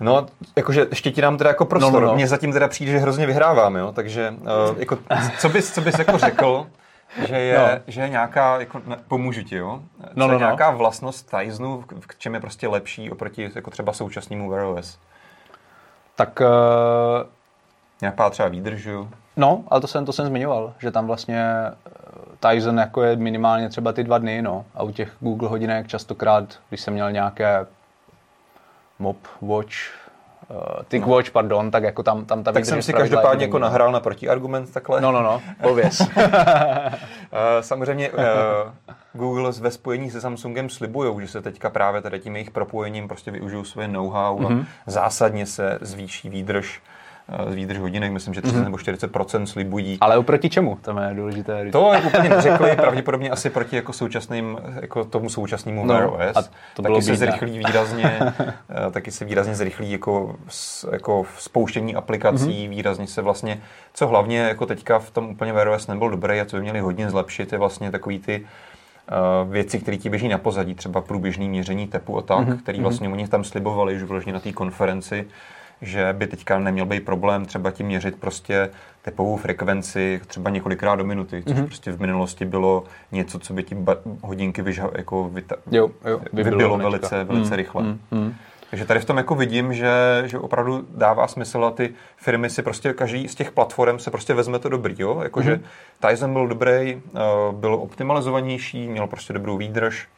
No, 0.00 0.26
jakože 0.56 0.86
ještě 0.90 1.10
ti 1.10 1.20
dám 1.20 1.38
teda 1.38 1.50
jako 1.50 1.64
prostor. 1.64 1.92
No, 1.92 2.00
no, 2.00 2.06
no. 2.06 2.14
Mně 2.14 2.28
zatím 2.28 2.52
teda 2.52 2.68
přijde, 2.68 2.92
že 2.92 2.98
hrozně 2.98 3.26
vyhrávám, 3.26 3.76
jo? 3.76 3.92
takže 3.92 4.34
uh, 4.70 4.78
jako, 4.78 4.98
co 5.38 5.48
bys, 5.48 5.74
co 5.74 5.80
bys 5.80 5.98
jako 5.98 6.18
řekl, 6.18 6.66
že 7.28 7.36
je, 7.38 7.58
no. 7.58 7.80
že 7.86 8.00
je 8.00 8.08
nějaká, 8.08 8.60
jako, 8.60 8.80
ne, 8.86 8.96
pomůžu 9.08 9.42
ti, 9.42 9.56
jo? 9.56 9.80
Co 10.00 10.10
no, 10.14 10.26
no, 10.26 10.32
je 10.32 10.32
no. 10.32 10.38
nějaká 10.38 10.70
no. 10.70 10.78
vlastnost 10.78 11.30
Tizenu, 11.30 11.84
v 12.00 12.18
čem 12.18 12.34
je 12.34 12.40
prostě 12.40 12.68
lepší 12.68 13.10
oproti 13.10 13.50
jako 13.54 13.70
třeba 13.70 13.92
současnému 13.92 14.50
Wear 14.50 14.64
OS? 14.64 14.98
Tak... 16.16 16.40
Uh... 16.40 17.26
Nějaká 18.00 18.30
třeba 18.30 18.48
výdržu? 18.48 19.10
No, 19.36 19.64
ale 19.68 19.80
to 19.80 19.86
jsem, 19.86 20.04
to 20.04 20.12
jsem 20.12 20.26
zmiňoval, 20.26 20.72
že 20.78 20.90
tam 20.90 21.06
vlastně 21.06 21.42
eh, 21.42 22.50
Tizen 22.50 22.78
jako 22.78 23.02
je 23.02 23.16
minimálně 23.16 23.68
třeba 23.68 23.92
ty 23.92 24.04
dva 24.04 24.18
dny, 24.18 24.42
no. 24.42 24.64
A 24.74 24.82
u 24.82 24.90
těch 24.90 25.16
Google 25.20 25.48
hodinek 25.48 25.88
častokrát, 25.88 26.58
když 26.68 26.80
jsem 26.80 26.94
měl 26.94 27.12
nějaké 27.12 27.66
Mop 28.98 29.18
Watch, 29.42 30.03
Tick 30.88 31.06
no. 31.06 31.12
Watch, 31.12 31.30
pardon, 31.30 31.70
tak 31.70 31.82
jako 31.82 32.02
tam, 32.02 32.24
tam 32.24 32.42
ta 32.42 32.52
Tak 32.52 32.64
jsem 32.64 32.82
si 32.82 32.92
každopádně 32.92 33.44
jako 33.44 33.58
nahrál 33.58 33.92
na 33.92 34.00
protiargument 34.00 34.72
takhle. 34.72 35.00
No, 35.00 35.12
no, 35.12 35.22
no, 35.22 35.42
pověz. 35.62 36.00
uh, 36.00 36.06
samozřejmě 37.60 38.10
uh, 38.10 38.18
Google 39.12 39.52
ve 39.60 39.70
spojení 39.70 40.10
se 40.10 40.20
Samsungem 40.20 40.70
slibují, 40.70 41.20
že 41.20 41.28
se 41.28 41.42
teďka 41.42 41.70
právě 41.70 42.02
tady 42.02 42.20
tím 42.20 42.36
jejich 42.36 42.50
propojením 42.50 43.08
prostě 43.08 43.30
využijou 43.30 43.64
své 43.64 43.88
know-how 43.88 44.38
mm-hmm. 44.38 44.46
a 44.46 44.48
mhm. 44.48 44.66
zásadně 44.86 45.46
se 45.46 45.78
zvýší 45.80 46.28
výdrž 46.28 46.80
Eh, 46.80 47.03
výdrž 47.54 47.78
hodinek, 47.78 48.12
myslím, 48.12 48.34
že 48.34 48.42
30 48.42 48.58
mm-hmm. 48.58 48.64
nebo 48.64 48.76
40% 48.76 49.44
slibují. 49.44 49.98
Ale 50.00 50.18
oproti 50.18 50.50
čemu? 50.50 50.78
To 50.82 51.00
je 51.00 51.14
důležité. 51.14 51.70
To 51.70 51.92
je 51.94 52.00
úplně 52.00 52.28
neřekli, 52.28 52.76
pravděpodobně 52.76 53.30
asi 53.30 53.50
proti 53.50 53.76
jako 53.76 53.92
současným, 53.92 54.58
jako 54.80 55.04
tomu 55.04 55.28
současnému 55.28 55.86
no, 55.86 55.94
Wear 55.94 56.06
OS. 56.06 56.36
A 56.36 56.42
to 56.76 56.82
taky 56.82 57.02
se 57.02 57.16
zrychlí 57.16 57.58
výrazně, 57.58 58.18
eh, 58.18 58.90
taky 58.90 59.10
se 59.10 59.24
výrazně 59.24 59.54
zrychlí 59.54 59.92
jako, 59.92 60.36
jako 60.92 61.26
spouštění 61.38 61.94
aplikací, 61.94 62.46
mm-hmm. 62.46 62.70
výrazně 62.70 63.06
se 63.06 63.22
vlastně, 63.22 63.60
co 63.94 64.06
hlavně 64.06 64.38
jako 64.38 64.66
teďka 64.66 64.98
v 64.98 65.10
tom 65.10 65.30
úplně 65.30 65.52
Wear 65.52 65.68
OS 65.68 65.86
nebyl 65.86 66.10
dobré 66.10 66.40
a 66.40 66.44
co 66.44 66.56
by 66.56 66.62
měli 66.62 66.80
hodně 66.80 67.10
zlepšit, 67.10 67.52
je 67.52 67.58
vlastně 67.58 67.90
takový 67.90 68.18
ty 68.18 68.46
věci, 69.48 69.78
které 69.78 69.96
ti 69.96 70.10
běží 70.10 70.28
na 70.28 70.38
pozadí, 70.38 70.74
třeba 70.74 71.00
průběžný 71.00 71.48
měření 71.48 71.86
tepu 71.86 72.18
a 72.18 72.22
tak, 72.22 72.48
mm-hmm. 72.48 72.58
který 72.58 72.78
mhm. 72.78 72.82
vlastně 72.82 73.08
mm-hmm. 73.08 73.12
oni 73.12 73.28
tam 73.28 73.44
slibovali, 73.44 73.98
že 73.98 74.04
vložně 74.04 74.32
na 74.32 74.40
té 74.40 74.52
konferenci, 74.52 75.26
že 75.82 76.12
by 76.12 76.26
teďka 76.26 76.58
neměl 76.58 76.86
být 76.86 77.04
problém 77.04 77.44
třeba 77.44 77.70
tím 77.70 77.86
měřit 77.86 78.16
prostě 78.16 78.70
tepovou 79.02 79.36
frekvenci 79.36 80.20
třeba 80.26 80.50
několikrát 80.50 80.96
do 80.96 81.04
minuty, 81.04 81.42
což 81.46 81.56
mm-hmm. 81.56 81.66
prostě 81.66 81.92
v 81.92 82.00
minulosti 82.00 82.44
bylo 82.44 82.84
něco, 83.12 83.38
co 83.38 83.52
by 83.52 83.62
ti 83.62 83.76
hodinky 84.22 84.62
vyža, 84.62 84.90
jako 84.96 85.30
vyta- 85.34 85.56
jo, 85.70 85.90
jo, 86.04 86.20
vybilo 86.32 86.78
velice, 86.78 87.24
velice 87.24 87.50
mm, 87.50 87.56
rychle. 87.56 87.82
Mm, 87.82 87.98
mm. 88.10 88.34
Takže 88.70 88.84
tady 88.86 89.00
v 89.00 89.04
tom 89.04 89.16
jako 89.16 89.34
vidím, 89.34 89.74
že, 89.74 89.92
že 90.26 90.38
opravdu 90.38 90.86
dává 90.90 91.28
smysl 91.28 91.64
a 91.64 91.70
ty 91.70 91.94
firmy 92.16 92.50
si 92.50 92.62
prostě, 92.62 92.92
každý 92.92 93.28
z 93.28 93.34
těch 93.34 93.50
platform 93.50 93.98
se 93.98 94.10
prostě 94.10 94.34
vezme 94.34 94.58
to 94.58 94.68
dobrý, 94.68 94.94
jo? 94.98 95.20
Jakože 95.22 95.56
mm-hmm. 95.56 96.08
Tizen 96.08 96.32
byl 96.32 96.48
dobrý, 96.48 96.94
uh, 96.94 97.54
byl 97.54 97.74
optimalizovanější, 97.74 98.88
měl 98.88 99.06
prostě 99.06 99.32
dobrou 99.32 99.56
výdrž, 99.56 100.08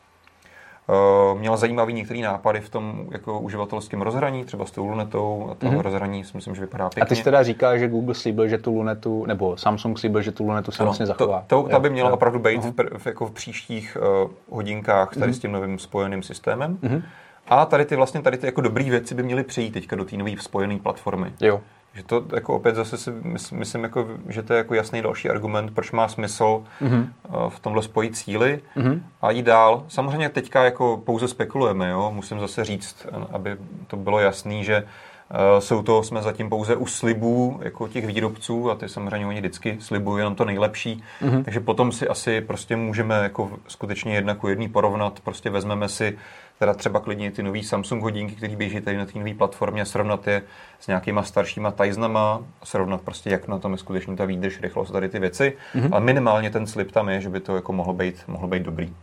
měl 1.39 1.57
zajímavý 1.57 1.93
některé 1.93 2.21
nápady 2.21 2.61
v 2.61 2.69
tom 2.69 3.07
jako 3.11 3.41
uživatelském 3.41 4.03
rozhraní, 4.03 4.45
třeba 4.45 4.67
s 4.67 4.71
tou 4.71 4.87
lunetou 4.87 5.49
a 5.51 5.55
to 5.55 5.67
mm-hmm. 5.67 5.81
rozhraní 5.81 6.25
si 6.25 6.31
myslím, 6.35 6.55
že 6.55 6.61
vypadá 6.61 6.89
pěkně. 6.89 7.03
A 7.03 7.07
ty 7.07 7.17
jsi 7.17 7.25
teda 7.25 7.43
říkal, 7.43 7.79
že 7.79 7.89
Google 7.89 8.15
slíbil, 8.15 8.49
že 8.49 8.59
tu 8.59 8.75
lunetu, 8.75 9.27
nebo 9.27 9.57
Samsung 9.57 9.99
slíbil, 9.99 10.23
že 10.23 10.33
tu 10.33 10.45
lunetu 10.45 10.73
se 10.73 10.79
ano, 10.83 10.87
vlastně 10.87 11.07
zachová. 11.07 11.45
To, 11.47 11.63
to, 11.63 11.69
ta 11.69 11.79
by 11.79 11.91
měla 11.91 12.09
jo, 12.09 12.15
opravdu 12.15 12.39
být 12.39 12.63
uh-huh. 12.63 12.73
v, 12.73 12.91
mhm. 12.91 12.99
v, 12.99 13.07
jako 13.07 13.27
v 13.27 13.31
příštích 13.31 13.97
uh, 14.25 14.31
hodinkách 14.57 15.15
tady 15.15 15.33
mm-hmm. 15.33 15.35
s 15.35 15.39
tím 15.39 15.53
novým 15.53 15.79
spojeným 15.79 16.23
systémem. 16.23 16.79
Mm-hmm. 16.83 17.03
A 17.49 17.67
tady 17.67 17.85
ty 17.85 17.97
vlastně 17.97 18.23
tady 18.23 18.37
ty 18.39 18.47
jako 18.47 18.61
dobré 18.61 18.85
věci 18.85 19.15
by 19.15 19.23
měly 19.23 19.45
přijít 19.45 19.71
teďka 19.71 19.97
do 19.97 20.05
té 20.05 20.17
nové 20.17 20.31
spojené 20.41 20.79
platformy. 20.79 21.33
Jo. 21.41 21.61
Že 21.97 22.03
to 22.03 22.25
jako 22.35 22.55
opět 22.55 22.75
zase 22.75 22.99
si 22.99 23.11
myslím, 23.53 23.83
jako, 23.83 24.07
že 24.29 24.43
to 24.43 24.53
je 24.53 24.59
jako 24.59 24.75
jasný 24.75 25.03
další 25.03 25.31
argument, 25.31 25.75
proč 25.75 25.93
má 25.93 26.09
smysl 26.09 26.63
mm-hmm. 26.83 27.09
v 27.49 27.61
tomhle 27.61 27.83
spojit 27.83 28.17
síly 28.17 28.61
mm-hmm. 28.77 29.01
a 29.23 29.31
jít 29.31 29.43
dál. 29.43 29.85
Samozřejmě 29.89 30.29
teďka 30.29 30.65
jako 30.65 31.03
pouze 31.05 31.29
spekulujeme, 31.29 31.91
jo? 31.91 32.11
musím 32.15 32.41
zase 32.41 32.65
říct, 32.65 33.07
aby 33.33 33.57
to 33.87 33.97
bylo 33.97 34.19
jasný, 34.19 34.65
že 34.65 34.83
uh, 34.83 35.61
jsou 35.61 35.83
to, 35.83 36.03
jsme 36.03 36.23
zatím 36.23 36.49
pouze 36.49 36.77
u 36.77 36.87
slibů 36.87 37.61
jako 37.63 37.89
těch 37.89 38.07
výrobců 38.07 38.71
a 38.71 38.75
ty 38.75 38.89
samozřejmě 38.89 39.27
oni 39.27 39.39
vždycky 39.39 39.77
slibují 39.81 40.21
jenom 40.21 40.35
to 40.35 40.45
nejlepší, 40.45 41.03
mm-hmm. 41.23 41.45
takže 41.45 41.61
potom 41.61 41.93
si 41.93 42.09
asi 42.09 42.41
prostě 42.41 42.77
můžeme 42.77 43.15
jako 43.15 43.51
skutečně 43.69 44.15
jedna 44.15 44.35
ku 44.35 44.49
jedný 44.49 44.69
porovnat, 44.69 45.21
prostě 45.21 45.51
vezmeme 45.51 45.89
si 45.89 46.19
teda 46.59 46.75
třeba 46.75 47.01
klidně 47.01 47.31
ty 47.31 47.43
nový 47.43 47.65
Samsung 47.65 48.03
hodinky, 48.03 48.35
které 48.35 48.57
běží 48.57 48.81
tady 48.81 48.97
na 48.97 49.07
té 49.07 49.19
nové 49.19 49.35
platformě, 49.35 49.85
srovnat 49.85 50.27
je 50.27 50.43
s 50.81 50.87
nějakýma 50.87 51.23
staršíma 51.23 51.71
Tysonama, 51.71 52.41
srovnat 52.65 53.01
prostě, 53.01 53.31
jak 53.31 53.49
na 53.49 53.59
tom 53.59 53.73
je 53.73 53.79
skutečně 53.79 54.17
ta 54.17 54.25
výdrž, 54.25 54.61
rychlost, 54.61 54.91
tady 54.91 55.09
ty 55.09 55.19
věci. 55.19 55.57
Mm-hmm. 55.75 55.89
Ale 55.93 56.01
minimálně 56.01 56.51
ten 56.51 56.67
slip 56.67 56.93
tam 56.93 57.09
je, 57.09 57.21
že 57.21 57.29
by 57.29 57.41
to 57.41 57.57
jako 57.57 57.73
mohlo 57.73 57.93
být, 57.93 58.25
mohlo 58.27 58.49
být 58.49 58.63
dobrý. 58.63 58.95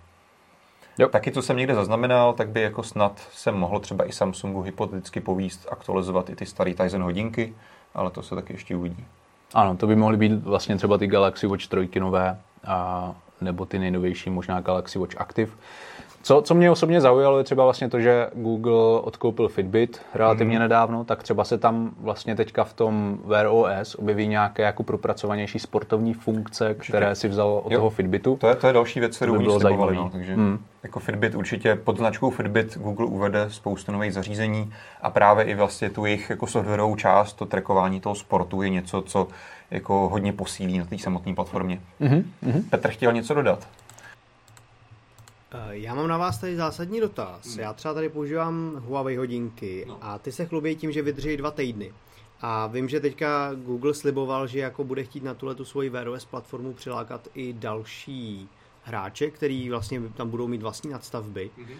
Jo. 0.98 1.10
Taky, 1.10 1.32
co 1.32 1.42
jsem 1.42 1.58
někde 1.58 1.76
zaznamenal, 1.76 2.34
tak 2.34 2.50
by 2.50 2.62
jako 2.62 2.84
snad 2.84 3.22
se 3.32 3.52
mohlo 3.52 3.80
třeba 3.80 4.08
i 4.08 4.12
Samsungu 4.12 4.62
hypoteticky 4.62 5.20
povíst 5.20 5.68
aktualizovat 5.72 6.30
i 6.30 6.36
ty 6.36 6.46
staré 6.46 6.74
Tizen 6.74 7.02
hodinky, 7.02 7.54
ale 7.94 8.12
to 8.12 8.24
se 8.24 8.36
taky 8.36 8.54
ještě 8.54 8.76
uvidí. 8.76 9.06
Ano, 9.54 9.78
to 9.78 9.88
by 9.88 9.96
mohly 9.96 10.18
být 10.18 10.44
vlastně 10.44 10.78
třeba 10.78 10.98
ty 10.98 11.08
Galaxy 11.08 11.48
Watch 11.48 11.68
3 11.68 12.00
nové, 12.00 12.38
a, 12.66 13.16
nebo 13.42 13.66
ty 13.66 13.80
nejnovější, 13.80 14.30
možná 14.30 14.62
Galaxy 14.62 15.00
Watch 15.00 15.22
Active. 15.22 15.52
Co, 16.26 16.42
co 16.42 16.56
mě 16.56 16.72
osobně 16.72 17.02
zaujalo, 17.02 17.38
je 17.38 17.44
třeba 17.44 17.64
vlastně 17.64 17.90
to, 17.90 18.00
že 18.00 18.28
Google 18.34 19.02
odkoupil 19.02 19.48
Fitbit 19.48 20.02
relativně 20.14 20.56
mm. 20.56 20.62
nedávno, 20.62 21.04
tak 21.04 21.24
třeba 21.24 21.44
se 21.44 21.58
tam 21.58 21.92
vlastně 22.00 22.36
teďka 22.36 22.64
v 22.64 22.74
tom 22.74 23.18
Wear 23.26 23.48
OS 23.50 23.96
objeví 23.96 24.28
nějaké 24.28 24.64
jako 24.64 24.84
propracovanější 24.84 25.60
sportovní 25.60 26.14
funkce, 26.14 26.74
které 26.74 27.08
určitě. 27.08 27.16
si 27.16 27.28
vzal 27.28 27.62
od 27.64 27.72
jo. 27.72 27.78
toho 27.78 27.90
Fitbitu. 27.90 28.38
To 28.42 28.48
je, 28.48 28.56
to 28.56 28.68
je 28.68 28.74
další 28.74 29.00
věc, 29.00 29.16
kterou 29.16 29.38
by 29.38 29.60
slibovali. 29.60 29.96
No, 29.96 30.10
takže 30.10 30.36
mm. 30.36 30.60
jako 30.84 31.00
Fitbit 31.00 31.36
určitě 31.36 31.76
pod 31.76 31.98
značkou 31.98 32.30
Fitbit 32.30 32.78
Google 32.78 33.06
uvede 33.06 33.50
spoustu 33.50 33.92
nových 33.92 34.14
zařízení 34.14 34.74
a 35.02 35.10
právě 35.10 35.46
i 35.46 35.56
vlastně 35.56 35.90
tu 35.90 36.06
jejich 36.06 36.30
jako 36.30 36.48
softwarovou 36.48 36.96
část, 36.96 37.34
to 37.34 37.46
trackování 37.46 38.00
toho 38.00 38.16
sportu 38.16 38.62
je 38.62 38.70
něco, 38.70 39.02
co 39.02 39.28
jako 39.72 40.10
hodně 40.10 40.34
posílí 40.34 40.78
na 40.78 40.86
té 40.86 40.98
samotné 40.98 41.36
platformě. 41.36 41.80
Mm-hmm. 42.02 42.64
Petr 42.70 42.90
chtěl 42.90 43.14
něco 43.14 43.34
dodat? 43.34 43.68
Eh, 45.54 45.78
já 45.78 45.96
mám 45.96 46.08
na 46.08 46.18
vás 46.18 46.38
tady 46.38 46.56
zásadní 46.56 47.00
dotaz. 47.00 47.46
Hmm. 47.46 47.60
Já 47.60 47.74
třeba 47.74 47.94
tady 47.94 48.10
používám 48.10 48.84
Huawei 48.86 49.16
hodinky 49.16 49.86
no. 49.88 49.98
a 50.02 50.18
ty 50.18 50.32
se 50.32 50.46
chlubí 50.46 50.76
tím, 50.76 50.92
že 50.92 51.02
vydrží 51.02 51.38
dva 51.38 51.52
týdny. 51.52 51.94
A 52.42 52.68
vím, 52.68 52.90
že 52.90 53.00
teďka 53.00 53.54
Google 53.54 53.94
sliboval, 53.94 54.48
že 54.48 54.60
jako 54.60 54.84
bude 54.84 55.04
chtít 55.04 55.24
na 55.24 55.34
tuhle 55.34 55.56
tu 55.56 55.66
svoji 55.66 55.90
Wear 55.90 56.08
OS 56.08 56.26
platformu 56.26 56.74
přilákat 56.74 57.28
i 57.34 57.54
další 57.54 58.50
hráče, 58.84 59.32
který 59.32 59.70
vlastně 59.70 60.02
tam 60.02 60.30
budou 60.30 60.48
mít 60.48 60.62
vlastní 60.62 60.90
nadstavby. 60.90 61.52
Mm-hmm. 61.58 61.78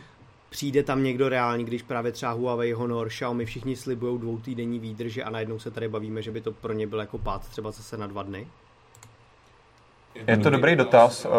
Přijde 0.50 0.84
tam 0.84 1.04
někdo 1.04 1.30
reálně, 1.30 1.64
když 1.64 1.82
právě 1.82 2.12
třeba 2.12 2.32
Huawei, 2.32 2.74
Honor, 2.74 3.08
Xiaomi, 3.08 3.46
všichni 3.46 3.76
slibují 3.76 4.20
dvoutýdenní 4.20 4.80
výdrže 4.80 5.24
a 5.24 5.30
najednou 5.30 5.60
se 5.60 5.72
tady 5.72 5.88
bavíme, 5.88 6.22
že 6.22 6.32
by 6.32 6.42
to 6.42 6.52
pro 6.52 6.74
ně 6.74 6.88
byl 6.88 7.00
jako 7.00 7.18
pád 7.18 7.50
třeba 7.50 7.72
zase 7.72 7.98
na 7.98 8.08
dva 8.08 8.24
dny? 8.24 8.48
Je 10.16 10.38
to 10.38 10.50
dobrý 10.50 10.76
dotaz. 10.76 11.26
Eh, 11.26 11.30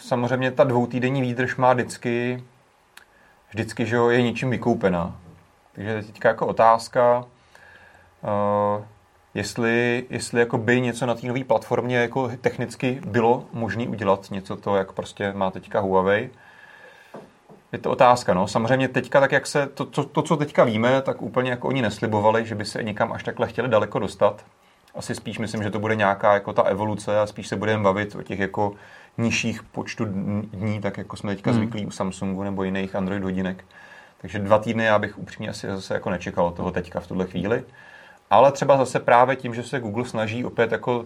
samozřejmě 0.00 0.50
ta 0.50 0.64
dvoutýdenní 0.64 1.22
výdrž 1.22 1.56
má 1.56 1.72
vždycky, 1.72 2.44
vždycky 3.50 3.86
že 3.86 3.96
je 4.10 4.22
něčím 4.22 4.50
vykoupená. 4.50 5.16
Takže 5.72 6.02
teďka 6.02 6.28
jako 6.28 6.46
otázka, 6.46 7.24
eh, 8.24 8.84
jestli, 9.34 10.06
jestli 10.10 10.40
jako 10.40 10.58
by 10.58 10.80
něco 10.80 11.06
na 11.06 11.14
té 11.14 11.26
nové 11.26 11.44
platformě 11.44 11.96
jako 11.96 12.30
technicky 12.40 13.00
bylo 13.06 13.44
možné 13.52 13.88
udělat, 13.88 14.30
něco 14.30 14.56
to, 14.56 14.76
jak 14.76 14.92
prostě 14.92 15.32
má 15.32 15.50
teďka 15.50 15.80
Huawei. 15.80 16.30
Je 17.72 17.78
to 17.78 17.90
otázka, 17.90 18.34
no. 18.34 18.48
Samozřejmě 18.48 18.88
teďka, 18.88 19.20
tak 19.20 19.32
jak 19.32 19.46
se, 19.46 19.66
to, 19.66 19.84
to, 19.84 20.04
to, 20.04 20.22
co 20.22 20.36
teďka 20.36 20.64
víme, 20.64 21.02
tak 21.02 21.22
úplně 21.22 21.50
jako 21.50 21.68
oni 21.68 21.82
neslibovali, 21.82 22.46
že 22.46 22.54
by 22.54 22.64
se 22.64 22.82
někam 22.82 23.12
až 23.12 23.22
takhle 23.22 23.48
chtěli 23.48 23.68
daleko 23.68 23.98
dostat 23.98 24.44
asi 24.94 25.14
spíš 25.14 25.38
myslím, 25.38 25.62
že 25.62 25.70
to 25.70 25.78
bude 25.78 25.96
nějaká 25.96 26.34
jako 26.34 26.52
ta 26.52 26.62
evoluce 26.62 27.20
a 27.20 27.26
spíš 27.26 27.48
se 27.48 27.56
budeme 27.56 27.82
bavit 27.82 28.14
o 28.14 28.22
těch 28.22 28.38
jako 28.38 28.72
nižších 29.18 29.62
počtu 29.62 30.04
dní, 30.04 30.80
tak 30.80 30.98
jako 30.98 31.16
jsme 31.16 31.34
teďka 31.34 31.50
hmm. 31.50 31.60
zvyklí 31.60 31.86
u 31.86 31.90
Samsungu 31.90 32.42
nebo 32.42 32.64
jiných 32.64 32.94
Android 32.94 33.22
hodinek. 33.22 33.64
Takže 34.20 34.38
dva 34.38 34.58
týdny 34.58 34.84
já 34.84 34.98
bych 34.98 35.18
upřímně 35.18 35.50
asi 35.50 35.66
zase 35.66 35.94
jako 35.94 36.10
nečekal 36.10 36.50
toho 36.50 36.70
teďka 36.70 37.00
v 37.00 37.06
tuhle 37.06 37.26
chvíli. 37.26 37.64
Ale 38.30 38.52
třeba 38.52 38.76
zase 38.76 39.00
právě 39.00 39.36
tím, 39.36 39.54
že 39.54 39.62
se 39.62 39.80
Google 39.80 40.04
snaží 40.04 40.44
opět 40.44 40.72
jako 40.72 41.04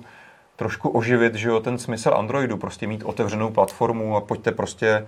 trošku 0.57 0.88
oživit, 0.88 1.35
že 1.35 1.49
jo, 1.49 1.61
ten 1.61 1.79
smysl 1.79 2.14
Androidu, 2.14 2.57
prostě 2.57 2.87
mít 2.87 3.03
otevřenou 3.03 3.51
platformu 3.51 4.16
a 4.16 4.21
pojďte 4.21 4.53
prostě 4.53 5.07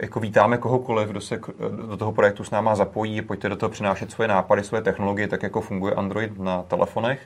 jako 0.00 0.20
vítáme 0.20 0.58
kohokoliv, 0.58 1.08
kdo 1.08 1.20
se 1.20 1.40
do 1.88 1.96
toho 1.96 2.12
projektu 2.12 2.44
s 2.44 2.50
náma 2.50 2.74
zapojí, 2.74 3.22
pojďte 3.22 3.48
do 3.48 3.56
toho 3.56 3.70
přinášet 3.70 4.10
svoje 4.10 4.28
nápady, 4.28 4.64
svoje 4.64 4.82
technologie, 4.82 5.28
tak 5.28 5.42
jako 5.42 5.60
funguje 5.60 5.94
Android 5.94 6.38
na 6.38 6.62
telefonech 6.62 7.20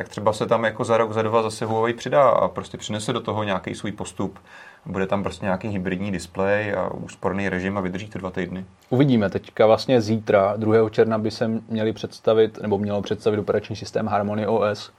tak 0.00 0.08
třeba 0.08 0.32
se 0.32 0.46
tam 0.46 0.64
jako 0.64 0.84
za 0.84 0.96
rok, 0.96 1.12
za 1.12 1.22
dva 1.22 1.42
zase 1.42 1.64
Huawei 1.64 1.94
přidá 1.94 2.28
a 2.28 2.48
prostě 2.48 2.78
přinese 2.78 3.12
do 3.12 3.20
toho 3.20 3.44
nějaký 3.44 3.74
svůj 3.74 3.92
postup. 3.92 4.38
Bude 4.86 5.06
tam 5.06 5.22
prostě 5.22 5.44
nějaký 5.44 5.68
hybridní 5.68 6.12
displej 6.12 6.74
a 6.74 6.88
úsporný 6.94 7.48
režim 7.48 7.78
a 7.78 7.80
vydrží 7.80 8.08
to 8.08 8.18
dva 8.18 8.30
týdny. 8.30 8.64
Uvidíme. 8.90 9.30
Teďka 9.30 9.66
vlastně 9.66 10.00
zítra, 10.00 10.54
2. 10.56 10.90
června, 10.90 11.18
by 11.18 11.30
se 11.30 11.50
měli 11.68 11.92
představit, 11.92 12.58
nebo 12.62 12.78
mělo 12.78 13.02
představit 13.02 13.38
operační 13.38 13.76
systém 13.76 14.06
Harmony 14.06 14.46
OS. 14.46 14.92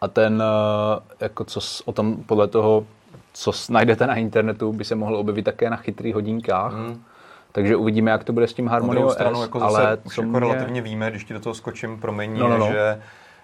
A 0.00 0.08
ten, 0.08 0.42
eh, 0.42 1.00
jako 1.20 1.44
co 1.44 1.60
o 1.84 1.92
tom 1.92 2.16
podle 2.16 2.48
toho, 2.48 2.86
co 3.32 3.52
najdete 3.70 4.06
na 4.06 4.14
internetu, 4.14 4.72
by 4.72 4.84
se 4.84 4.94
mohl 4.94 5.16
objevit 5.16 5.42
také 5.42 5.70
na 5.70 5.76
chytrých 5.76 6.14
hodinkách. 6.14 6.72
Hmm. 6.72 7.02
Takže 7.52 7.76
uvidíme, 7.76 8.10
jak 8.10 8.24
to 8.24 8.32
bude 8.32 8.48
s 8.48 8.54
tím 8.54 8.68
Harmony 8.68 9.04
OS. 9.04 9.12
Stranu, 9.14 9.42
jako 9.42 9.62
ale 9.62 9.98
už 10.04 10.16
jako 10.18 10.30
mě... 10.30 10.40
relativně 10.40 10.82
víme, 10.82 11.10
když 11.10 11.24
ti 11.24 11.34
do 11.34 11.40
toho 11.40 11.54
skočím, 11.54 12.00
promění, 12.00 12.38
no, 12.38 12.48
no, 12.48 12.58
no. 12.58 12.66
že 12.66 13.00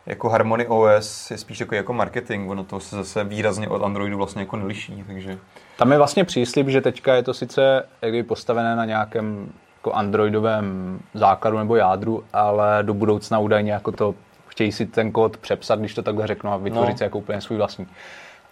jako 0.06 0.28
Harmony 0.28 0.66
OS 0.66 1.30
je 1.30 1.38
spíš 1.38 1.60
jako, 1.60 1.74
jako 1.74 1.92
marketing, 1.92 2.50
ono 2.50 2.64
to 2.64 2.80
se 2.80 2.96
zase 2.96 3.24
výrazně 3.24 3.68
od 3.68 3.82
Androidu 3.82 4.16
vlastně 4.16 4.42
jako 4.42 4.56
neliší, 4.56 5.04
takže... 5.06 5.38
Tam 5.78 5.92
je 5.92 5.98
vlastně 5.98 6.24
příslip, 6.24 6.68
že 6.68 6.80
teďka 6.80 7.14
je 7.14 7.22
to 7.22 7.34
sice 7.34 7.86
kdyby 8.00 8.22
postavené 8.22 8.76
na 8.76 8.84
nějakém 8.84 9.52
jako 9.78 9.92
androidovém 9.92 10.98
základu 11.14 11.58
nebo 11.58 11.76
jádru, 11.76 12.24
ale 12.32 12.78
do 12.82 12.94
budoucna 12.94 13.38
údajně 13.38 13.72
jako 13.72 13.92
to 13.92 14.14
chtějí 14.46 14.72
si 14.72 14.86
ten 14.86 15.12
kód 15.12 15.36
přepsat, 15.36 15.78
když 15.78 15.94
to 15.94 16.02
takhle 16.02 16.26
řeknu 16.26 16.52
a 16.52 16.56
vytvořit 16.56 16.92
no. 16.92 16.98
si 16.98 17.04
jako 17.04 17.18
úplně 17.18 17.40
svůj 17.40 17.58
vlastní. 17.58 17.86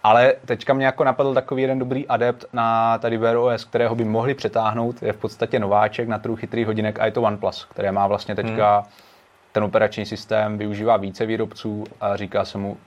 Ale 0.03 0.33
teďka 0.45 0.73
mě 0.73 0.85
jako 0.85 1.03
napadl 1.03 1.33
takový 1.33 1.61
jeden 1.61 1.79
dobrý 1.79 2.07
adept 2.07 2.45
na 2.53 2.97
tady 2.97 3.17
Wear 3.17 3.37
OS, 3.37 3.63
kterého 3.63 3.95
by 3.95 4.03
mohli 4.03 4.33
přetáhnout, 4.33 5.03
je 5.03 5.13
v 5.13 5.17
podstatě 5.17 5.59
nováček 5.59 6.07
na 6.07 6.17
trhu 6.17 6.35
chytrých 6.35 6.67
hodinek 6.67 6.99
a 6.99 7.05
je 7.05 7.11
to 7.11 7.21
OnePlus, 7.21 7.65
které 7.65 7.91
má 7.91 8.07
vlastně 8.07 8.35
teďka 8.35 8.79
hmm 8.79 9.10
ten 9.51 9.63
operační 9.63 10.05
systém 10.05 10.57
využívá 10.57 10.97
více 10.97 11.25
výrobců 11.25 11.83
a 12.01 12.15
říká 12.15 12.45
se 12.45 12.57
mu 12.57 12.77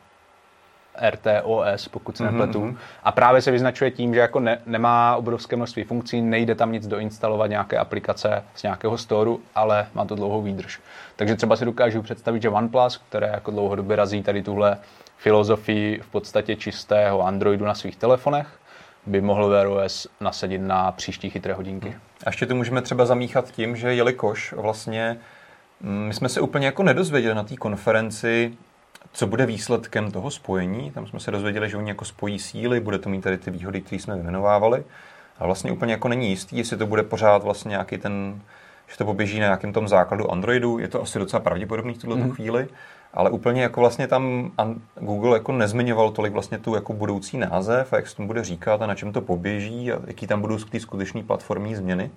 RTOS, 1.11 1.89
pokud 1.89 2.17
se 2.17 2.25
mm-hmm. 2.25 2.31
nepletu. 2.31 2.65
Mhm. 2.65 2.79
A 3.05 3.13
právě 3.13 3.43
se 3.43 3.51
vyznačuje 3.51 3.91
tím, 3.91 4.15
že 4.15 4.21
jako 4.21 4.41
ne, 4.41 4.59
nemá 4.67 5.17
obrovské 5.17 5.57
množství 5.57 5.85
funkcí, 5.85 6.21
nejde 6.21 6.55
tam 6.55 6.73
nic 6.73 6.87
doinstalovat, 6.87 7.51
nějaké 7.51 7.79
aplikace 7.79 8.45
z 8.55 8.63
nějakého 8.63 8.99
storu, 8.99 9.41
ale 9.55 9.87
má 9.95 10.05
to 10.05 10.15
dlouhou 10.15 10.43
výdrž. 10.43 10.81
Takže 11.17 11.37
třeba 11.37 11.57
si 11.57 11.65
dokážu 11.65 12.03
představit, 12.03 12.43
že 12.43 12.49
OnePlus, 12.49 12.97
které 13.09 13.27
jako 13.27 13.51
dlouhodobě 13.51 13.97
razí 13.97 14.23
tady 14.23 14.43
tuhle 14.43 14.79
filozofii 15.17 16.01
v 16.01 16.07
podstatě 16.07 16.57
čistého 16.57 17.23
Androidu 17.27 17.65
na 17.65 17.75
svých 17.75 17.97
telefonech, 17.97 18.49
by 19.07 19.21
mohl 19.21 19.49
Wear 19.49 19.67
OS 19.67 20.07
nasadit 20.21 20.59
na 20.59 20.93
příští 20.93 21.31
chytré 21.31 21.55
hodinky. 21.55 21.97
A 22.27 22.29
ještě 22.29 22.47
to 22.47 22.55
můžeme 22.55 22.83
třeba 22.83 23.07
zamíchat 23.07 23.51
tím, 23.51 23.77
že 23.77 23.95
jelikož 23.95 24.53
vlastně 24.53 25.17
my 25.85 26.15
jsme 26.15 26.29
se 26.29 26.41
úplně 26.41 26.67
jako 26.67 26.83
nedozvěděli 26.83 27.35
na 27.35 27.43
té 27.43 27.57
konferenci, 27.57 28.53
co 29.13 29.27
bude 29.27 29.47
výsledkem 29.47 30.11
toho 30.11 30.31
spojení. 30.31 30.91
Tam 30.91 31.07
jsme 31.07 31.21
se 31.21 31.31
dozvěděli, 31.31 31.71
že 31.71 31.77
oni 31.77 31.91
jako 31.91 32.05
spojí 32.05 32.39
síly, 32.39 32.81
bude 32.81 32.99
to 32.99 33.09
mít 33.09 33.21
tady 33.21 33.39
ty 33.39 33.51
výhody, 33.51 33.81
které 33.81 34.01
jsme 34.01 34.17
vymenovávali. 34.17 34.85
A 35.39 35.47
vlastně 35.47 35.73
úplně 35.73 35.93
jako 35.93 36.09
není 36.09 36.31
jistý, 36.31 36.59
jestli 36.59 36.77
to 36.77 36.87
bude 36.87 37.03
pořád 37.03 37.43
vlastně 37.43 37.69
nějaký 37.69 37.99
ten, 37.99 38.41
že 38.87 38.97
to 38.97 39.05
poběží 39.05 39.41
na 39.41 39.47
nějakém 39.47 39.73
tom 39.73 39.89
základu 39.89 40.33
Androidu. 40.33 40.79
Je 40.79 40.89
to 40.89 41.03
asi 41.03 41.19
docela 41.19 41.41
pravděpodobný 41.41 41.95
v 41.95 41.99
tuhle 41.99 42.17
mm. 42.17 42.31
chvíli, 42.31 42.69
ale 43.15 43.31
úplně 43.31 43.63
jako 43.63 43.81
vlastně 43.81 44.09
tam 44.09 44.53
Google 45.01 45.37
jako 45.37 45.53
nezmiňoval 45.53 46.11
tolik 46.11 46.33
vlastně 46.33 46.59
tu 46.59 46.75
jako 46.75 46.93
budoucí 46.93 47.39
název 47.39 47.93
a 47.93 47.97
jak 47.97 48.09
se 48.09 48.17
tomu 48.17 48.27
bude 48.27 48.45
říkat 48.45 48.83
a 48.83 48.87
na 48.87 48.95
čem 48.95 49.13
to 49.13 49.21
poběží 49.21 49.93
a 49.93 49.99
jaký 50.07 50.27
tam 50.27 50.41
budou 50.41 50.59
ty 50.59 50.81
skutečné 50.81 51.23
platformní 51.23 51.75
změny. 51.75 52.11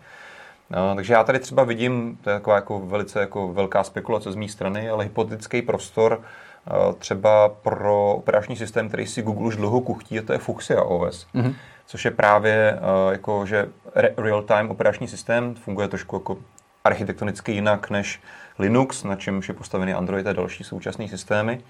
No, 0.70 0.96
takže 0.96 1.14
já 1.14 1.24
tady 1.24 1.40
třeba 1.40 1.64
vidím, 1.64 2.18
to 2.22 2.30
je 2.30 2.36
taková 2.36 2.56
jako 2.56 2.80
velice 2.80 3.20
jako 3.20 3.54
velká 3.54 3.84
spekulace 3.84 4.32
z 4.32 4.36
mé 4.36 4.48
strany, 4.48 4.90
ale 4.90 5.04
hypotetický 5.04 5.62
prostor 5.62 6.22
uh, 6.22 6.94
třeba 6.94 7.50
pro 7.50 8.14
operační 8.14 8.56
systém, 8.56 8.88
který 8.88 9.08
si 9.08 9.22
Google 9.22 9.48
už 9.48 9.56
dlouho 9.56 9.82
kuchtí, 9.82 10.20
a 10.20 10.22
to 10.22 10.34
je 10.34 10.40
Fuchsia 10.40 10.84
OS. 10.84 11.28
Mm-hmm 11.36 11.54
což 11.88 12.06
je 12.06 12.12
právě 12.12 12.80
uh, 12.80 13.12
jako, 13.12 13.46
že 13.46 13.70
real-time 14.18 14.72
operační 14.72 15.08
systém 15.08 15.56
funguje 15.56 15.88
trošku 15.88 16.16
jako 16.16 16.38
architektonicky 16.84 17.52
jinak 17.52 17.90
než 17.90 18.22
Linux, 18.60 19.04
na 19.04 19.16
čemž 19.16 19.48
je 19.48 19.54
postavený 19.54 19.94
Android 19.94 20.28
a 20.28 20.34
další 20.34 20.64
současné 20.64 21.08
systémy. 21.08 21.62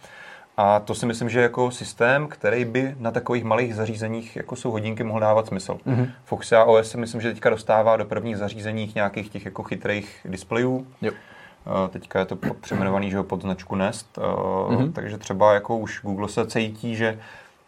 A 0.57 0.79
to 0.79 0.95
si 0.95 1.05
myslím, 1.05 1.29
že 1.29 1.41
jako 1.41 1.71
systém, 1.71 2.27
který 2.27 2.65
by 2.65 2.95
na 2.99 3.11
takových 3.11 3.43
malých 3.43 3.75
zařízeních, 3.75 4.35
jako 4.35 4.55
jsou 4.55 4.71
hodinky, 4.71 5.03
mohl 5.03 5.19
dávat 5.19 5.47
smysl. 5.47 5.77
Mm-hmm. 5.87 6.09
Foxia 6.25 6.63
OS 6.63 6.91
si 6.91 6.97
myslím, 6.97 7.21
že 7.21 7.33
teďka 7.33 7.49
dostává 7.49 7.97
do 7.97 8.05
prvních 8.05 8.37
zařízeních 8.37 8.95
nějakých 8.95 9.29
těch 9.29 9.45
jako 9.45 9.63
chytrých 9.63 10.19
displejů. 10.25 10.87
Jo. 11.01 11.11
Uh, 11.11 11.87
teďka 11.87 12.19
je 12.19 12.25
to 12.25 12.35
přejmenovaný 12.61 13.11
že 13.11 13.23
pod 13.23 13.41
značku 13.41 13.75
Nest, 13.75 14.17
mm-hmm. 14.17 14.91
takže 14.93 15.17
třeba 15.17 15.53
jako 15.53 15.77
už 15.77 16.01
Google 16.03 16.29
se 16.29 16.47
cítí, 16.47 16.95
že 16.95 17.19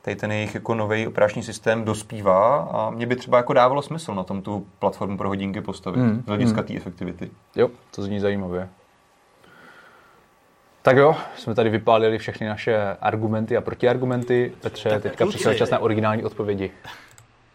tady 0.01 0.15
ten 0.15 0.31
jejich 0.31 0.55
jako 0.55 0.75
nový 0.75 1.07
operační 1.07 1.43
systém 1.43 1.83
dospívá 1.83 2.57
a 2.57 2.89
mě 2.89 3.05
by 3.05 3.15
třeba 3.15 3.37
jako 3.37 3.53
dávalo 3.53 3.81
smysl 3.81 4.15
na 4.15 4.23
tom 4.23 4.41
tu 4.41 4.67
platformu 4.79 5.17
pro 5.17 5.27
hodinky 5.27 5.61
postavit 5.61 5.99
mm. 5.99 6.23
z 6.23 6.27
hlediska 6.27 6.61
mm. 6.61 6.67
té 6.67 6.75
efektivity. 6.75 7.31
Jo, 7.55 7.69
to 7.95 8.03
zní 8.03 8.19
zajímavě. 8.19 8.69
Tak 10.89 10.97
jo, 10.97 11.15
jsme 11.35 11.55
tady 11.55 11.69
vypálili 11.69 12.17
všechny 12.17 12.47
naše 12.47 12.77
argumenty 13.01 13.57
a 13.57 13.61
protiargumenty. 13.61 14.53
Petře, 14.61 14.89
tak 14.89 15.03
teďka 15.03 15.25
přišel 15.25 15.53
čas 15.53 15.69
na 15.69 15.79
originální 15.79 16.23
odpovědi. 16.23 16.71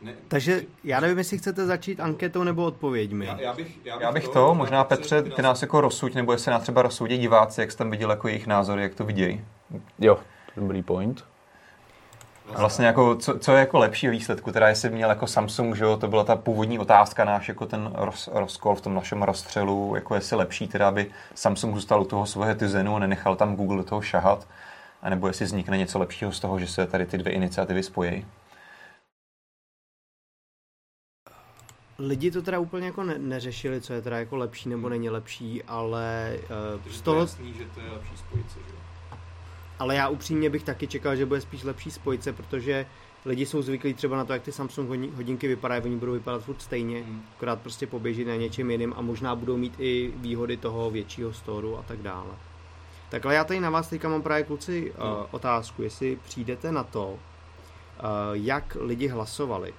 Ne. 0.03 0.12
Takže 0.28 0.62
já 0.85 1.01
nevím, 1.01 1.18
jestli 1.18 1.39
chcete 1.39 1.66
začít 1.66 2.01
anketou 2.01 2.45
nebo 2.45 2.64
odpověďmi. 2.64 3.26
Já, 3.26 3.41
já, 3.41 3.53
bych, 3.53 3.78
já, 3.85 3.97
bych, 3.97 4.03
já 4.03 4.12
bych 4.12 4.24
to, 4.24 4.32
to, 4.32 4.55
možná 4.55 4.85
Petře, 4.85 5.22
ty 5.22 5.43
nás 5.43 5.62
jako 5.62 5.80
rozsuď, 5.80 6.14
nebo 6.14 6.32
jestli 6.32 6.51
nás 6.51 6.62
třeba 6.62 6.82
rozsoudí 6.82 7.18
diváci, 7.18 7.61
jak 7.61 7.72
jsi 7.72 7.78
tam 7.78 7.91
viděl 7.91 8.11
jako 8.11 8.28
jejich 8.28 8.47
názory, 8.47 8.82
jak 8.82 8.95
to 8.95 9.05
vidějí. 9.05 9.45
Jo, 9.99 10.18
dobrý 10.57 10.82
point. 10.82 11.24
A 12.53 12.59
vlastně 12.59 12.87
jako, 12.87 13.17
co, 13.17 13.39
co, 13.39 13.53
je 13.53 13.59
jako 13.59 13.79
lepší 13.79 14.09
výsledku, 14.09 14.53
teda 14.53 14.69
jestli 14.69 14.91
měl 14.91 15.09
jako 15.09 15.27
Samsung, 15.27 15.77
že 15.77 15.85
jo, 15.85 15.97
to 15.97 16.09
byla 16.09 16.25
ta 16.25 16.37
původní 16.37 16.79
otázka 16.79 17.25
náš, 17.25 17.49
jako 17.49 17.67
ten 17.67 17.91
roz, 17.95 18.29
rozkol 18.33 18.75
v 18.75 18.81
tom 18.81 18.95
našem 18.95 19.23
rozstřelu, 19.23 19.93
jako 19.95 20.15
jestli 20.15 20.37
lepší 20.37 20.69
teda, 20.69 20.89
aby 20.89 21.11
Samsung 21.35 21.75
zůstal 21.75 22.03
u 22.03 22.05
toho 22.05 22.27
svého 22.27 22.55
Tizenu 22.55 22.97
a 22.97 22.99
nenechal 22.99 23.37
tam 23.37 23.57
Google 23.57 23.77
do 23.77 23.85
toho 23.85 24.03
šahat, 24.03 24.49
anebo 25.03 25.27
jestli 25.27 25.45
vznikne 25.45 25.79
něco 25.79 25.99
lepšího 25.99 26.33
z 26.33 26.41
toho, 26.41 26.59
že 26.59 26.67
se 26.67 26.87
tady 26.87 27.07
ty 27.07 27.19
dvě 27.19 27.33
iniciativy 27.33 27.83
spojí. 27.83 28.27
Lidi 31.99 32.31
to 32.31 32.43
teda 32.43 32.59
úplně 32.59 32.87
jako 32.87 33.03
ne- 33.03 33.19
neřešili, 33.19 33.81
co 33.81 33.93
je 33.93 34.03
teda 34.03 34.19
jako 34.19 34.37
lepší 34.37 34.69
nebo 34.69 34.89
není 34.89 35.11
lepší, 35.11 35.63
ale 35.63 36.37
uh, 36.87 36.93
z 36.93 37.01
toho... 37.01 37.21
jasný, 37.21 37.55
že 37.55 37.65
to 37.75 37.81
je 37.81 37.91
lepší 37.91 38.17
spojit 38.17 38.51
se, 38.51 38.59
že? 38.59 38.94
Ale 39.85 39.95
já 39.95 40.09
upřímně 40.09 40.51
bych 40.51 40.62
taky 40.62 40.87
čekal, 40.87 41.16
že 41.16 41.26
bude 41.26 41.41
spíš 41.41 41.64
lepší 41.64 41.91
spojit 41.91 42.22
se, 42.22 42.32
protože 42.32 42.87
lidi 43.24 43.47
jsou 43.47 43.62
zvyklí 43.62 43.95
třeba 43.95 44.16
na 44.16 44.24
to, 44.24 44.32
jak 44.32 44.43
ty 44.43 44.53
Samsung 44.53 44.89
hodinky 45.14 45.49
vypadají, 45.49 45.82
oni 45.82 45.97
budou 45.97 46.12
vypadat 46.12 46.43
furt 46.43 46.62
stejně, 46.62 47.03
hmm. 47.03 47.22
akorát 47.37 47.61
prostě 47.61 47.87
poběží 47.87 48.24
na 48.24 48.37
něčem 48.37 48.70
jiným 48.70 48.95
a 48.97 49.01
možná 49.01 49.35
budou 49.35 49.57
mít 49.57 49.74
i 49.78 50.12
výhody 50.16 50.57
toho 50.57 50.91
většího 50.91 51.32
storu 51.32 51.78
a 51.78 51.82
tak 51.82 51.99
dále. 51.99 52.30
Takhle 53.09 53.35
já 53.35 53.45
tady 53.45 53.61
na 53.61 53.70
vás 53.70 53.89
teďka 53.89 54.09
mám 54.09 54.22
právě 54.22 54.45
kluci 54.45 54.93
uh, 54.93 54.99
otázku, 55.30 55.82
jestli 55.82 56.18
přijdete 56.24 56.72
na 56.72 56.85
to, 56.85 57.09
uh, 57.09 57.18
jak 58.32 58.76
lidi 58.80 59.09
hlasovali. 59.09 59.74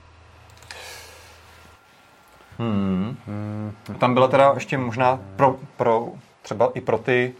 Hmm. 2.58 3.18
Hmm. 3.28 3.74
Tam 4.00 4.14
byla 4.14 4.28
teda 4.28 4.52
ještě 4.54 4.78
možná 4.78 5.20
pro, 5.36 5.60
pro 5.78 6.08
třeba 6.42 6.72
i 6.74 6.82
pro 6.82 6.98
ty 6.98 7.34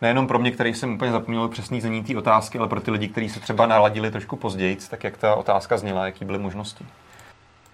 nejenom 0.00 0.26
pro 0.26 0.38
mě, 0.38 0.50
který 0.50 0.74
jsem 0.74 0.94
úplně 0.94 1.12
zapomněl 1.12 1.48
přesný 1.48 1.80
znění 1.80 2.04
té 2.04 2.16
otázky, 2.16 2.58
ale 2.58 2.68
pro 2.68 2.80
ty 2.80 2.90
lidi, 2.90 3.08
kteří 3.08 3.28
se 3.28 3.40
třeba 3.40 3.66
naladili 3.66 4.10
trošku 4.10 4.36
později, 4.36 4.78
tak 4.90 5.04
jak 5.04 5.16
ta 5.16 5.34
otázka 5.34 5.76
zněla, 5.76 6.06
jaký 6.06 6.24
byly 6.24 6.38
možnosti? 6.38 6.86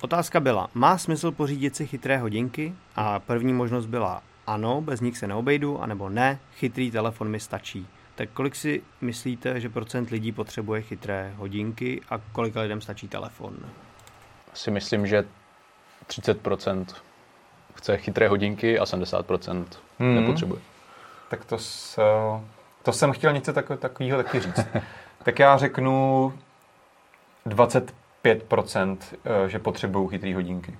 Otázka 0.00 0.40
byla, 0.40 0.68
má 0.74 0.98
smysl 0.98 1.32
pořídit 1.32 1.76
si 1.76 1.86
chytré 1.86 2.18
hodinky? 2.18 2.74
A 2.96 3.18
první 3.18 3.52
možnost 3.52 3.86
byla 3.86 4.22
ano, 4.46 4.80
bez 4.80 5.00
nich 5.00 5.18
se 5.18 5.26
neobejdu, 5.26 5.82
anebo 5.82 6.08
ne, 6.08 6.38
chytrý 6.56 6.90
telefon 6.90 7.28
mi 7.28 7.40
stačí. 7.40 7.86
Tak 8.14 8.30
kolik 8.30 8.56
si 8.56 8.82
myslíte, 9.00 9.60
že 9.60 9.68
procent 9.68 10.10
lidí 10.10 10.32
potřebuje 10.32 10.82
chytré 10.82 11.32
hodinky 11.36 12.00
a 12.10 12.18
kolik 12.32 12.56
lidem 12.56 12.80
stačí 12.80 13.08
telefon? 13.08 13.56
Si 14.54 14.70
myslím, 14.70 15.06
že 15.06 15.24
30% 16.08 16.86
chce 17.74 17.96
chytré 17.96 18.28
hodinky 18.28 18.78
a 18.78 18.84
70% 18.84 19.64
hmm. 19.98 20.14
nepotřebuje 20.14 20.60
tak 21.32 21.44
to, 21.44 21.58
s, 21.58 21.98
to 22.82 22.92
jsem 22.92 23.12
chtěl 23.12 23.32
něco 23.32 23.52
tak, 23.52 23.66
takového 23.78 24.22
taky 24.22 24.40
říct. 24.40 24.60
tak 25.22 25.38
já 25.38 25.58
řeknu 25.58 26.32
25%, 27.46 28.98
eh, 29.24 29.48
že 29.48 29.58
potřebují 29.58 30.08
chytrý 30.08 30.34
hodinky. 30.34 30.78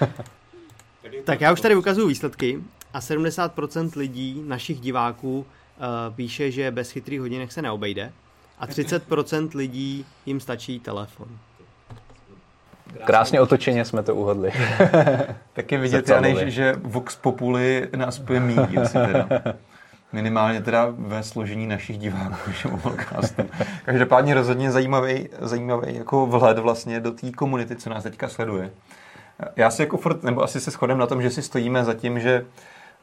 tak 1.24 1.40
já 1.40 1.52
už 1.52 1.60
tady 1.60 1.76
ukazuju 1.76 2.08
výsledky 2.08 2.60
a 2.94 3.00
70% 3.00 3.98
lidí, 3.98 4.42
našich 4.46 4.80
diváků, 4.80 5.38
uh, 5.38 5.46
píše, 6.14 6.50
že 6.50 6.70
bez 6.70 6.90
chytrých 6.90 7.20
hodinek 7.20 7.52
se 7.52 7.62
neobejde 7.62 8.12
a 8.58 8.66
30% 8.66 9.50
lidí 9.54 10.06
jim 10.26 10.40
stačí 10.40 10.80
telefon. 10.80 11.38
Krásně 13.04 13.40
otočeně 13.40 13.84
jsme 13.84 14.02
to 14.02 14.14
uhodli. 14.14 14.52
Taky 15.52 15.76
vidět, 15.76 16.08
Jany, 16.08 16.50
že 16.50 16.74
Vox 16.82 17.16
Populi 17.16 17.88
nás 17.96 18.18
bude 18.18 18.40
mít, 18.40 18.92
teda. 18.92 19.28
Minimálně 20.12 20.62
teda 20.62 20.86
ve 20.98 21.22
složení 21.22 21.66
našich 21.66 21.98
diváků, 21.98 22.52
že 22.52 22.68
podcastu. 22.68 23.42
Každopádně 23.84 24.34
rozhodně 24.34 24.70
zajímavý, 24.70 25.28
zajímavý 25.40 25.94
jako 25.94 26.26
vhled 26.26 26.58
vlastně 26.58 27.00
do 27.00 27.12
té 27.12 27.32
komunity, 27.32 27.76
co 27.76 27.90
nás 27.90 28.02
teďka 28.02 28.28
sleduje. 28.28 28.70
Já 29.56 29.70
si 29.70 29.82
jako 29.82 29.96
furt, 29.96 30.22
nebo 30.22 30.42
asi 30.42 30.60
se 30.60 30.70
shodem 30.70 30.98
na 30.98 31.06
tom, 31.06 31.22
že 31.22 31.30
si 31.30 31.42
stojíme 31.42 31.84
za 31.84 31.94
tím, 31.94 32.20
že 32.20 32.44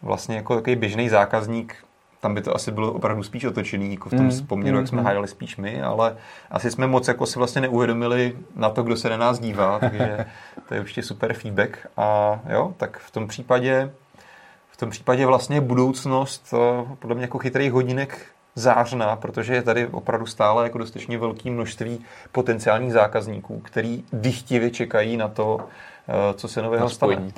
vlastně 0.02 0.36
jako 0.36 0.56
takový 0.56 0.76
běžný 0.76 1.10
zákazník 1.10 1.76
tam 2.22 2.36
by 2.36 2.42
to 2.42 2.56
asi 2.56 2.72
bylo 2.72 2.94
opravdu 2.94 3.24
spíš 3.24 3.46
otočený, 3.46 3.92
jako 3.92 4.10
v 4.10 4.12
tom 4.12 4.26
mm, 4.26 4.48
poměru, 4.48 4.78
mm, 4.78 4.82
jak 4.82 4.88
jsme 4.88 5.00
mm. 5.02 5.06
hájali 5.06 5.28
spíš 5.28 5.58
my, 5.58 5.82
ale 5.82 6.16
asi 6.52 6.72
jsme 6.72 6.88
moc 6.88 7.08
jako 7.08 7.26
si 7.26 7.40
vlastně 7.40 7.62
neuvědomili 7.62 8.36
na 8.56 8.70
to, 8.70 8.84
kdo 8.84 8.98
se 8.98 9.10
na 9.10 9.18
nás 9.18 9.40
dívá, 9.40 9.80
takže 9.80 10.26
to 10.68 10.74
je 10.74 10.80
určitě 10.80 11.04
super 11.04 11.34
feedback. 11.34 11.88
A 11.98 12.40
jo, 12.50 12.74
tak 12.78 13.00
v 13.00 13.12
tom 13.12 13.28
případě 13.28 13.92
v 14.70 14.78
tom 14.78 14.90
případě 14.90 15.26
vlastně 15.26 15.62
budoucnost 15.62 16.54
eh, 16.54 16.86
podle 17.00 17.16
mě 17.16 17.24
jako 17.24 17.38
chytrých 17.38 17.72
hodinek 17.72 18.26
zářná, 18.56 19.16
protože 19.16 19.54
je 19.54 19.62
tady 19.62 19.88
opravdu 19.88 20.26
stále 20.26 20.64
jako 20.64 20.78
dostatečně 20.78 21.18
velké 21.18 21.50
množství 21.50 22.06
potenciálních 22.32 22.94
zákazníků, 22.94 23.60
který 23.60 24.04
dychtivě 24.14 24.70
čekají 24.70 25.18
na 25.18 25.28
to, 25.28 25.60
co 26.34 26.47
se 26.47 26.62
nového 26.62 26.89
stane. 26.89 27.32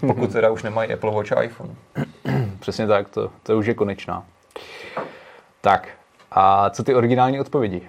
Pokud 0.00 0.32
teda 0.32 0.50
už 0.50 0.62
nemají 0.62 0.92
Apple 0.92 1.10
Watch 1.10 1.32
a 1.32 1.42
iPhone. 1.42 1.74
Přesně 2.60 2.86
tak, 2.86 3.08
to, 3.08 3.30
to 3.42 3.58
už 3.58 3.66
je 3.66 3.74
konečná. 3.74 4.26
Tak, 5.60 5.88
a 6.30 6.70
co 6.70 6.84
ty 6.84 6.94
originální 6.94 7.40
odpovědi? 7.40 7.88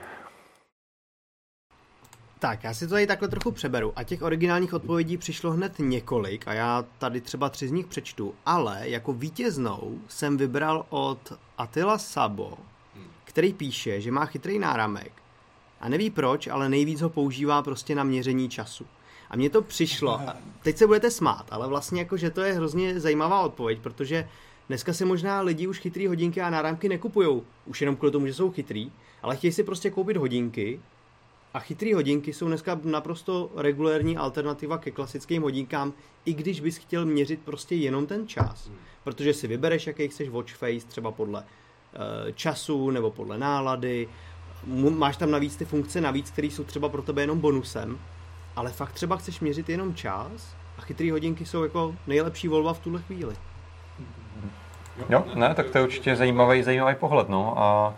Tak, 2.39 2.63
já 2.63 2.73
si 2.73 2.87
to 2.87 2.93
tady 2.93 3.07
takhle 3.07 3.27
trochu 3.27 3.51
přeberu. 3.51 3.93
A 3.95 4.03
těch 4.03 4.21
originálních 4.21 4.73
odpovědí 4.73 5.17
přišlo 5.17 5.51
hned 5.51 5.79
několik 5.79 6.47
a 6.47 6.53
já 6.53 6.85
tady 6.97 7.21
třeba 7.21 7.49
tři 7.49 7.67
z 7.67 7.71
nich 7.71 7.85
přečtu. 7.85 8.35
Ale 8.45 8.89
jako 8.89 9.13
vítěznou 9.13 9.97
jsem 10.07 10.37
vybral 10.37 10.85
od 10.89 11.33
Attila 11.57 11.97
Sabo, 11.97 12.53
který 13.23 13.53
píše, 13.53 14.01
že 14.01 14.11
má 14.11 14.25
chytrý 14.25 14.59
náramek 14.59 15.11
a 15.81 15.89
neví 15.89 16.09
proč, 16.09 16.47
ale 16.47 16.69
nejvíc 16.69 17.01
ho 17.01 17.09
používá 17.09 17.61
prostě 17.61 17.95
na 17.95 18.03
měření 18.03 18.49
času. 18.49 18.85
A 19.35 19.37
mně 19.37 19.49
to 19.49 19.61
přišlo, 19.61 20.19
a 20.19 20.37
teď 20.63 20.77
se 20.77 20.87
budete 20.87 21.11
smát, 21.11 21.45
ale 21.51 21.67
vlastně 21.67 22.01
jako, 22.01 22.17
že 22.17 22.29
to 22.29 22.41
je 22.41 22.53
hrozně 22.53 22.99
zajímavá 22.99 23.41
odpověď, 23.41 23.79
protože 23.79 24.29
dneska 24.67 24.93
si 24.93 25.05
možná 25.05 25.41
lidi 25.41 25.67
už 25.67 25.79
chytrý 25.79 26.07
hodinky 26.07 26.41
a 26.41 26.49
náramky 26.49 26.89
nekupujou, 26.89 27.43
už 27.65 27.81
jenom 27.81 27.95
kvůli 27.95 28.11
tomu, 28.11 28.27
že 28.27 28.33
jsou 28.33 28.51
chytrý, 28.51 28.91
ale 29.23 29.35
chtějí 29.35 29.51
si 29.51 29.63
prostě 29.63 29.89
koupit 29.89 30.17
hodinky 30.17 30.79
A 31.55 31.59
chytré 31.59 31.95
hodinky 31.95 32.33
jsou 32.33 32.47
dneska 32.47 32.79
naprosto 32.83 33.51
regulérní 33.55 34.17
alternativa 34.17 34.77
ke 34.77 34.91
klasickým 34.91 35.41
hodinkám, 35.41 35.93
i 36.25 36.33
když 36.33 36.61
bys 36.61 36.77
chtěl 36.77 37.05
měřit 37.05 37.39
prostě 37.45 37.75
jenom 37.75 38.07
ten 38.07 38.27
čas. 38.27 38.71
Protože 39.03 39.33
si 39.33 39.47
vybereš, 39.47 39.87
jaký 39.87 40.07
chceš 40.07 40.29
watch 40.29 40.53
face, 40.53 40.87
třeba 40.87 41.11
podle 41.11 41.39
uh, 41.39 42.31
času 42.31 42.89
nebo 42.89 43.11
podle 43.11 43.37
nálady. 43.37 44.09
Máš 44.89 45.17
tam 45.17 45.31
navíc 45.31 45.55
ty 45.55 45.65
funkce 45.65 46.01
navíc, 46.01 46.31
které 46.31 46.47
jsou 46.47 46.63
třeba 46.63 46.89
pro 46.89 47.01
tebe 47.01 47.21
jenom 47.21 47.39
bonusem, 47.39 47.99
ale 48.55 48.71
fakt 48.71 48.91
třeba 48.91 49.17
chceš 49.17 49.39
měřit 49.39 49.69
jenom 49.69 49.95
čas 49.95 50.55
a 50.77 50.81
chytré 50.81 51.11
hodinky 51.11 51.45
jsou 51.45 51.63
jako 51.63 51.95
nejlepší 52.07 52.47
volba 52.47 52.73
v 52.73 52.79
tuhle 52.79 53.01
chvíli. 53.01 53.35
Jo, 55.09 55.25
ne, 55.35 55.55
tak 55.55 55.69
to 55.69 55.77
je 55.77 55.83
určitě 55.83 56.15
zajímavý, 56.15 56.63
zajímavý 56.63 56.95
pohled, 56.95 57.29
no. 57.29 57.53
A 57.57 57.93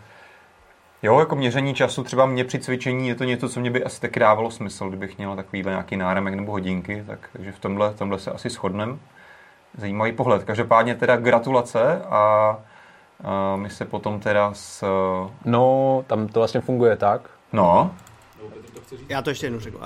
Jo, 1.04 1.20
jako 1.20 1.36
měření 1.36 1.74
času, 1.74 2.04
třeba 2.04 2.26
mě 2.26 2.44
při 2.44 2.60
cvičení 2.60 3.08
je 3.08 3.16
to 3.16 3.24
něco, 3.24 3.50
co 3.50 3.60
mě 3.60 3.72
by 3.72 3.84
asi 3.84 4.02
taky 4.02 4.20
dávalo 4.20 4.52
smysl, 4.52 4.88
kdybych 4.88 5.18
měl 5.18 5.36
takovýhle 5.36 5.72
nějaký 5.72 5.98
náramek 5.98 6.34
nebo 6.34 6.52
hodinky, 6.52 7.04
tak, 7.08 7.30
takže 7.34 7.52
v 7.52 7.60
tomhle, 7.60 7.90
v 7.90 7.98
tomhle 7.98 8.20
se 8.20 8.32
asi 8.32 8.50
shodnem. 8.50 9.00
Zajímavý 9.78 10.12
pohled. 10.12 10.44
Každopádně 10.44 10.96
teda 10.96 11.16
gratulace 11.16 12.02
a, 12.02 12.58
a 13.24 13.56
my 13.56 13.70
se 13.70 13.86
potom 13.86 14.20
teda 14.20 14.54
s... 14.54 14.86
No, 15.46 16.04
tam 16.08 16.28
to 16.28 16.40
vlastně 16.40 16.62
funguje 16.62 16.96
tak. 16.96 17.30
No. 17.54 17.92
Já 19.10 19.22
to 19.22 19.30
ještě 19.30 19.46
jednou 19.46 19.60
řeknu. 19.60 19.80
Uh, 19.80 19.86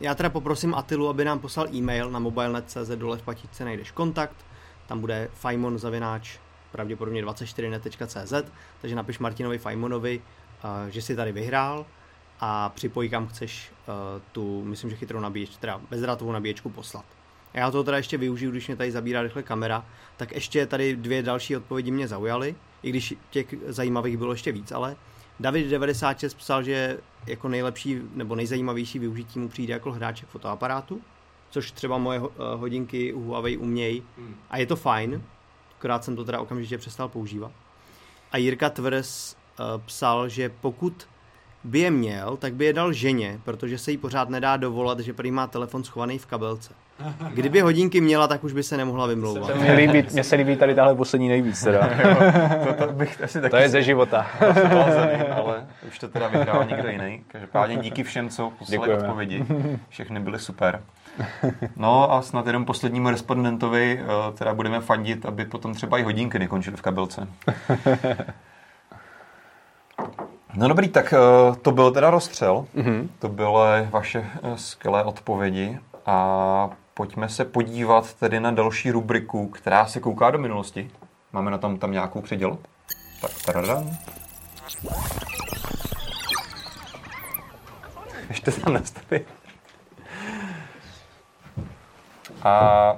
já 0.00 0.14
teda 0.14 0.30
poprosím 0.30 0.74
Atilu, 0.74 1.08
aby 1.08 1.24
nám 1.24 1.38
poslal 1.38 1.74
e-mail 1.74 2.10
na 2.10 2.18
mobilenet.cz 2.18 2.88
dole 2.94 3.18
v 3.18 3.22
patičce 3.22 3.64
najdeš 3.64 3.90
kontakt. 3.90 4.36
Tam 4.86 5.00
bude 5.00 5.28
fajmon 5.34 5.78
zavináč 5.78 6.38
pravděpodobně 6.72 7.24
24net.cz, 7.24 8.50
takže 8.80 8.96
napiš 8.96 9.18
Martinovi 9.18 9.58
Fajmonovi, 9.58 10.22
že 10.88 11.02
si 11.02 11.16
tady 11.16 11.32
vyhrál 11.32 11.86
a 12.40 12.68
připojí 12.68 13.10
kam 13.10 13.26
chceš 13.26 13.72
tu, 14.32 14.64
myslím, 14.64 14.90
že 14.90 14.96
chytrou 14.96 15.20
nabíječku, 15.20 15.56
teda 15.60 15.80
bezdrátovou 15.90 16.32
nabíječku 16.32 16.70
poslat. 16.70 17.04
A 17.54 17.58
já 17.58 17.70
to 17.70 17.84
teda 17.84 17.96
ještě 17.96 18.18
využiju, 18.18 18.50
když 18.50 18.66
mě 18.66 18.76
tady 18.76 18.92
zabírá 18.92 19.22
rychle 19.22 19.42
kamera, 19.42 19.84
tak 20.16 20.32
ještě 20.32 20.66
tady 20.66 20.96
dvě 20.96 21.22
další 21.22 21.56
odpovědi 21.56 21.90
mě 21.90 22.08
zaujaly, 22.08 22.54
i 22.82 22.90
když 22.90 23.14
těch 23.30 23.46
zajímavých 23.66 24.16
bylo 24.16 24.32
ještě 24.32 24.52
víc, 24.52 24.72
ale 24.72 24.96
David96 25.40 26.36
psal, 26.36 26.62
že 26.62 26.98
jako 27.26 27.48
nejlepší 27.48 28.00
nebo 28.14 28.34
nejzajímavější 28.34 28.98
využití 28.98 29.38
mu 29.38 29.48
přijde 29.48 29.72
jako 29.72 29.92
hráček 29.92 30.28
fotoaparátu, 30.28 31.00
což 31.50 31.70
třeba 31.70 31.98
moje 31.98 32.20
hodinky 32.56 33.12
u 33.12 33.20
Huawei 33.20 33.56
umějí 33.56 34.02
hmm. 34.18 34.36
a 34.50 34.58
je 34.58 34.66
to 34.66 34.76
fajn, 34.76 35.22
akorát 35.78 36.04
jsem 36.04 36.16
to 36.16 36.24
teda 36.24 36.40
okamžitě 36.40 36.78
přestal 36.78 37.08
používat. 37.08 37.52
A 38.32 38.36
Jirka 38.36 38.70
Tvrs 38.70 39.36
uh, 39.58 39.82
psal, 39.86 40.28
že 40.28 40.48
pokud 40.48 41.08
by 41.64 41.78
je 41.78 41.90
měl, 41.90 42.36
tak 42.36 42.54
by 42.54 42.64
je 42.64 42.72
dal 42.72 42.92
ženě, 42.92 43.40
protože 43.44 43.78
se 43.78 43.90
jí 43.90 43.98
pořád 43.98 44.28
nedá 44.28 44.56
dovolat, 44.56 45.00
že 45.00 45.12
prý 45.12 45.30
má 45.30 45.46
telefon 45.46 45.84
schovaný 45.84 46.18
v 46.18 46.26
kabelce. 46.26 46.74
Kdyby 47.34 47.60
hodinky 47.60 48.00
měla, 48.00 48.28
tak 48.28 48.44
už 48.44 48.52
by 48.52 48.62
se 48.62 48.76
nemohla 48.76 49.06
vymlouvat. 49.06 49.56
Mně, 49.56 49.72
líbí, 49.72 50.04
mně 50.12 50.24
se 50.24 50.36
líbí 50.36 50.56
tady 50.56 50.74
tahle 50.74 50.94
poslední 50.94 51.28
nejvíc. 51.28 51.64
Teda. 51.64 51.88
to, 52.66 52.86
to, 52.86 52.92
bych 52.92 53.22
asi 53.22 53.40
taky 53.40 53.50
to 53.50 53.56
je 53.56 53.68
ze 53.68 53.82
života. 53.82 54.26
ale 55.36 55.66
už 55.88 55.98
to 55.98 56.08
teda 56.08 56.28
vyhrál 56.28 56.64
někdo 56.64 56.88
jiný. 56.88 57.22
Každopádně 57.28 57.76
díky 57.76 58.02
všem, 58.02 58.28
co 58.28 58.50
poslali 58.58 58.78
Děkujeme. 58.78 59.02
odpovědi. 59.02 59.44
Všechny 59.88 60.20
byly 60.20 60.38
super. 60.38 60.82
No 61.76 62.12
a 62.12 62.22
snad 62.22 62.46
jenom 62.46 62.64
poslednímu 62.64 63.10
respondentovi 63.10 64.00
eh, 64.02 64.32
teda 64.32 64.54
budeme 64.54 64.80
fandit, 64.80 65.26
aby 65.26 65.44
potom 65.44 65.74
třeba 65.74 65.98
i 65.98 66.02
hodinky 66.02 66.38
nekončily 66.38 66.76
v 66.76 66.82
kabelce. 66.82 67.28
No 70.56 70.68
dobrý, 70.68 70.88
tak 70.88 71.12
eh, 71.12 71.56
to 71.62 71.72
byl 71.72 71.90
teda 71.90 72.10
rozstřel. 72.10 72.66
Mm-hmm. 72.76 73.08
To 73.18 73.28
byly 73.28 73.88
vaše 73.90 74.26
eh, 74.42 74.56
skvělé 74.56 75.04
odpovědi 75.04 75.78
a 76.06 76.70
pojďme 76.94 77.28
se 77.28 77.44
podívat 77.44 78.14
tedy 78.14 78.40
na 78.40 78.50
další 78.50 78.90
rubriku, 78.90 79.48
která 79.48 79.86
se 79.86 80.00
kouká 80.00 80.30
do 80.30 80.38
minulosti. 80.38 80.90
Máme 81.32 81.50
na 81.50 81.58
tom 81.58 81.78
tam 81.78 81.92
nějakou 81.92 82.20
předěl? 82.20 82.58
Tak 83.20 83.30
taradan. 83.46 83.90
Ještě 88.28 88.50
tam 88.50 88.72
nastavit. 88.72 89.26
A 92.42 92.96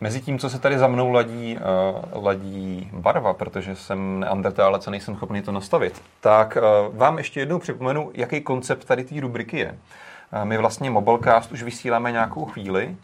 mezi 0.00 0.20
tím, 0.20 0.38
co 0.38 0.50
se 0.50 0.58
tady 0.58 0.78
za 0.78 0.88
mnou 0.88 1.12
ladí, 1.12 1.56
uh, 1.56 2.24
ladí 2.24 2.90
barva, 2.92 3.34
protože 3.34 3.76
jsem 3.76 4.20
neandertálec 4.20 4.88
a 4.88 4.90
nejsem 4.90 5.16
schopný 5.16 5.42
to 5.42 5.52
nastavit, 5.52 6.02
tak 6.20 6.56
uh, 6.56 6.96
vám 6.96 7.18
ještě 7.18 7.40
jednou 7.40 7.58
připomenu, 7.58 8.10
jaký 8.14 8.40
koncept 8.40 8.84
tady 8.84 9.04
té 9.04 9.20
rubriky 9.20 9.58
je. 9.58 9.78
My 10.44 10.58
vlastně 10.58 10.90
Mobilecast 10.90 11.52
už 11.52 11.62
vysíláme 11.62 12.12
nějakou 12.12 12.44
chvíli, 12.44 12.96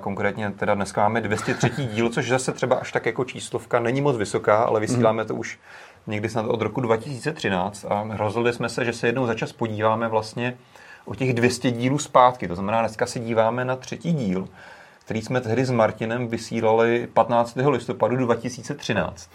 konkrétně 0.00 0.50
teda 0.50 0.74
dneska 0.74 1.02
máme 1.02 1.20
203. 1.20 1.70
díl, 1.92 2.08
což 2.08 2.28
zase 2.28 2.52
třeba 2.52 2.76
až 2.76 2.92
tak 2.92 3.06
jako 3.06 3.24
číslovka 3.24 3.80
není 3.80 4.00
moc 4.00 4.16
vysoká, 4.16 4.56
ale 4.56 4.80
vysíláme 4.80 5.24
to 5.24 5.34
už 5.34 5.58
někdy 6.06 6.28
snad 6.28 6.46
od 6.46 6.62
roku 6.62 6.80
2013 6.80 7.84
a 7.84 8.04
rozhodli 8.10 8.52
jsme 8.52 8.68
se, 8.68 8.84
že 8.84 8.92
se 8.92 9.08
jednou 9.08 9.26
za 9.26 9.34
čas 9.34 9.52
podíváme 9.52 10.08
vlastně 10.08 10.56
o 11.04 11.14
těch 11.14 11.34
200 11.34 11.70
dílů 11.70 11.98
zpátky. 11.98 12.48
To 12.48 12.54
znamená, 12.54 12.80
dneska 12.80 13.06
se 13.06 13.20
díváme 13.20 13.64
na 13.64 13.76
třetí 13.76 14.12
díl, 14.12 14.48
který 15.04 15.22
jsme 15.22 15.40
tehdy 15.40 15.64
s 15.64 15.70
Martinem 15.70 16.28
vysílali 16.28 17.08
15. 17.14 17.56
listopadu 17.56 18.16
2013. 18.16 19.30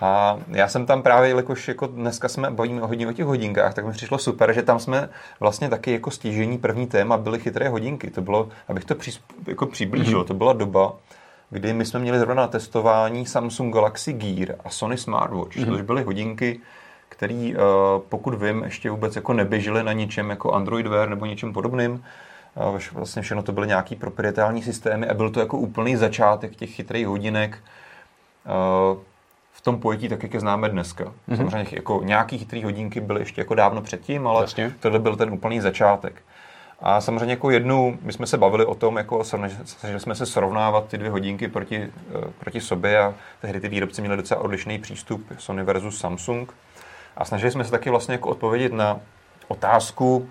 A 0.00 0.38
já 0.48 0.68
jsem 0.68 0.86
tam 0.86 1.02
právě, 1.02 1.28
jelikož 1.28 1.68
jako 1.68 1.86
dneska 1.86 2.28
jsme 2.28 2.50
bavíme 2.50 2.80
hodně 2.80 3.08
o 3.08 3.12
těch 3.12 3.26
hodinkách, 3.26 3.74
tak 3.74 3.86
mi 3.86 3.92
přišlo 3.92 4.18
super, 4.18 4.52
že 4.52 4.62
tam 4.62 4.78
jsme 4.78 5.08
vlastně 5.40 5.68
taky 5.68 5.92
jako 5.92 6.10
stížení 6.10 6.58
první 6.58 6.86
téma 6.86 7.16
byly 7.16 7.38
chytré 7.38 7.68
hodinky. 7.68 8.10
To 8.10 8.22
bylo, 8.22 8.48
abych 8.68 8.84
to 8.84 8.94
při, 8.94 9.10
jako 9.46 9.66
přiblížil, 9.66 10.24
to 10.24 10.34
byla 10.34 10.52
doba, 10.52 10.96
kdy 11.50 11.72
my 11.72 11.84
jsme 11.84 12.00
měli 12.00 12.18
zrovna 12.18 12.42
na 12.42 12.48
testování 12.48 13.26
Samsung 13.26 13.74
Galaxy 13.74 14.12
Gear 14.12 14.56
a 14.64 14.70
Sony 14.70 14.96
Smartwatch, 14.96 15.56
mm-hmm. 15.56 15.70
což 15.70 15.80
byly 15.80 16.02
hodinky, 16.02 16.60
který, 17.08 17.54
eh, 17.54 17.58
pokud 18.08 18.42
vím, 18.42 18.62
ještě 18.64 18.90
vůbec 18.90 19.16
jako 19.16 19.32
neběžely 19.32 19.82
na 19.82 19.92
ničem 19.92 20.30
jako 20.30 20.52
Android 20.52 20.86
Wear 20.86 21.08
nebo 21.08 21.26
něčem 21.26 21.52
podobným. 21.52 22.04
Vlastně 22.92 23.22
všechno 23.22 23.42
to 23.42 23.52
byly 23.52 23.66
nějaký 23.66 23.96
proprietární 23.96 24.62
systémy 24.62 25.08
a 25.08 25.14
byl 25.14 25.30
to 25.30 25.40
jako 25.40 25.58
úplný 25.58 25.96
začátek 25.96 26.56
těch 26.56 26.70
chytrých 26.70 27.06
hodinek 27.06 27.58
eh, 28.46 28.96
tom 29.66 29.80
pojetí 29.80 30.08
tak, 30.08 30.22
jak 30.22 30.34
je 30.34 30.40
známe 30.40 30.68
dneska. 30.68 31.04
Mm-hmm. 31.04 31.36
Samozřejmě 31.36 31.66
jako 31.72 32.00
nějaký 32.04 32.38
chytrý 32.38 32.64
hodinky 32.64 33.00
byly 33.00 33.20
ještě 33.20 33.40
jako 33.40 33.54
dávno 33.54 33.82
předtím, 33.82 34.26
ale 34.26 34.42
Jasně. 34.42 34.72
tohle 34.80 34.98
byl 34.98 35.16
ten 35.16 35.30
úplný 35.32 35.60
začátek. 35.60 36.22
A 36.80 37.00
samozřejmě 37.00 37.32
jako 37.32 37.50
jednu, 37.50 37.98
my 38.02 38.12
jsme 38.12 38.26
se 38.26 38.38
bavili 38.38 38.64
o 38.64 38.74
tom, 38.74 38.96
jako 38.96 39.24
snažili 39.64 40.00
jsme 40.00 40.14
se 40.14 40.26
srovnávat 40.26 40.88
ty 40.88 40.98
dvě 40.98 41.10
hodinky 41.10 41.48
proti, 41.48 41.90
proti 42.38 42.60
sobě 42.60 42.98
a 42.98 43.14
tehdy 43.40 43.60
ty 43.60 43.68
výrobci 43.68 44.00
měli 44.00 44.16
docela 44.16 44.40
odlišný 44.40 44.78
přístup 44.78 45.26
Sony 45.38 45.64
versus 45.64 45.98
Samsung. 45.98 46.54
A 47.16 47.24
snažili 47.24 47.50
jsme 47.50 47.64
se 47.64 47.70
taky 47.70 47.90
vlastně 47.90 48.14
jako 48.14 48.28
odpovědět 48.28 48.72
na 48.72 49.00
otázku, 49.48 50.28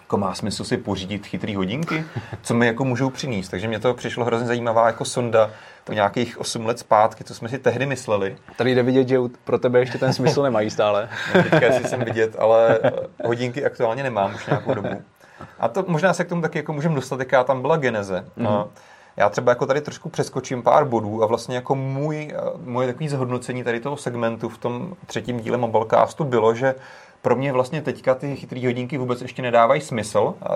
jako 0.00 0.18
má 0.18 0.34
smysl 0.34 0.64
si 0.64 0.76
pořídit 0.76 1.26
chytrý 1.26 1.56
hodinky, 1.56 2.04
co 2.42 2.54
mi 2.54 2.66
jako 2.66 2.84
můžou 2.84 3.10
přinést. 3.10 3.48
Takže 3.48 3.68
mě 3.68 3.78
to 3.78 3.94
přišlo 3.94 4.24
hrozně 4.24 4.46
zajímavá 4.46 4.86
jako 4.86 5.04
sonda 5.04 5.50
po 5.86 5.92
nějakých 5.92 6.40
8 6.40 6.66
let 6.66 6.78
zpátky, 6.78 7.24
co 7.24 7.34
jsme 7.34 7.48
si 7.48 7.58
tehdy 7.58 7.86
mysleli. 7.86 8.36
Tady 8.56 8.74
jde 8.74 8.82
vidět, 8.82 9.08
že 9.08 9.18
pro 9.44 9.58
tebe 9.58 9.78
ještě 9.78 9.98
ten 9.98 10.12
smysl 10.12 10.42
nemají 10.42 10.70
stále. 10.70 11.08
No, 11.34 11.42
teďka 11.42 11.72
si 11.72 11.88
jsem 11.88 12.04
vidět, 12.04 12.36
ale 12.38 12.78
eh, 12.82 12.90
hodinky 13.24 13.64
aktuálně 13.64 14.02
nemám 14.02 14.34
už 14.34 14.46
nějakou 14.46 14.74
dobu. 14.74 15.02
A 15.58 15.68
to 15.68 15.84
možná 15.88 16.14
se 16.14 16.24
k 16.24 16.28
tomu 16.28 16.42
taky 16.42 16.58
jako 16.58 16.72
můžeme 16.72 16.94
dostat, 16.94 17.18
jaká 17.18 17.44
tam 17.44 17.62
byla 17.62 17.76
geneze. 17.76 18.24
Mm-hmm. 18.38 18.68
Já 19.16 19.28
třeba 19.28 19.52
jako 19.52 19.66
tady 19.66 19.80
trošku 19.80 20.08
přeskočím 20.08 20.62
pár 20.62 20.84
bodů 20.84 21.22
a 21.22 21.26
vlastně 21.26 21.56
jako 21.56 21.74
můj, 21.74 22.32
eh, 22.34 22.40
moje 22.64 22.86
takový 22.86 23.08
zhodnocení 23.08 23.64
tady 23.64 23.80
toho 23.80 23.96
segmentu 23.96 24.48
v 24.48 24.58
tom 24.58 24.94
třetím 25.06 25.40
díle 25.40 25.58
Mobilecastu 25.58 26.24
bylo, 26.24 26.54
že 26.54 26.74
pro 27.22 27.36
mě 27.36 27.52
vlastně 27.52 27.82
teďka 27.82 28.14
ty 28.14 28.36
chytré 28.36 28.64
hodinky 28.64 28.98
vůbec 28.98 29.22
ještě 29.22 29.42
nedávají 29.42 29.80
smysl. 29.80 30.34
Eh, 30.42 30.46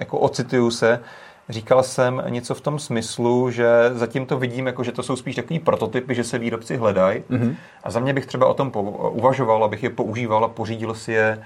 jako 0.00 0.18
ocituju 0.18 0.70
se, 0.70 1.00
Říkal 1.48 1.82
jsem 1.82 2.22
něco 2.28 2.54
v 2.54 2.60
tom 2.60 2.78
smyslu, 2.78 3.50
že 3.50 3.66
zatím 3.92 4.26
to 4.26 4.38
vidím, 4.38 4.66
jako 4.66 4.84
že 4.84 4.92
to 4.92 5.02
jsou 5.02 5.16
spíš 5.16 5.36
takový 5.36 5.58
prototypy, 5.58 6.14
že 6.14 6.24
se 6.24 6.38
výrobci 6.38 6.76
hledají. 6.76 7.22
Mm-hmm. 7.30 7.54
A 7.84 7.90
za 7.90 8.00
mě 8.00 8.12
bych 8.12 8.26
třeba 8.26 8.46
o 8.46 8.54
tom 8.54 8.72
uvažoval, 9.10 9.64
abych 9.64 9.82
je 9.82 9.90
používal 9.90 10.44
a 10.44 10.48
pořídil 10.48 10.94
si 10.94 11.12
je 11.12 11.42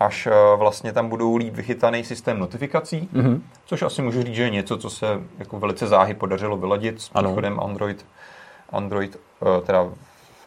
až 0.00 0.26
eh, 0.26 0.56
vlastně 0.56 0.92
tam 0.92 1.08
budou 1.08 1.36
líp 1.36 1.54
vychytaný 1.54 2.04
systém 2.04 2.38
notifikací, 2.38 3.08
mm-hmm. 3.14 3.40
což 3.66 3.82
asi 3.82 4.02
můžu 4.02 4.22
říct, 4.22 4.34
že 4.34 4.42
je 4.42 4.50
něco, 4.50 4.76
co 4.76 4.90
se 4.90 5.06
jako 5.38 5.58
velice 5.58 5.86
záhy 5.86 6.14
podařilo 6.14 6.56
vyladit 6.56 7.00
s 7.00 7.10
Android, 7.58 8.06
Android, 8.70 9.18
eh, 9.42 9.60
teda 9.66 9.86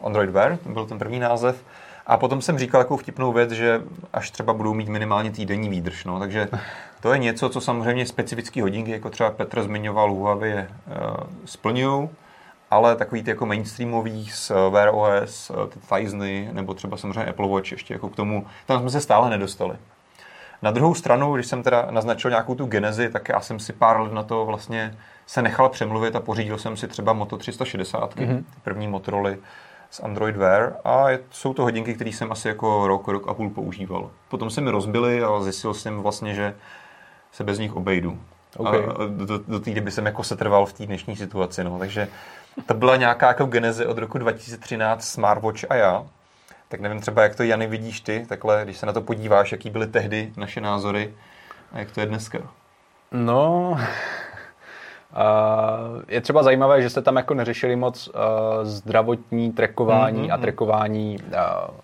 Android 0.04 0.30
Wear, 0.30 0.58
byl 0.66 0.86
ten 0.86 0.98
první 0.98 1.18
název. 1.18 1.64
A 2.06 2.16
potom 2.16 2.42
jsem 2.42 2.58
říkal 2.58 2.80
takovou 2.80 2.98
vtipnou 2.98 3.32
věc, 3.32 3.50
že 3.50 3.82
až 4.12 4.30
třeba 4.30 4.52
budou 4.52 4.74
mít 4.74 4.88
minimálně 4.88 5.30
týdenní 5.30 5.68
výdrž. 5.68 6.04
No. 6.04 6.18
Takže 6.18 6.48
to 7.00 7.12
je 7.12 7.18
něco, 7.18 7.48
co 7.48 7.60
samozřejmě 7.60 8.06
specifické 8.06 8.62
hodinky, 8.62 8.90
jako 8.90 9.10
třeba 9.10 9.30
Petr 9.30 9.62
zmiňoval, 9.62 10.12
Huawei 10.12 10.50
je 10.50 10.68
uh, 10.86 11.16
splňují. 11.44 12.08
ale 12.70 12.96
takový 12.96 13.22
ty 13.22 13.30
jako 13.30 13.46
mainstreamový 13.46 14.30
z 14.30 14.52
Wear 14.70 14.90
OS, 14.92 15.50
ty 15.68 15.78
Tizeny, 15.88 16.48
nebo 16.52 16.74
třeba 16.74 16.96
samozřejmě 16.96 17.24
Apple 17.24 17.48
Watch 17.48 17.72
ještě 17.72 17.94
jako 17.94 18.08
k 18.08 18.16
tomu, 18.16 18.46
tam 18.66 18.80
jsme 18.80 18.90
se 18.90 19.00
stále 19.00 19.30
nedostali. 19.30 19.76
Na 20.62 20.70
druhou 20.70 20.94
stranu, 20.94 21.34
když 21.34 21.46
jsem 21.46 21.62
teda 21.62 21.86
naznačil 21.90 22.30
nějakou 22.30 22.54
tu 22.54 22.66
genezi, 22.66 23.08
tak 23.08 23.28
já 23.28 23.40
jsem 23.40 23.58
si 23.58 23.72
pár 23.72 24.00
let 24.00 24.12
na 24.12 24.22
to 24.22 24.46
vlastně 24.46 24.96
se 25.26 25.42
nechal 25.42 25.68
přemluvit 25.68 26.16
a 26.16 26.20
pořídil 26.20 26.58
jsem 26.58 26.76
si 26.76 26.88
třeba 26.88 27.12
Moto 27.12 27.36
360, 27.36 28.16
mm-hmm. 28.16 28.44
první 28.62 28.88
Motorola 28.88 29.30
z 29.94 30.00
Android 30.00 30.36
Wear 30.36 30.76
a 30.84 31.06
jsou 31.30 31.54
to 31.54 31.62
hodinky, 31.62 31.94
které 31.94 32.10
jsem 32.10 32.32
asi 32.32 32.48
jako 32.48 32.86
rok, 32.86 33.08
rok 33.08 33.28
a 33.28 33.34
půl 33.34 33.50
používal. 33.50 34.10
Potom 34.28 34.50
se 34.50 34.60
mi 34.60 34.70
rozbily 34.70 35.22
a 35.22 35.40
zjistil 35.40 35.74
jsem 35.74 36.02
vlastně, 36.02 36.34
že 36.34 36.54
se 37.32 37.44
bez 37.44 37.58
nich 37.58 37.76
obejdu. 37.76 38.18
Okay. 38.56 38.84
A 38.84 38.92
do, 39.24 39.38
do 39.38 39.60
té 39.60 39.70
doby 39.70 39.90
jsem 39.90 40.06
jako 40.06 40.22
setrval 40.22 40.66
v 40.66 40.72
té 40.72 40.86
dnešní 40.86 41.16
situaci. 41.16 41.64
No. 41.64 41.78
Takže 41.78 42.08
to 42.66 42.74
byla 42.74 42.96
nějaká 42.96 43.28
jako 43.28 43.46
geneze 43.46 43.86
od 43.86 43.98
roku 43.98 44.18
2013 44.18 45.04
Smartwatch 45.04 45.64
a 45.68 45.74
já. 45.74 46.06
Tak 46.68 46.80
nevím 46.80 47.00
třeba, 47.00 47.22
jak 47.22 47.36
to 47.36 47.42
Jany 47.42 47.66
vidíš 47.66 48.00
ty, 48.00 48.26
takhle, 48.28 48.60
když 48.64 48.78
se 48.78 48.86
na 48.86 48.92
to 48.92 49.00
podíváš, 49.00 49.52
jaký 49.52 49.70
byly 49.70 49.86
tehdy 49.86 50.32
naše 50.36 50.60
názory 50.60 51.14
a 51.72 51.78
jak 51.78 51.90
to 51.90 52.00
je 52.00 52.06
dneska. 52.06 52.38
No, 53.12 53.76
je 56.08 56.20
třeba 56.20 56.42
zajímavé, 56.42 56.82
že 56.82 56.90
jste 56.90 57.02
tam 57.02 57.16
jako 57.16 57.34
neřešili 57.34 57.76
moc 57.76 58.08
uh, 58.08 58.14
zdravotní 58.62 59.52
trekování 59.52 60.28
mm-hmm. 60.28 60.34
a 60.34 60.38
trekování 60.38 61.18
uh, 61.18 61.34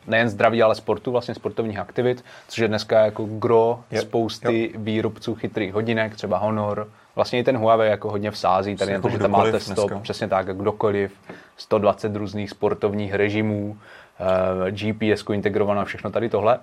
nejen 0.07 0.29
zdraví, 0.29 0.63
ale 0.63 0.75
sportu, 0.75 1.13
vlastně 1.13 1.35
sportovních 1.35 1.79
aktivit, 1.79 2.25
což 2.49 2.59
je 2.59 2.69
dneska 2.69 3.05
jako 3.05 3.25
gro 3.25 3.81
yep. 3.91 4.03
spousty 4.03 4.63
yep. 4.63 4.73
výrobců 4.77 5.35
chytrých 5.35 5.73
hodinek, 5.75 6.15
třeba 6.17 6.39
Honor. 6.39 6.89
Vlastně 7.15 7.39
i 7.39 7.45
ten 7.45 7.57
Huawei 7.57 7.91
jako 7.91 8.11
hodně 8.11 8.31
vsází 8.31 8.77
tady 8.77 8.93
na 8.93 9.01
to, 9.01 9.09
že 9.09 9.19
tam 9.19 9.31
máte 9.31 9.61
stop, 9.61 9.77
dneska. 9.77 10.01
přesně 10.03 10.29
tak, 10.29 10.57
kdokoliv, 10.57 11.13
120 11.57 12.17
různých 12.17 12.51
sportovních 12.51 13.15
režimů, 13.15 13.77
uh, 14.21 14.69
GPS 14.71 15.25
integrované, 15.33 15.85
všechno 15.85 16.11
tady 16.11 16.29
tohle. 16.29 16.59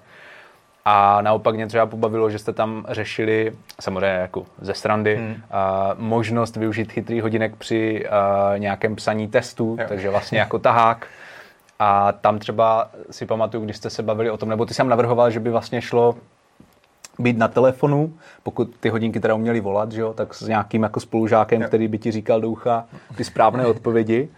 A 0.89 1.21
naopak 1.21 1.55
mě 1.55 1.67
třeba 1.67 1.85
pobavilo, 1.85 2.29
že 2.29 2.39
jste 2.39 2.53
tam 2.53 2.85
řešili, 2.89 3.53
samozřejmě 3.79 4.05
jako 4.05 4.45
ze 4.61 4.73
strandy, 4.73 5.15
hmm. 5.15 5.35
a 5.51 5.91
možnost 5.97 6.55
využít 6.55 6.91
chytrý 6.91 7.21
hodinek 7.21 7.55
při 7.55 8.07
a, 8.07 8.53
nějakém 8.57 8.95
psaní 8.95 9.27
testu, 9.27 9.77
jo. 9.79 9.85
takže 9.87 10.09
vlastně 10.09 10.39
jako 10.39 10.59
tahák. 10.59 11.07
A 11.79 12.11
tam 12.11 12.39
třeba 12.39 12.89
si 13.11 13.25
pamatuju, 13.25 13.65
když 13.65 13.77
jste 13.77 13.89
se 13.89 14.03
bavili 14.03 14.29
o 14.29 14.37
tom, 14.37 14.49
nebo 14.49 14.65
ty 14.65 14.73
jsem 14.73 14.89
navrhoval, 14.89 15.31
že 15.31 15.39
by 15.39 15.49
vlastně 15.49 15.81
šlo 15.81 16.15
být 17.19 17.37
na 17.37 17.47
telefonu, 17.47 18.13
pokud 18.43 18.75
ty 18.79 18.89
hodinky 18.89 19.19
teda 19.19 19.35
uměly 19.35 19.59
volat, 19.59 19.91
že 19.91 20.01
jo, 20.01 20.13
tak 20.13 20.33
s 20.33 20.47
nějakým 20.47 20.83
jako 20.83 20.99
spolužákem, 20.99 21.61
jo. 21.61 21.67
který 21.67 21.87
by 21.87 21.97
ti 21.97 22.11
říkal 22.11 22.41
do 22.41 22.49
ucha 22.49 22.85
ty 23.15 23.23
správné 23.23 23.65
odpovědi. 23.65 24.29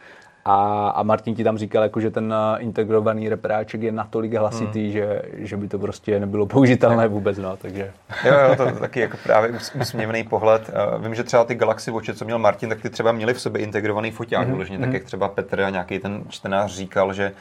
A, 0.50 0.90
a 0.90 1.04
Martin 1.04 1.36
ti 1.36 1.44
tam 1.44 1.58
říkal, 1.58 1.84
jako, 1.84 2.00
že 2.00 2.12
ten 2.12 2.34
eh, 2.34 2.60
integrovaný 2.60 3.30
reperáček 3.30 3.82
je 3.82 3.92
natolik 3.92 4.34
hlasitý, 4.34 4.84
hmm. 4.84 4.92
že, 4.92 5.22
že 5.34 5.58
by 5.58 5.68
to 5.68 5.80
prostě 5.80 6.20
nebylo 6.20 6.46
použitelné 6.46 7.08
vůbec. 7.08 7.38
No, 7.38 7.58
takže. 7.58 7.92
Jo, 8.26 8.34
jo, 8.34 8.56
to 8.56 8.66
je 8.66 8.72
taky 8.72 9.00
jako 9.00 9.18
právě 9.24 9.52
úsměvný 9.82 10.24
pohled. 10.24 10.70
Eh, 10.70 11.00
vím, 11.00 11.16
že 11.16 11.24
třeba 11.24 11.44
ty 11.44 11.56
Galaxy 11.56 11.92
Watche, 11.92 12.14
co 12.14 12.26
měl 12.26 12.40
Martin, 12.40 12.70
tak 12.70 12.82
ty 12.82 12.90
třeba 12.90 13.12
měli 13.12 13.34
v 13.34 13.42
sobě 13.42 13.62
integrovaný 13.62 14.12
foťák, 14.12 14.48
hmm. 14.48 14.60
tak 14.60 14.70
hmm. 14.70 14.94
jak 14.94 15.04
třeba 15.04 15.28
Petr 15.28 15.62
a 15.62 15.70
nějaký 15.70 16.00
ten 16.00 16.24
čtenář 16.30 16.76
říkal, 16.76 17.14
že 17.14 17.32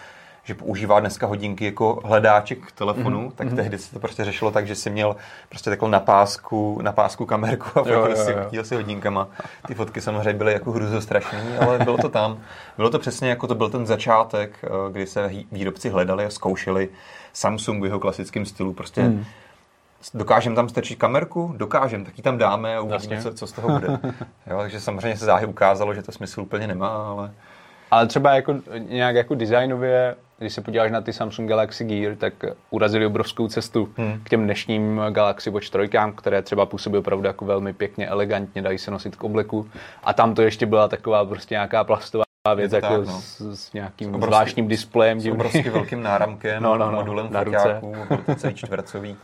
že 0.48 0.54
používá 0.54 1.00
dneska 1.00 1.26
hodinky 1.26 1.64
jako 1.64 2.00
hledáček 2.04 2.58
k 2.66 2.72
telefonu, 2.72 3.28
mm-hmm. 3.28 3.32
tak 3.34 3.46
mhm. 3.46 3.56
tehdy 3.56 3.78
se 3.78 3.92
to 3.92 4.00
prostě 4.00 4.24
řešilo 4.24 4.50
tak, 4.50 4.66
že 4.66 4.74
si 4.74 4.90
měl 4.90 5.16
prostě 5.48 5.70
takovou 5.70 5.90
na 5.90 6.00
pásku, 6.00 6.78
na 6.82 6.92
pásku 6.92 7.26
kamerku 7.26 7.64
a 7.78 7.82
fotil 7.82 8.16
si, 8.16 8.32
fotil 8.32 8.64
si 8.64 8.74
hodinkama. 8.74 9.28
Ty 9.66 9.74
fotky 9.74 10.00
samozřejmě 10.00 10.32
byly 10.32 10.52
jako 10.52 10.72
hruzostrašný, 10.72 11.38
ale 11.60 11.78
bylo 11.78 11.96
to 11.96 12.08
tam. 12.08 12.38
Bylo 12.76 12.90
to 12.90 12.98
přesně 12.98 13.28
jako 13.28 13.46
to 13.46 13.54
byl 13.54 13.70
ten 13.70 13.86
začátek, 13.86 14.58
eh, 14.64 14.92
kdy 14.92 15.06
se 15.06 15.30
výrobci 15.52 15.90
hledali 15.90 16.24
a 16.24 16.30
zkoušeli 16.30 16.88
Samsung 17.32 17.82
v 17.82 17.84
jeho 17.84 18.00
klasickém 18.00 18.46
stylu 18.46 18.72
prostě 18.72 19.02
mm. 19.02 19.24
Dokážeme 20.14 20.56
tam 20.56 20.68
strčit 20.68 20.98
kamerku? 20.98 21.54
Dokážeme, 21.56 22.04
tak 22.04 22.18
ji 22.18 22.22
tam 22.22 22.38
dáme 22.38 22.76
a 22.76 22.80
uvidíme, 22.80 23.22
co, 23.22 23.34
co 23.34 23.46
z 23.46 23.52
toho 23.52 23.68
bude. 23.68 23.88
Jo, 24.46 24.58
takže 24.58 24.80
samozřejmě 24.80 25.16
se 25.16 25.24
záhy 25.24 25.46
ukázalo, 25.46 25.94
že 25.94 26.02
to 26.02 26.12
smysl 26.12 26.40
úplně 26.40 26.66
nemá, 26.66 26.88
ale... 26.88 27.30
Ale 27.90 28.06
třeba 28.06 28.34
jako 28.34 28.54
nějak 28.78 29.14
jako 29.14 29.34
designově 29.34 30.16
když 30.38 30.52
se 30.52 30.60
podíváš 30.60 30.90
na 30.90 31.00
ty 31.00 31.12
Samsung 31.12 31.48
Galaxy 31.48 31.84
Gear, 31.84 32.16
tak 32.16 32.32
urazili 32.70 33.06
obrovskou 33.06 33.48
cestu 33.48 33.88
hmm. 33.96 34.20
k 34.24 34.28
těm 34.28 34.44
dnešním 34.44 35.00
Galaxy 35.10 35.50
Watch 35.50 35.70
3, 35.70 35.78
které 36.16 36.42
třeba 36.42 36.66
působí 36.66 36.98
opravdu 36.98 37.26
jako 37.26 37.44
velmi 37.44 37.72
pěkně, 37.72 38.08
elegantně, 38.08 38.62
dají 38.62 38.78
se 38.78 38.90
nosit 38.90 39.16
k 39.16 39.24
obleku. 39.24 39.70
A 40.04 40.12
tam 40.12 40.34
to 40.34 40.42
ještě 40.42 40.66
byla 40.66 40.88
taková 40.88 41.24
prostě 41.24 41.54
nějaká 41.54 41.84
plastová 41.84 42.24
věc 42.54 42.72
jako 42.72 42.98
tak, 42.98 43.06
no. 43.06 43.20
s, 43.20 43.40
s 43.40 43.72
nějakým 43.72 44.08
obrovský, 44.08 44.26
zvláštním 44.26 44.68
displejem. 44.68 45.20
S 45.20 45.26
obrovským 45.26 45.72
velkým 45.72 46.02
náramkem, 46.02 46.62
no, 46.62 46.76
no, 46.76 46.90
no, 46.90 46.92
modulem 46.92 47.28
na 47.32 47.44
to 48.26 48.34
celý 48.34 48.54
čtvercový. 48.54 49.16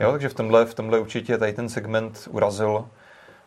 Jo, 0.00 0.12
takže 0.12 0.28
v 0.28 0.34
tomhle, 0.34 0.66
v 0.66 0.74
tomhle 0.74 0.98
určitě 0.98 1.38
tady 1.38 1.52
ten 1.52 1.68
segment 1.68 2.28
urazil 2.30 2.84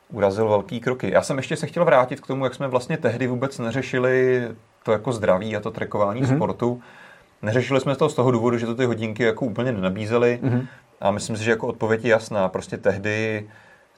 urazil 0.10 0.50
velký 0.50 0.80
kroky. 0.80 1.12
Já 1.14 1.22
jsem 1.22 1.38
ještě 1.38 1.56
se 1.56 1.68
chtěl 1.68 1.86
vrátit 1.86 2.22
k 2.22 2.28
tomu, 2.28 2.44
jak 2.44 2.56
jsme 2.56 2.68
vlastně 2.68 2.98
tehdy 2.98 3.28
vůbec 3.28 3.60
neřešili 3.60 4.48
to 4.88 4.92
jako 4.92 5.12
zdraví 5.12 5.56
a 5.56 5.60
to 5.60 5.72
trekování 5.72 6.24
mm-hmm. 6.24 6.36
sportu. 6.36 6.82
Neřešili 7.42 7.82
jsme 7.82 7.96
to 7.96 8.10
z 8.10 8.16
toho 8.16 8.32
důvodu, 8.32 8.58
že 8.58 8.66
to 8.66 8.76
ty 8.76 8.86
hodinky 8.86 9.24
jako 9.24 9.46
úplně 9.46 9.72
nenabízely 9.72 10.40
mm-hmm. 10.44 10.68
a 11.02 11.12
myslím 11.12 11.38
si, 11.38 11.44
že 11.44 11.52
jako 11.52 11.68
odpověď 11.68 12.06
je 12.06 12.12
jasná. 12.12 12.50
Prostě 12.50 12.78
tehdy, 12.78 13.48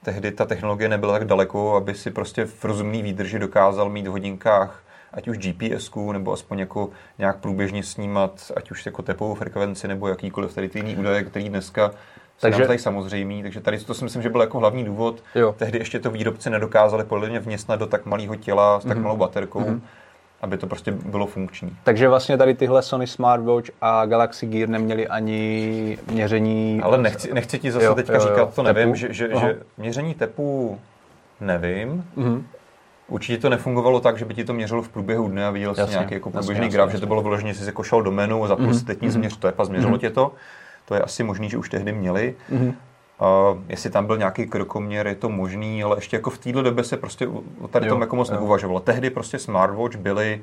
tehdy 0.04 0.32
ta 0.32 0.46
technologie 0.46 0.90
nebyla 0.90 1.14
tak 1.14 1.28
daleko, 1.28 1.76
aby 1.76 1.94
si 1.94 2.12
prostě 2.12 2.46
v 2.46 2.66
rozumný 2.66 3.02
výdrži 3.02 3.40
dokázal 3.40 3.90
mít 3.90 4.08
v 4.08 4.12
hodinkách 4.12 4.84
ať 5.14 5.28
už 5.28 5.38
gps 5.38 5.90
nebo 6.12 6.34
aspoň 6.34 6.60
jako 6.60 6.90
nějak 7.18 7.38
průběžně 7.38 7.84
snímat, 7.84 8.52
ať 8.58 8.72
už 8.72 8.86
jako 8.86 9.02
tepovou 9.02 9.36
frekvenci, 9.36 9.88
nebo 9.88 10.08
jakýkoliv 10.08 10.54
tady 10.56 10.70
ty 10.70 10.80
jiný 10.80 10.96
údaje, 10.98 11.24
který 11.24 11.50
dneska 11.50 11.92
takže 12.42 12.68
tady 12.68 12.80
samozřejmý, 12.80 13.44
takže 13.44 13.62
tady 13.62 13.80
to 13.80 13.94
si 13.94 14.04
myslím, 14.04 14.22
že 14.22 14.30
byl 14.30 14.42
jako 14.42 14.60
hlavní 14.60 14.84
důvod. 14.84 15.24
Jo. 15.36 15.56
Tehdy 15.58 15.78
ještě 15.78 16.00
to 16.00 16.12
výrobci 16.12 16.50
nedokázali 16.50 17.04
podle 17.04 17.30
mě 17.30 17.40
vněsnat 17.40 17.80
do 17.80 17.88
tak 17.88 18.06
malého 18.06 18.36
těla 18.36 18.80
s 18.80 18.86
tak 18.86 18.98
mm-hmm. 18.98 19.02
malou 19.02 19.18
baterkou. 19.18 19.62
Mm-hmm 19.62 19.82
aby 20.42 20.58
to 20.58 20.68
prostě 20.68 20.92
bylo 20.92 21.26
funkční. 21.26 21.78
Takže 21.84 22.10
vlastně 22.10 22.38
tady 22.38 22.56
tyhle 22.56 22.82
Sony 22.82 23.08
Smartwatch 23.08 23.70
a 23.82 24.06
Galaxy 24.06 24.46
Gear 24.46 24.70
neměli 24.70 25.08
ani 25.08 25.98
měření... 26.12 26.82
Ale 26.84 26.98
nechci, 26.98 27.34
nechci 27.34 27.60
ti 27.60 27.72
zase 27.72 27.86
jo, 27.86 27.96
teďka 27.96 28.14
jo, 28.14 28.20
říkat, 28.20 28.38
jo, 28.38 28.46
to 28.56 28.64
tepu. 28.64 28.76
nevím, 28.76 28.96
že, 28.96 29.14
že, 29.14 29.30
že 29.40 29.60
měření 29.78 30.14
tepu 30.14 30.80
nevím. 31.42 32.06
Mm-hmm. 32.18 32.44
Určitě 33.08 33.38
to 33.38 33.50
nefungovalo 33.50 34.00
tak, 34.00 34.18
že 34.18 34.26
by 34.26 34.34
ti 34.34 34.44
to 34.44 34.54
měřilo 34.54 34.82
v 34.82 34.90
průběhu 34.90 35.28
dne 35.28 35.48
a 35.48 35.52
viděl 35.52 35.76
jsi 35.76 35.82
nějaký 35.90 36.14
jako 36.14 36.30
průběžný 36.30 36.70
graf, 36.70 36.92
že 36.92 37.00
to 37.00 37.08
bylo 37.08 37.22
vyloženě, 37.22 37.54
že 37.54 37.60
jsi 37.60 37.66
jako 37.66 37.84
šel 37.84 38.02
do 38.02 38.12
menu, 38.12 38.48
zapnul 38.48 38.72
mm-hmm. 38.72 38.80
si 38.80 38.86
teď 38.86 39.00
mm-hmm. 39.00 39.10
změř 39.10 39.38
to 39.38 39.54
a 39.58 39.66
změřilo 39.66 39.94
mm-hmm. 39.94 40.00
tě 40.00 40.10
to. 40.10 40.32
To 40.86 40.96
je 40.96 41.02
asi 41.02 41.24
možný, 41.24 41.50
že 41.50 41.58
už 41.58 41.70
tehdy 41.70 41.94
měli. 41.94 42.36
Mm-hmm. 42.52 42.74
Uh, 43.22 43.62
jestli 43.70 43.90
tam 43.90 44.06
byl 44.06 44.18
nějaký 44.18 44.46
krokoměr, 44.48 45.08
je 45.08 45.16
to 45.16 45.30
možný, 45.30 45.84
ale 45.84 45.98
ještě 45.98 46.16
jako 46.16 46.30
v 46.30 46.38
téhle 46.38 46.64
době 46.64 46.84
se 46.84 46.98
prostě 46.98 47.28
o 47.62 47.68
tady 47.68 47.88
jo, 47.88 47.94
tom 47.94 48.02
jako 48.02 48.16
moc 48.16 48.30
jo. 48.30 48.36
neuvažovalo. 48.36 48.80
Tehdy 48.80 49.10
prostě 49.10 49.40
smartwatch 49.40 49.96
byly 49.96 50.42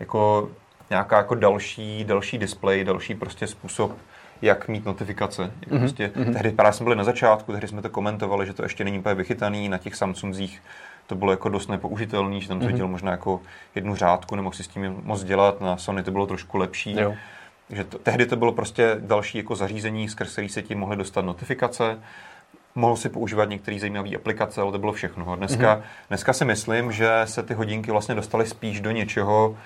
jako 0.00 0.48
nějaká 0.90 1.16
jako 1.16 1.34
další, 1.34 2.04
další 2.04 2.38
display, 2.38 2.84
další 2.84 3.14
prostě 3.14 3.46
způsob, 3.46 3.92
jak 4.42 4.68
mít 4.68 4.84
notifikace. 4.84 5.42
Mm-hmm. 5.42 5.78
prostě, 5.78 6.08
mm-hmm. 6.14 6.32
Tehdy 6.32 6.50
právě 6.50 6.72
jsme 6.72 6.84
byli 6.84 6.96
na 6.96 7.04
začátku, 7.04 7.52
tehdy 7.52 7.68
jsme 7.68 7.82
to 7.82 7.90
komentovali, 7.90 8.46
že 8.46 8.52
to 8.52 8.62
ještě 8.62 8.84
není 8.84 8.98
úplně 8.98 9.14
vychytaný 9.14 9.68
na 9.68 9.78
těch 9.78 9.94
Samsungzích. 9.94 10.62
To 11.06 11.14
bylo 11.14 11.30
jako 11.30 11.48
dost 11.48 11.68
nepoužitelný, 11.68 12.40
že 12.40 12.48
tam 12.48 12.60
to 12.60 12.66
mm-hmm. 12.66 12.86
možná 12.86 13.10
jako 13.10 13.40
jednu 13.74 13.94
řádku, 13.94 14.36
nemohl 14.36 14.56
si 14.56 14.62
s 14.62 14.68
tím 14.68 15.00
moc 15.02 15.24
dělat. 15.24 15.60
Na 15.60 15.76
Sony 15.76 16.02
to 16.02 16.10
bylo 16.10 16.26
trošku 16.26 16.58
lepší. 16.58 17.00
Jo. 17.00 17.14
Že 17.70 17.84
to, 17.84 17.98
tehdy 17.98 18.26
to 18.26 18.36
bylo 18.36 18.52
prostě 18.52 18.96
další 19.00 19.38
jako 19.38 19.54
zařízení, 19.54 20.08
skrz 20.08 20.32
který 20.32 20.48
se 20.48 20.62
ti 20.62 20.74
mohly 20.74 20.96
dostat 20.96 21.24
notifikace. 21.24 21.98
Mohl 22.74 22.96
si 22.96 23.08
používat 23.08 23.48
některé 23.48 23.78
zajímavé 23.78 24.16
aplikace, 24.16 24.60
ale 24.60 24.72
to 24.72 24.78
bylo 24.78 24.92
všechno. 24.92 25.36
Dneska, 25.36 25.76
mm-hmm. 25.76 25.82
dneska 26.08 26.32
si 26.32 26.44
myslím, 26.44 26.92
že 26.92 27.10
se 27.24 27.42
ty 27.42 27.54
hodinky 27.54 27.90
vlastně 27.90 28.14
dostaly 28.14 28.46
spíš 28.46 28.80
do 28.80 28.90
něčeho, 28.90 29.56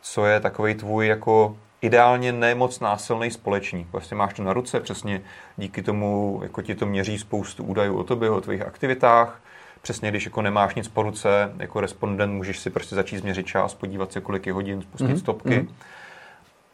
co 0.00 0.26
je 0.26 0.40
takový 0.40 0.74
tvůj 0.74 1.06
jako 1.06 1.56
ideálně 1.82 2.32
nemoc 2.32 2.80
násilný 2.80 3.30
společník. 3.30 3.88
Vlastně 3.92 4.16
máš 4.16 4.34
to 4.34 4.42
na 4.42 4.52
ruce, 4.52 4.80
přesně 4.80 5.20
díky 5.56 5.82
tomu, 5.82 6.40
jako 6.42 6.62
ti 6.62 6.74
to 6.74 6.86
měří 6.86 7.18
spoustu 7.18 7.64
údajů 7.64 7.98
o 7.98 8.04
tobě, 8.04 8.30
o 8.30 8.40
tvých 8.40 8.62
aktivitách. 8.62 9.40
Přesně, 9.82 10.10
když 10.10 10.24
jako 10.24 10.42
nemáš 10.42 10.74
nic 10.74 10.88
po 10.88 11.02
ruce, 11.02 11.52
jako 11.58 11.80
respondent 11.80 12.32
můžeš 12.32 12.58
si 12.58 12.70
prostě 12.70 12.94
začít 12.94 13.18
změřit 13.18 13.46
čas, 13.46 13.74
podívat 13.74 14.12
se, 14.12 14.20
kolik 14.20 14.46
je 14.46 14.52
hodin, 14.52 14.82
spustit 14.82 15.10
mm-hmm. 15.10 15.18
stopky. 15.18 15.50
Mm-hmm 15.50 15.68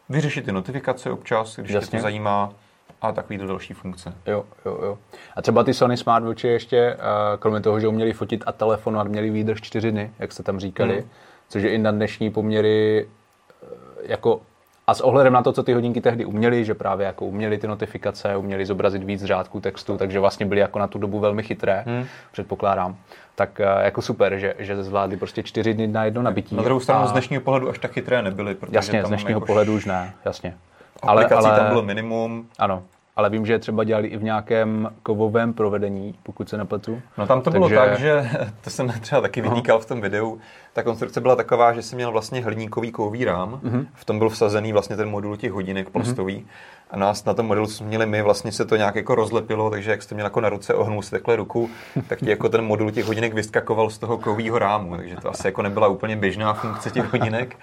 vyřešit 0.09 0.45
ty 0.45 0.51
notifikace 0.51 1.11
občas, 1.11 1.55
když 1.55 1.71
Jasně. 1.71 1.87
tě 1.91 1.97
to 1.97 2.01
zajímá 2.01 2.53
a 3.01 3.11
takový 3.11 3.37
do 3.37 3.47
další 3.47 3.73
funkce. 3.73 4.13
Jo, 4.25 4.45
jo, 4.65 4.79
jo. 4.83 4.97
A 5.35 5.41
třeba 5.41 5.63
ty 5.63 5.73
Sony 5.73 5.97
Smartwatche 5.97 6.47
ještě, 6.47 6.77
eh, 6.77 6.97
kromě 7.39 7.61
toho, 7.61 7.79
že 7.79 7.87
uměli 7.87 8.13
fotit 8.13 8.43
a 8.47 8.51
telefonovat, 8.51 9.07
měli 9.07 9.29
výdrž 9.29 9.61
čtyři 9.61 9.91
dny, 9.91 10.11
jak 10.19 10.31
jste 10.31 10.43
tam 10.43 10.59
říkali, 10.59 10.99
hmm. 10.99 11.09
což 11.49 11.63
je 11.63 11.69
i 11.69 11.77
na 11.77 11.91
dnešní 11.91 12.29
poměry 12.29 13.07
eh, 13.07 13.67
jako 14.01 14.41
A 14.89 14.93
s 14.93 15.01
ohledem 15.01 15.33
na 15.33 15.43
to, 15.43 15.53
co 15.53 15.63
ty 15.63 15.73
hodinky 15.73 16.01
tehdy 16.01 16.25
uměly, 16.25 16.65
že 16.65 16.73
právě 16.73 17.05
jako 17.05 17.25
uměly 17.25 17.57
ty 17.57 17.67
notifikace, 17.67 18.35
uměly 18.37 18.65
zobrazit 18.65 19.03
víc 19.03 19.23
řádků 19.23 19.59
textu, 19.59 19.97
takže 19.97 20.19
vlastně 20.19 20.45
byly 20.45 20.59
jako 20.59 20.79
na 20.79 20.87
tu 20.87 20.99
dobu 20.99 21.19
velmi 21.19 21.43
chytré, 21.43 21.83
hmm. 21.87 22.05
předpokládám. 22.31 22.95
Tak 23.35 23.59
eh, 23.59 23.85
jako 23.85 24.01
super, 24.01 24.37
že, 24.37 24.55
že 24.59 24.83
zvládli 24.83 25.17
prostě 25.17 25.43
čtyři 25.43 25.73
dny 25.73 25.87
na 25.87 26.05
jedno 26.05 26.21
nabití. 26.21 26.55
Na 26.55 26.63
druhou 26.63 26.79
stranu 26.79 27.03
a... 27.03 27.07
z 27.07 27.11
dnešního 27.11 27.41
pohledu 27.41 27.69
až 27.69 27.79
tak 27.79 27.91
chytré 27.91 28.21
nebyly. 28.21 28.55
Protože 28.55 28.75
jasně, 28.75 29.05
z 29.05 29.07
dnešního 29.07 29.37
jako 29.37 29.45
pohledu 29.45 29.75
už 29.75 29.85
ne, 29.85 30.13
jasně. 30.25 30.55
Ale, 31.01 31.25
ale 31.25 31.57
tam 31.57 31.67
bylo 31.67 31.81
minimum. 31.81 32.47
Ano, 32.59 32.83
ale 33.17 33.29
vím, 33.29 33.45
že 33.45 33.59
třeba 33.59 33.83
dělali 33.83 34.07
i 34.07 34.17
v 34.17 34.23
nějakém 34.23 34.89
kovovém 35.03 35.53
provedení, 35.53 36.15
pokud 36.23 36.49
se 36.49 36.57
nepletu. 36.57 37.01
No 37.17 37.27
tam 37.27 37.41
to 37.41 37.51
Takže... 37.51 37.69
bylo 37.69 37.85
tak, 37.85 37.99
že 37.99 38.29
to 38.63 38.69
jsem 38.69 38.87
třeba 39.01 39.21
taky 39.21 39.41
vytýkal 39.41 39.79
v 39.79 39.85
tom 39.85 40.01
videu. 40.01 40.39
Ta 40.73 40.83
konstrukce 40.83 41.21
byla 41.21 41.35
taková, 41.35 41.73
že 41.73 41.81
jsem 41.81 41.95
měl 41.95 42.11
vlastně 42.11 42.43
hliníkový 42.43 42.91
kovový 42.91 43.25
rám, 43.25 43.59
uh-huh. 43.63 43.85
v 43.93 44.05
tom 44.05 44.19
byl 44.19 44.29
vsazený 44.29 44.73
vlastně 44.73 44.95
ten 44.95 45.09
modul 45.09 45.37
těch 45.37 45.51
hodinek 45.51 45.89
plastový. 45.89 46.35
Uh-huh. 46.35 46.77
A 46.91 46.97
nás 46.97 47.25
na 47.25 47.33
tom 47.33 47.45
modelu 47.45 47.67
jsme 47.67 47.87
měli 47.87 48.05
my, 48.05 48.21
vlastně 48.21 48.51
se 48.51 48.65
to 48.65 48.75
nějak 48.75 48.95
jako 48.95 49.15
rozlepilo, 49.15 49.69
takže 49.69 49.91
jak 49.91 50.03
jste 50.03 50.15
měl 50.15 50.25
jako 50.25 50.41
na 50.41 50.49
ruce, 50.49 50.73
ohnul 50.73 51.01
si 51.01 51.11
takhle 51.11 51.35
ruku, 51.35 51.69
tak 52.07 52.19
ti 52.19 52.29
jako 52.29 52.49
ten 52.49 52.65
modul 52.65 52.91
těch 52.91 53.05
hodinek 53.05 53.33
vyskakoval 53.33 53.89
z 53.89 53.97
toho 53.97 54.17
kovového 54.17 54.59
rámu, 54.59 54.97
takže 54.97 55.15
to 55.15 55.29
asi 55.29 55.47
jako 55.47 55.61
nebyla 55.61 55.87
úplně 55.87 56.15
běžná 56.15 56.53
funkce 56.53 56.91
těch 56.91 57.13
hodinek, 57.13 57.57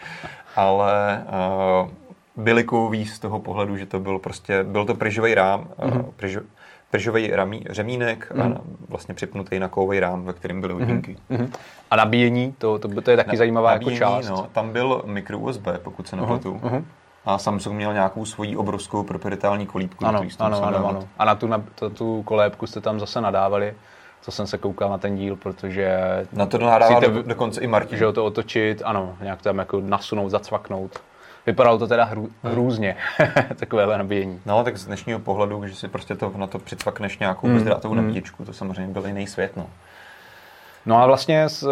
ale 0.57 1.25
uh, 1.83 1.89
byly 2.37 2.65
kovový 2.65 3.07
z 3.07 3.19
toho 3.19 3.41
pohledu, 3.41 3.77
že 3.77 3.87
to 3.87 4.01
byl 4.01 4.19
prostě, 4.19 4.63
byl 4.63 4.85
to 4.85 4.95
pryžový 4.95 5.35
rám, 5.35 5.69
mm-hmm. 5.79 6.05
pryž, 6.17 6.39
pryžový 6.91 7.31
ramí, 7.31 7.65
řemínek 7.71 8.33
mm-hmm. 8.33 8.43
a 8.43 8.49
mhm. 8.49 8.77
vlastně 8.89 9.15
připnutý 9.15 9.59
na 9.59 9.69
kovový 9.69 10.01
rám, 10.01 10.25
ve 10.25 10.33
kterém 10.33 10.61
byly 10.61 10.75
hodinky. 10.75 11.17
Mm-hmm. 11.31 11.49
A 11.91 11.97
nabíjení, 11.97 12.55
to, 12.59 12.79
to, 12.79 13.01
to 13.01 13.11
je 13.11 13.17
taky 13.17 13.31
na, 13.31 13.37
zajímavá 13.37 13.73
jako 13.73 13.85
nabíjení, 13.85 14.01
jako 14.01 14.23
část. 14.23 14.29
No, 14.29 14.49
tam 14.53 14.73
byl 14.73 15.03
mikro 15.07 15.39
USB, 15.39 15.69
pokud 15.83 16.09
se 16.09 16.17
nepletu. 16.17 16.61
Uh-huh. 16.63 16.85
A 17.25 17.39
Samsung 17.39 17.77
měl 17.77 17.93
nějakou 17.93 18.25
svoji 18.25 18.57
obrovskou 18.57 19.03
proprietální 19.03 19.67
kolíbku. 19.67 20.07
Ano, 20.07 20.23
ano, 20.39 20.63
ano, 20.63 20.89
ano. 20.89 21.09
A 21.19 21.25
na 21.25 21.35
tu, 21.35 21.47
na 21.47 21.65
tu, 21.75 21.91
tu 21.91 22.23
kolébku 22.23 22.67
jste 22.67 22.81
tam 22.81 23.01
zase 23.01 23.21
nadávali 23.21 23.75
co 24.25 24.31
jsem 24.31 24.47
se 24.47 24.59
koukal 24.59 24.91
na 24.91 24.99
ten 24.99 25.17
díl, 25.17 25.37
protože... 25.37 25.99
Na 26.33 26.47
to 26.47 26.59
nadával 26.59 27.01
do, 27.01 27.23
dokonce 27.23 27.61
i 27.61 27.67
Martin. 27.67 27.99
Že 27.99 28.13
to 28.13 28.25
otočit, 28.25 28.83
ano, 28.85 29.17
nějak 29.23 29.43
tam 29.43 29.59
jako 29.59 29.81
nasunout, 29.81 30.31
zacvaknout. 30.31 31.01
Vypadalo 31.47 31.79
to 31.79 31.87
teda 31.87 32.05
hmm. 32.05 32.35
hrůzně, 32.43 32.97
takové 33.57 33.99
nabíjení. 33.99 34.41
No, 34.47 34.65
tak 34.65 34.77
z 34.77 34.87
dnešního 34.87 35.19
pohledu, 35.19 35.67
že 35.67 35.75
si 35.75 35.89
prostě 35.89 36.15
to, 36.15 36.33
na 36.37 36.47
to 36.47 36.59
přicvakneš 36.59 37.19
nějakou 37.19 37.47
mm. 37.47 37.55
bezdrátovou 37.55 37.95
mm. 37.95 38.03
nabíječku, 38.03 38.45
to 38.45 38.53
samozřejmě 38.53 38.93
byl 38.93 39.07
jiný 39.07 39.27
svět, 39.27 39.57
no. 39.57 39.71
No 40.87 41.03
a 41.03 41.07
vlastně 41.07 41.49
s, 41.49 41.69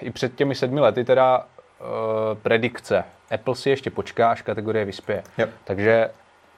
i 0.00 0.10
před 0.10 0.34
těmi 0.34 0.54
sedmi 0.54 0.80
lety 0.80 1.04
teda 1.04 1.38
uh, 1.38 1.44
predikce. 2.42 3.04
Apple 3.30 3.54
si 3.54 3.70
ještě 3.70 3.90
počká, 3.90 4.30
až 4.30 4.42
kategorie 4.42 4.84
vyspěje. 4.84 5.22
Yep. 5.38 5.50
Takže, 5.64 6.10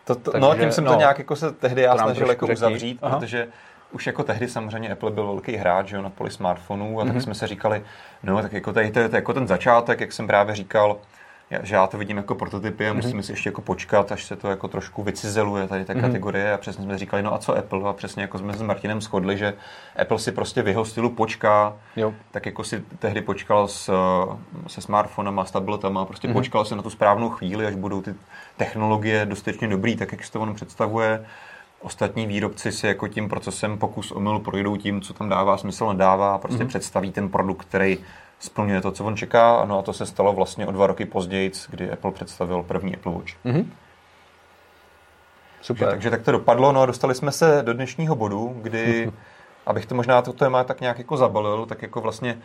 to, 0.04 0.14
to, 0.14 0.30
takže... 0.30 0.46
No, 0.46 0.54
tím 0.54 0.72
jsem 0.72 0.84
no, 0.84 0.92
to 0.92 0.98
nějak 0.98 1.18
jako 1.18 1.36
se 1.36 1.52
tehdy 1.52 1.82
já 1.82 1.96
snažil 1.96 2.28
jako 2.28 2.46
uzavřít, 2.46 2.98
Aha. 3.02 3.18
protože 3.18 3.48
už 3.92 4.06
jako 4.06 4.22
tehdy 4.22 4.48
samozřejmě 4.48 4.88
Apple 4.92 5.10
byl 5.10 5.26
velký 5.26 5.56
hráč 5.56 5.92
jo, 5.92 6.02
na 6.02 6.10
poli 6.10 6.30
smartphonů 6.30 7.00
a 7.00 7.02
mm-hmm. 7.02 7.06
tak 7.06 7.14
mhm. 7.14 7.22
jsme 7.22 7.34
se 7.34 7.46
říkali, 7.46 7.82
no 8.22 8.42
tak 8.42 8.52
jako 8.52 8.72
tady 8.72 8.90
to 8.90 9.00
je, 9.00 9.08
to 9.08 9.16
je 9.16 9.18
jako 9.18 9.34
ten 9.34 9.46
začátek, 9.46 10.00
jak 10.00 10.12
jsem 10.12 10.26
právě 10.26 10.54
říkal, 10.54 10.96
že 11.62 11.74
já 11.74 11.86
to 11.86 11.98
vidím 11.98 12.16
jako 12.16 12.34
prototypy 12.34 12.88
a 12.88 12.92
musíme 12.92 13.22
si 13.22 13.32
ještě 13.32 13.48
jako 13.48 13.62
počkat, 13.62 14.12
až 14.12 14.24
se 14.24 14.36
to 14.36 14.50
jako 14.50 14.68
trošku 14.68 15.02
vycizeluje 15.02 15.68
tady 15.68 15.84
ta 15.84 15.92
mm-hmm. 15.92 16.00
kategorie 16.00 16.52
a 16.52 16.58
přesně 16.58 16.84
jsme 16.84 16.98
říkali, 16.98 17.22
no 17.22 17.34
a 17.34 17.38
co 17.38 17.56
Apple 17.56 17.90
a 17.90 17.92
přesně 17.92 18.22
jako 18.22 18.38
jsme 18.38 18.52
s 18.52 18.62
Martinem 18.62 19.00
shodli, 19.00 19.36
že 19.36 19.54
Apple 19.96 20.18
si 20.18 20.32
prostě 20.32 20.62
v 20.62 20.68
jeho 20.68 20.84
stylu 20.84 21.10
počká, 21.10 21.76
jo. 21.96 22.14
tak 22.30 22.46
jako 22.46 22.64
si 22.64 22.84
tehdy 22.98 23.20
počkal 23.20 23.68
s, 23.68 23.92
se 24.66 24.80
smartfonama, 24.80 25.44
s 25.44 25.50
tabletama, 25.50 26.04
prostě 26.04 26.28
mm-hmm. 26.28 26.32
počkal 26.32 26.64
se 26.64 26.76
na 26.76 26.82
tu 26.82 26.90
správnou 26.90 27.30
chvíli, 27.30 27.66
až 27.66 27.74
budou 27.74 28.02
ty 28.02 28.14
technologie 28.56 29.26
dostatečně 29.26 29.68
dobrý, 29.68 29.96
tak 29.96 30.12
jak 30.12 30.24
si 30.24 30.32
to 30.32 30.40
on 30.40 30.54
představuje. 30.54 31.24
Ostatní 31.80 32.26
výrobci 32.26 32.72
si 32.72 32.86
jako 32.86 33.08
tím 33.08 33.28
procesem 33.28 33.78
pokus 33.78 34.12
omyl 34.12 34.38
projdou 34.38 34.76
tím, 34.76 35.00
co 35.00 35.14
tam 35.14 35.28
dává 35.28 35.56
smysl, 35.56 35.88
nedává 35.88 36.34
a 36.34 36.38
prostě 36.38 36.64
mm-hmm. 36.64 36.68
představí 36.68 37.12
ten 37.12 37.28
produkt, 37.28 37.64
který 37.64 37.98
splňuje 38.38 38.80
to, 38.80 38.92
co 38.92 39.04
on 39.04 39.16
čeká. 39.16 39.64
No 39.64 39.78
a 39.78 39.82
to 39.82 39.92
se 39.92 40.06
stalo 40.06 40.32
vlastně 40.32 40.66
o 40.66 40.72
dva 40.72 40.86
roky 40.86 41.04
později, 41.04 41.52
kdy 41.70 41.90
Apple 41.90 42.12
představil 42.12 42.62
první 42.62 42.94
Apple 42.94 43.12
Watch. 43.12 43.32
Mm-hmm. 43.44 43.66
Super. 45.60 45.88
Takže, 45.88 45.94
takže 45.94 46.10
tak 46.10 46.22
to 46.22 46.32
dopadlo. 46.32 46.72
No 46.72 46.82
a 46.82 46.86
dostali 46.86 47.14
jsme 47.14 47.32
se 47.32 47.62
do 47.62 47.72
dnešního 47.72 48.16
bodu, 48.16 48.56
kdy, 48.62 49.12
abych 49.66 49.86
to 49.86 49.94
možná 49.94 50.22
to 50.22 50.32
téma 50.32 50.64
tak 50.64 50.80
nějak 50.80 50.98
jako 50.98 51.16
zabalil, 51.16 51.66
tak 51.66 51.82
jako 51.82 52.00
vlastně 52.00 52.38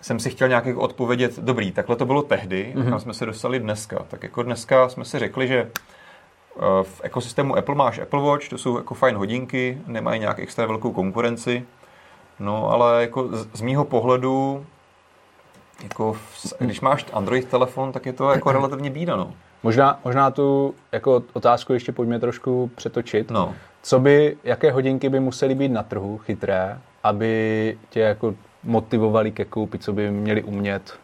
jsem 0.00 0.20
si 0.20 0.30
chtěl 0.30 0.48
nějak 0.48 0.66
jako 0.66 0.80
odpovědět, 0.80 1.38
dobrý, 1.38 1.72
takhle 1.72 1.96
to 1.96 2.06
bylo 2.06 2.22
tehdy, 2.22 2.72
mm-hmm. 2.76 2.90
kam 2.90 3.00
jsme 3.00 3.14
se 3.14 3.26
dostali 3.26 3.58
dneska. 3.58 4.04
Tak 4.08 4.22
jako 4.22 4.42
dneska 4.42 4.88
jsme 4.88 5.04
si 5.04 5.18
řekli, 5.18 5.48
že 5.48 5.58
eh, 5.60 6.60
v 6.82 7.00
ekosystému 7.04 7.56
Apple 7.56 7.74
máš 7.74 7.98
Apple 7.98 8.22
Watch, 8.22 8.48
to 8.48 8.58
jsou 8.58 8.76
jako 8.76 8.94
fajn 8.94 9.16
hodinky, 9.16 9.78
nemají 9.86 10.20
nějak 10.20 10.38
extra 10.38 10.66
velkou 10.66 10.92
konkurenci, 10.92 11.64
no 12.38 12.70
ale 12.70 13.00
jako 13.00 13.28
z, 13.28 13.48
z 13.52 13.60
mýho 13.60 13.84
pohledu 13.84 14.66
jako, 15.82 16.16
když 16.58 16.80
máš 16.80 17.06
Android 17.12 17.48
telefon, 17.48 17.92
tak 17.92 18.06
je 18.06 18.12
to 18.12 18.30
jako 18.30 18.52
relativně 18.52 18.90
bída, 18.90 19.16
no. 19.16 19.32
Možná, 19.62 20.00
možná 20.04 20.30
tu 20.30 20.74
jako 20.92 21.22
otázku 21.32 21.72
ještě 21.72 21.92
pojďme 21.92 22.18
trošku 22.18 22.70
přetočit. 22.74 23.30
No. 23.30 23.54
Co 23.82 24.00
by, 24.00 24.36
jaké 24.44 24.72
hodinky 24.72 25.08
by 25.08 25.20
musely 25.20 25.54
být 25.54 25.68
na 25.68 25.82
trhu 25.82 26.18
chytré, 26.18 26.78
aby 27.02 27.78
tě 27.90 28.00
jako 28.00 28.34
motivovali 28.64 29.30
ke 29.30 29.44
koupi, 29.44 29.78
co 29.78 29.92
by 29.92 30.10
měli 30.10 30.42
umět, 30.42 30.98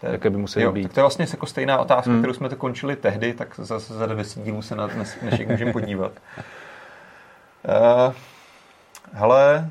to 0.00 0.06
je, 0.06 0.12
jaké 0.12 0.30
by 0.30 0.36
musely 0.36 0.64
jo, 0.64 0.72
být. 0.72 0.82
Tak 0.82 0.92
to 0.92 1.00
je 1.00 1.02
vlastně 1.02 1.26
jako 1.30 1.46
stejná 1.46 1.78
otázka, 1.78 2.10
hmm. 2.10 2.20
kterou 2.20 2.34
jsme 2.34 2.48
to 2.48 2.56
končili 2.56 2.96
tehdy, 2.96 3.34
tak 3.34 3.54
zase 3.56 3.94
za 3.94 4.06
20 4.06 4.42
dílů 4.42 4.62
se 4.62 4.76
na 4.76 4.86
dnes, 4.86 5.16
dnešek 5.22 5.48
můžeme 5.48 5.72
podívat. 5.72 6.12
Uh, 7.68 8.14
hele, 9.12 9.70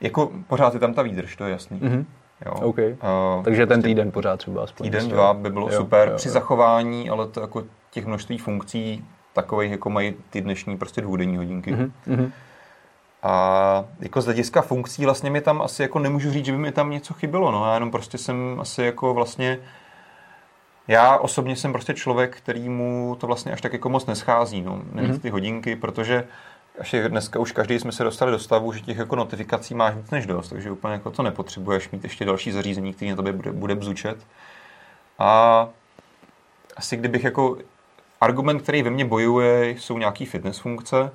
jako 0.00 0.32
pořád 0.46 0.74
je 0.74 0.80
tam 0.80 0.94
ta 0.94 1.02
výdrž, 1.02 1.36
to 1.36 1.44
je 1.44 1.50
jasný. 1.50 1.80
Mm-hmm. 1.80 2.04
Jo. 2.46 2.52
Okay. 2.52 2.90
Uh, 2.92 3.44
Takže 3.44 3.66
ten 3.66 3.76
prostě 3.76 3.88
týden 3.88 4.10
pořád 4.10 4.36
třeba 4.36 4.64
aspoň. 4.64 4.84
Týden, 4.84 5.08
dva 5.08 5.34
by 5.34 5.50
bylo 5.50 5.68
jo, 5.70 5.76
super 5.76 6.08
jo, 6.08 6.16
při 6.16 6.28
jo. 6.28 6.32
zachování, 6.32 7.10
ale 7.10 7.26
to 7.26 7.40
jako 7.40 7.64
těch 7.90 8.06
množství 8.06 8.38
funkcí 8.38 9.04
takových, 9.32 9.70
jako 9.70 9.90
mají 9.90 10.14
ty 10.30 10.40
dnešní 10.40 10.76
prostě 10.76 11.00
dvoudenní 11.00 11.36
hodinky. 11.36 11.74
Mm-hmm. 11.74 12.30
A 13.22 13.84
jako 14.00 14.20
z 14.20 14.24
hlediska 14.24 14.62
funkcí 14.62 15.04
vlastně 15.04 15.30
mi 15.30 15.40
tam 15.40 15.62
asi 15.62 15.82
jako 15.82 15.98
nemůžu 15.98 16.30
říct, 16.30 16.44
že 16.44 16.52
by 16.52 16.58
mi 16.58 16.72
tam 16.72 16.90
něco 16.90 17.14
chybilo, 17.14 17.50
no 17.50 17.66
já 17.66 17.74
jenom 17.74 17.90
prostě 17.90 18.18
jsem 18.18 18.56
asi 18.60 18.82
jako 18.82 19.14
vlastně 19.14 19.58
já 20.88 21.16
osobně 21.16 21.56
jsem 21.56 21.72
prostě 21.72 21.94
člověk, 21.94 22.36
který 22.36 22.68
mu 22.68 23.16
to 23.20 23.26
vlastně 23.26 23.52
až 23.52 23.60
tak 23.60 23.72
jako 23.72 23.88
moc 23.88 24.06
neschází, 24.06 24.62
no, 24.62 24.82
mm-hmm. 24.94 25.20
ty 25.20 25.30
hodinky, 25.30 25.76
protože 25.76 26.24
až 26.80 26.92
je 26.92 27.08
dneska 27.08 27.38
už 27.38 27.52
každý 27.52 27.78
jsme 27.78 27.92
se 27.92 28.04
dostali 28.04 28.32
do 28.32 28.38
stavu, 28.38 28.72
že 28.72 28.80
těch 28.80 28.98
jako 28.98 29.16
notifikací 29.16 29.74
máš 29.74 29.94
víc 29.94 30.10
než 30.10 30.26
dost, 30.26 30.48
takže 30.48 30.70
úplně 30.70 30.92
jako 30.92 31.10
to 31.10 31.22
nepotřebuješ 31.22 31.90
mít 31.90 32.04
ještě 32.04 32.24
další 32.24 32.52
zařízení, 32.52 32.92
který 32.94 33.10
na 33.10 33.16
tobě 33.16 33.32
bude, 33.32 33.52
bude 33.52 33.74
bzučet. 33.74 34.26
A 35.18 35.68
asi 36.76 36.96
kdybych 36.96 37.24
jako 37.24 37.56
argument, 38.20 38.62
který 38.62 38.82
ve 38.82 38.90
mně 38.90 39.04
bojuje, 39.04 39.70
jsou 39.70 39.98
nějaký 39.98 40.26
fitness 40.26 40.58
funkce. 40.58 41.10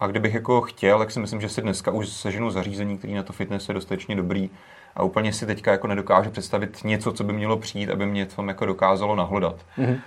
A 0.00 0.06
kdybych 0.06 0.34
jako 0.34 0.60
chtěl, 0.60 0.98
tak 0.98 1.10
si 1.10 1.20
myslím, 1.20 1.40
že 1.40 1.48
si 1.48 1.62
dneska 1.62 1.90
už 1.90 2.08
seženu 2.08 2.50
zařízení, 2.50 2.98
který 2.98 3.14
na 3.14 3.22
to 3.22 3.32
fitness 3.32 3.68
je 3.68 3.74
dostatečně 3.74 4.16
dobrý. 4.16 4.50
A 4.96 5.02
úplně 5.02 5.32
si 5.32 5.46
teďka 5.46 5.72
jako 5.72 5.86
nedokážu 5.86 6.30
představit 6.30 6.84
něco, 6.84 7.12
co 7.12 7.24
by 7.24 7.32
mělo 7.32 7.56
přijít, 7.56 7.90
aby 7.90 8.06
mě 8.06 8.26
to 8.26 8.42
jako 8.42 8.66
dokázalo 8.66 9.16
nahlodat. 9.16 9.56
Mm-hmm. 9.78 10.00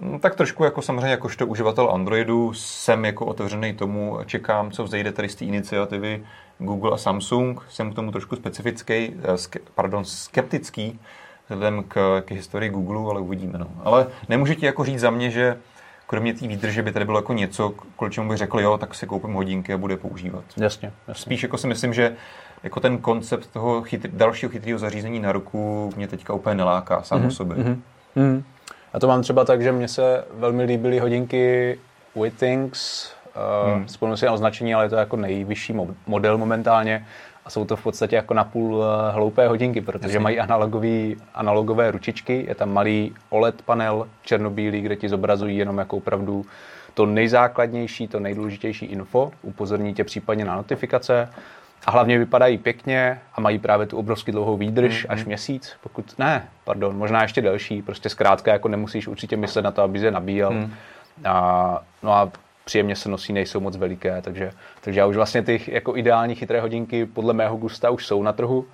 No, 0.00 0.18
tak 0.18 0.34
trošku 0.34 0.64
jako 0.64 0.82
samozřejmě 0.82 1.10
jakožto 1.10 1.46
uživatel 1.46 1.90
Androidu 1.90 2.52
jsem 2.52 3.04
jako 3.04 3.26
otevřený 3.26 3.74
tomu, 3.74 4.18
čekám, 4.26 4.70
co 4.70 4.84
vzejde 4.84 5.12
tady 5.12 5.28
z 5.28 5.34
té 5.34 5.44
iniciativy 5.44 6.24
Google 6.58 6.90
a 6.94 6.96
Samsung. 6.96 7.60
Jsem 7.68 7.92
k 7.92 7.94
tomu 7.94 8.12
trošku 8.12 8.36
specifický, 8.36 8.94
eh, 8.94 9.58
pardon, 9.74 10.04
skeptický 10.04 11.00
vzhledem 11.48 11.84
k, 11.88 12.22
k 12.24 12.30
historii 12.30 12.70
Google, 12.70 13.10
ale 13.10 13.20
uvidíme. 13.20 13.58
No. 13.58 13.66
Ale 13.84 14.06
nemůžu 14.28 14.54
ti 14.54 14.66
jako 14.66 14.84
říct 14.84 15.00
za 15.00 15.10
mě, 15.10 15.30
že 15.30 15.56
kromě 16.06 16.34
té 16.34 16.48
výdrže 16.48 16.82
by 16.82 16.92
tady 16.92 17.04
bylo 17.04 17.18
jako 17.18 17.32
něco, 17.32 17.74
kvůli 17.96 18.10
čemu 18.10 18.28
bych 18.28 18.38
řekl, 18.38 18.60
jo, 18.60 18.78
tak 18.78 18.94
si 18.94 19.06
koupím 19.06 19.32
hodinky 19.32 19.72
a 19.72 19.78
bude 19.78 19.96
používat. 19.96 20.44
Jasně, 20.56 20.92
jasně. 21.08 21.22
Spíš 21.22 21.42
jako 21.42 21.58
si 21.58 21.66
myslím, 21.66 21.94
že 21.94 22.16
jako 22.62 22.80
ten 22.80 22.98
koncept 22.98 23.46
toho 23.46 23.82
chytr, 23.82 24.08
dalšího 24.12 24.50
chytrého 24.50 24.78
zařízení 24.78 25.20
na 25.20 25.32
ruku 25.32 25.90
mě 25.96 26.08
teďka 26.08 26.32
úplně 26.32 26.54
neláká 26.54 27.02
sám 27.02 27.22
mm-hmm, 27.22 27.26
o 27.26 27.30
sobě. 27.30 27.56
Mm-hmm. 27.56 28.42
Já 28.96 29.00
to 29.00 29.08
mám 29.08 29.22
třeba 29.22 29.44
tak, 29.44 29.62
že 29.62 29.72
mně 29.72 29.88
se 29.88 30.24
velmi 30.34 30.64
líbily 30.64 30.98
hodinky 30.98 31.78
Withings, 32.22 33.10
uh, 33.66 33.74
hmm. 33.74 33.88
spolu 33.88 34.16
si 34.16 34.28
označení, 34.28 34.74
ale 34.74 34.84
je 34.84 34.88
to 34.88 34.96
jako 34.96 35.16
nejvyšší 35.16 35.74
model 36.06 36.38
momentálně 36.38 37.06
a 37.44 37.50
jsou 37.50 37.64
to 37.64 37.76
v 37.76 37.82
podstatě 37.82 38.16
jako 38.16 38.34
napůl 38.34 38.84
eh, 38.84 39.12
hloupé 39.12 39.48
hodinky, 39.48 39.80
protože 39.80 40.08
Jasně. 40.08 40.18
mají 40.18 40.40
analogový, 40.40 41.16
analogové 41.34 41.90
ručičky, 41.90 42.44
je 42.48 42.54
tam 42.54 42.72
malý 42.72 43.14
OLED 43.30 43.62
panel 43.62 44.08
černobílý, 44.22 44.80
kde 44.80 44.96
ti 44.96 45.08
zobrazují 45.08 45.56
jenom 45.56 45.78
jako 45.78 45.96
opravdu 45.96 46.46
to 46.94 47.06
nejzákladnější, 47.06 48.08
to 48.08 48.20
nejdůležitější 48.20 48.86
info, 48.86 49.30
upozorní 49.42 49.94
tě 49.94 50.04
případně 50.04 50.44
na 50.44 50.56
notifikace. 50.56 51.28
A 51.86 51.90
hlavně 51.90 52.18
vypadají 52.18 52.58
pěkně 52.58 53.20
a 53.34 53.40
mají 53.40 53.58
právě 53.58 53.86
tu 53.86 53.98
obrovsky 53.98 54.32
dlouhou 54.32 54.56
výdrž, 54.56 55.04
mm, 55.04 55.10
až 55.10 55.24
měsíc, 55.24 55.76
pokud 55.82 56.18
ne, 56.18 56.48
pardon, 56.64 56.96
možná 56.96 57.22
ještě 57.22 57.42
delší. 57.42 57.82
Prostě 57.82 58.08
zkrátka 58.08 58.52
jako 58.52 58.68
nemusíš 58.68 59.08
určitě 59.08 59.36
myslet 59.36 59.62
na 59.62 59.70
to, 59.70 59.82
aby 59.82 59.98
je 59.98 60.10
nabíjel. 60.10 60.50
Mm. 60.50 60.74
A, 61.24 61.82
no 62.02 62.12
a 62.12 62.30
příjemně 62.64 62.96
se 62.96 63.08
nosí, 63.08 63.32
nejsou 63.32 63.60
moc 63.60 63.76
veliké, 63.76 64.22
takže, 64.22 64.52
takže 64.80 65.00
já 65.00 65.06
už 65.06 65.16
vlastně 65.16 65.42
ty 65.42 65.60
jako 65.66 65.96
ideální 65.96 66.34
chytré 66.34 66.60
hodinky 66.60 67.06
podle 67.06 67.32
mého 67.32 67.56
gusta 67.56 67.90
už 67.90 68.06
jsou 68.06 68.22
na 68.22 68.32
trhu, 68.32 68.66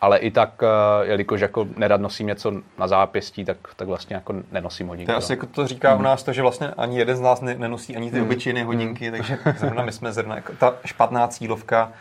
ale 0.00 0.18
i 0.18 0.30
tak, 0.30 0.50
eh, 0.62 1.06
jelikož 1.06 1.40
jako 1.40 1.66
nerad 1.76 2.00
nosím 2.00 2.26
něco 2.26 2.52
na 2.78 2.88
zápěstí, 2.88 3.44
tak, 3.44 3.56
tak 3.76 3.88
vlastně 3.88 4.16
jako 4.16 4.34
nenosím 4.52 4.88
hodinky. 4.88 5.06
To 5.06 5.12
je 5.12 5.16
asi 5.16 5.32
jako 5.32 5.46
to 5.46 5.66
říká 5.66 5.90
hmm. 5.90 6.00
u 6.00 6.02
nás 6.02 6.22
to, 6.22 6.32
že 6.32 6.42
vlastně 6.42 6.68
ani 6.68 6.98
jeden 6.98 7.16
z 7.16 7.20
nás 7.20 7.40
ne, 7.40 7.54
nenosí 7.54 7.96
ani 7.96 8.10
ty 8.10 8.16
hmm. 8.16 8.26
obyčejné 8.26 8.64
hodinky, 8.64 9.08
hmm. 9.08 9.16
takže 9.16 9.38
zrovna 9.58 9.84
my 9.84 9.92
jsme 9.92 10.12
zrovna 10.12 10.34
jako 10.34 10.52
ta 10.52 10.74
špatná 10.84 11.28
cílovka, 11.28 11.92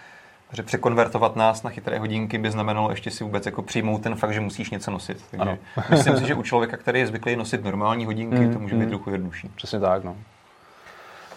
že 0.54 0.64
překonvertovat 0.64 1.36
nás 1.36 1.64
na 1.64 1.70
chytré 1.70 2.00
hodinky 2.00 2.38
by 2.38 2.52
znamenalo 2.52 2.90
ještě 2.90 3.12
si 3.12 3.24
vůbec 3.24 3.46
jako 3.46 3.62
přijmout 3.62 4.04
ten 4.04 4.16
fakt, 4.16 4.34
že 4.34 4.40
musíš 4.40 4.70
něco 4.70 4.92
nosit. 4.92 5.26
Takže 5.32 5.42
ano. 5.42 5.58
myslím 5.90 6.18
si, 6.18 6.26
že 6.28 6.36
u 6.36 6.44
člověka, 6.44 6.78
který 6.78 7.00
je 7.00 7.08
zvyklý 7.08 7.36
nosit 7.36 7.64
normální 7.64 8.06
hodinky, 8.06 8.40
mm, 8.40 8.54
to 8.54 8.60
může 8.60 8.76
být 8.76 8.84
mm. 8.84 8.90
trochu 8.90 9.10
jednodušší. 9.10 9.50
Přesně 9.56 9.80
tak, 9.80 10.04
no. 10.04 10.16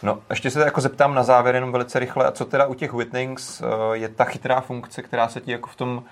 No, 0.03 0.19
ještě 0.31 0.51
se 0.51 0.61
jako 0.61 0.81
zeptám 0.81 1.15
na 1.15 1.23
závěr 1.23 1.55
jenom 1.55 1.73
velice 1.73 1.99
rychle, 1.99 2.25
a 2.25 2.31
co 2.31 2.45
teda 2.45 2.67
u 2.67 2.75
těch 2.75 2.93
Whitnings 2.93 3.61
eh, 3.61 3.67
je 3.93 4.09
ta 4.09 4.25
chytrá 4.25 4.61
funkce, 4.61 5.03
která 5.03 5.29
se 5.29 5.41
ti 5.41 5.53
jako 5.53 5.69
v 5.69 5.77
tom 5.77 6.03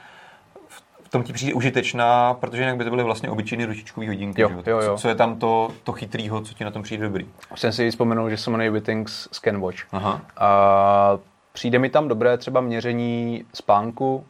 tom 1.17 1.25
ti 1.25 1.33
přijde 1.33 1.55
užitečná, 1.55 2.35
protože 2.35 2.63
jinak 2.63 2.77
by 2.77 2.85
to 2.85 2.91
byly 2.91 3.03
vlastně 3.03 3.31
obyčejné 3.31 3.67
ručičkové 3.67 4.07
hodinky. 4.07 4.43
Jo, 4.43 4.51
jo, 4.67 4.81
jo. 4.81 4.97
Co, 4.97 5.03
co, 5.03 5.09
je 5.09 5.15
tam 5.15 5.39
to, 5.39 5.71
to 5.85 5.93
chytrýho, 5.93 6.41
co 6.41 6.55
ti 6.55 6.65
na 6.65 6.71
tom 6.71 6.83
přijde 6.83 7.05
dobrý? 7.05 7.27
Jsem 7.55 7.73
si 7.73 7.91
vzpomenul, 7.91 8.31
že 8.31 8.37
se 8.37 8.51
jmenuje 8.51 8.71
Whittings 8.71 9.29
Scanwatch. 9.33 9.79
Aha. 9.93 10.21
A 10.37 11.19
přijde 11.53 11.79
mi 11.79 11.89
tam 11.89 12.09
dobré 12.09 12.39
třeba 12.39 12.61
měření 12.61 13.45
spánku, 13.55 14.25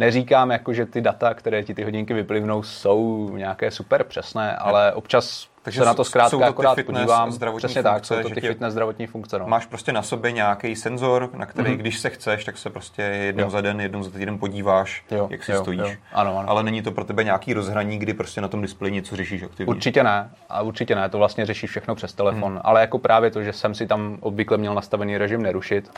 neříkám, 0.00 0.50
jako, 0.50 0.72
že 0.72 0.86
ty 0.86 1.00
data, 1.00 1.34
které 1.34 1.62
ti 1.62 1.74
ty 1.74 1.84
hodinky 1.84 2.14
vyplivnou, 2.14 2.62
jsou 2.62 3.30
nějaké 3.36 3.70
super 3.70 4.04
přesné, 4.04 4.56
ale 4.56 4.92
občas 4.92 5.48
takže 5.62 5.80
se 5.80 5.86
na 5.86 5.94
to 5.94 6.04
zkrátka 6.04 6.38
to 6.38 6.44
akorát 6.44 6.78
podívám. 6.86 7.32
Přesně 7.56 7.82
tak, 7.82 8.04
jsou 8.04 8.22
to 8.22 8.28
ty 8.28 8.40
fitness 8.40 8.72
zdravotní 8.72 9.06
funkce. 9.06 9.38
No. 9.38 9.46
Máš 9.46 9.66
prostě 9.66 9.92
na 9.92 10.02
sobě 10.02 10.32
nějaký 10.32 10.76
senzor, 10.76 11.30
na 11.34 11.46
který, 11.46 11.70
mm-hmm. 11.70 11.76
když 11.76 11.98
se 11.98 12.10
chceš, 12.10 12.44
tak 12.44 12.58
se 12.58 12.70
prostě 12.70 13.02
jednou 13.02 13.44
jo. 13.44 13.50
za 13.50 13.60
den, 13.60 13.80
jednou 13.80 14.02
za 14.02 14.10
týden 14.10 14.38
podíváš, 14.38 15.04
jo, 15.10 15.28
jak 15.30 15.44
si 15.44 15.52
jo, 15.52 15.62
stojíš. 15.62 15.80
Jo. 15.80 15.96
Ano, 16.12 16.38
ano. 16.38 16.50
Ale 16.50 16.62
není 16.62 16.82
to 16.82 16.90
pro 16.90 17.04
tebe 17.04 17.24
nějaký 17.24 17.54
rozhraní, 17.54 17.98
kdy 17.98 18.14
prostě 18.14 18.40
na 18.40 18.48
tom 18.48 18.62
displeji 18.62 18.94
něco 18.94 19.16
řešíš 19.16 19.42
aktivně. 19.42 19.70
Určitě 19.70 20.04
ne. 20.04 20.30
A 20.48 20.62
určitě 20.62 20.94
ne, 20.94 21.08
to 21.08 21.18
vlastně 21.18 21.46
řešíš 21.46 21.70
všechno 21.70 21.94
přes 21.94 22.12
telefon. 22.12 22.52
Mm. 22.52 22.60
Ale 22.64 22.80
jako 22.80 22.98
právě 22.98 23.30
to, 23.30 23.42
že 23.42 23.52
jsem 23.52 23.74
si 23.74 23.86
tam 23.86 24.16
obvykle 24.20 24.58
měl 24.58 24.74
nastavený 24.74 25.18
režim 25.18 25.42
nerušit, 25.42 25.90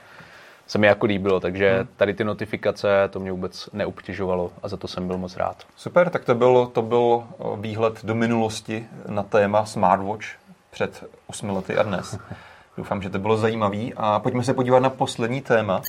se 0.67 0.79
mi 0.79 0.87
jako 0.87 1.07
líbilo, 1.07 1.41
takže 1.41 1.77
hmm. 1.77 1.89
tady 1.97 2.15
ty 2.15 2.25
notifikace 2.25 3.09
to 3.11 3.21
mě 3.21 3.33
vůbec 3.33 3.69
neobtěžovalo 3.73 4.51
a 4.63 4.69
za 4.69 4.77
to 4.77 4.89
jsem 4.89 5.07
byl 5.07 5.19
moc 5.19 5.37
rád. 5.37 5.57
Super, 5.77 6.11
tak 6.11 6.25
to 6.25 6.35
byl, 6.35 6.67
to 6.73 6.83
byl 6.83 7.25
výhled 7.57 8.05
do 8.05 8.15
minulosti 8.15 8.87
na 9.09 9.23
téma 9.23 9.65
Smartwatch 9.65 10.27
před 10.71 11.05
8 11.27 11.51
lety 11.51 11.77
a 11.77 11.83
dnes. 11.83 12.19
Doufám, 12.77 13.03
že 13.03 13.11
to 13.11 13.19
bylo 13.19 13.37
zajímavý 13.37 13.93
a 13.97 14.19
pojďme 14.19 14.45
se 14.45 14.55
podívat 14.55 14.79
na 14.79 14.91
poslední 14.91 15.41
téma, 15.41 15.83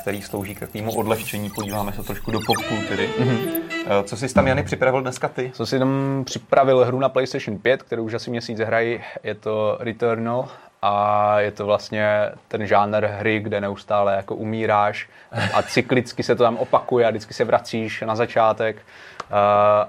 který 0.00 0.22
slouží 0.22 0.54
k 0.54 0.60
takovému 0.60 0.96
odlehčení. 0.96 1.50
Podíváme 1.50 1.92
se 1.92 2.02
trošku 2.02 2.30
do 2.30 2.38
popkultury. 2.46 3.10
Mm-hmm. 3.18 4.04
Co 4.04 4.16
jsi 4.16 4.34
tam, 4.34 4.46
Jany, 4.46 4.62
připravil 4.62 5.02
dneska 5.02 5.28
ty? 5.28 5.50
Co 5.54 5.66
si 5.66 5.78
tam 5.78 6.22
připravil 6.24 6.84
hru 6.84 7.00
na 7.00 7.08
PlayStation 7.08 7.58
5, 7.58 7.82
kterou 7.82 8.04
už 8.04 8.14
asi 8.14 8.30
měsíc 8.30 8.58
hrají. 8.58 9.00
Je 9.22 9.34
to 9.34 9.76
Returnal 9.80 10.48
a 10.82 11.40
je 11.40 11.50
to 11.50 11.66
vlastně 11.66 12.30
ten 12.48 12.66
žánr 12.66 13.06
hry, 13.06 13.40
kde 13.40 13.60
neustále 13.60 14.16
jako 14.16 14.34
umíráš 14.34 15.08
a 15.54 15.62
cyklicky 15.62 16.22
se 16.22 16.36
to 16.36 16.42
tam 16.42 16.56
opakuje 16.56 17.06
a 17.06 17.10
vždycky 17.10 17.34
se 17.34 17.44
vracíš 17.44 18.04
na 18.06 18.16
začátek 18.16 18.76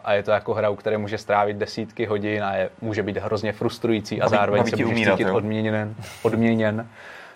a 0.03 0.13
je 0.13 0.23
to 0.23 0.31
jako 0.31 0.53
hra, 0.53 0.69
u 0.69 0.75
které 0.75 0.97
může 0.97 1.17
strávit 1.17 1.57
desítky 1.57 2.05
hodin 2.05 2.43
a 2.43 2.55
je, 2.55 2.69
může 2.81 3.03
být 3.03 3.17
hrozně 3.17 3.51
frustrující 3.51 4.21
a 4.21 4.25
baví, 4.25 4.37
zároveň 4.37 4.59
baví 4.59 4.69
se 4.69 4.75
můžeš 4.75 4.91
umírat, 4.91 5.17
cítit 5.17 5.31
odměněn, 5.31 5.95
odměněn. 6.21 6.87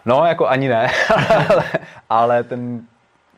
No, 0.06 0.26
jako 0.26 0.48
ani 0.48 0.68
ne, 0.68 0.92
ale, 1.50 1.64
ale 2.10 2.44
ten, 2.44 2.82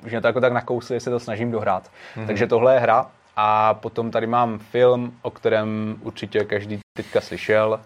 už 0.06 0.12
mě 0.12 0.22
to 0.22 0.28
jako 0.28 0.42
tak 0.42 0.54
nakousli, 0.54 1.00
se 1.00 1.10
to 1.10 1.20
snažím 1.20 1.52
dohrát. 1.52 1.84
Mm-hmm. 1.84 2.28
Takže 2.28 2.48
tohle 2.48 2.74
je 2.74 2.80
hra 2.80 3.08
a 3.36 3.74
potom 3.74 4.12
tady 4.12 4.28
mám 4.28 4.60
film, 4.60 5.14
o 5.22 5.32
kterém 5.32 5.96
určitě 6.02 6.44
každý 6.44 6.80
teďka 6.98 7.22
slyšel, 7.22 7.80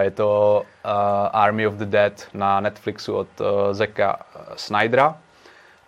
je 0.00 0.10
to 0.10 0.62
uh, 0.84 0.90
Army 1.32 1.66
of 1.66 1.74
the 1.74 1.86
Dead 1.86 2.26
na 2.34 2.60
Netflixu 2.60 3.14
od 3.14 3.40
uh, 3.40 3.46
Zeka 3.72 4.18
Snydera. 4.56 5.16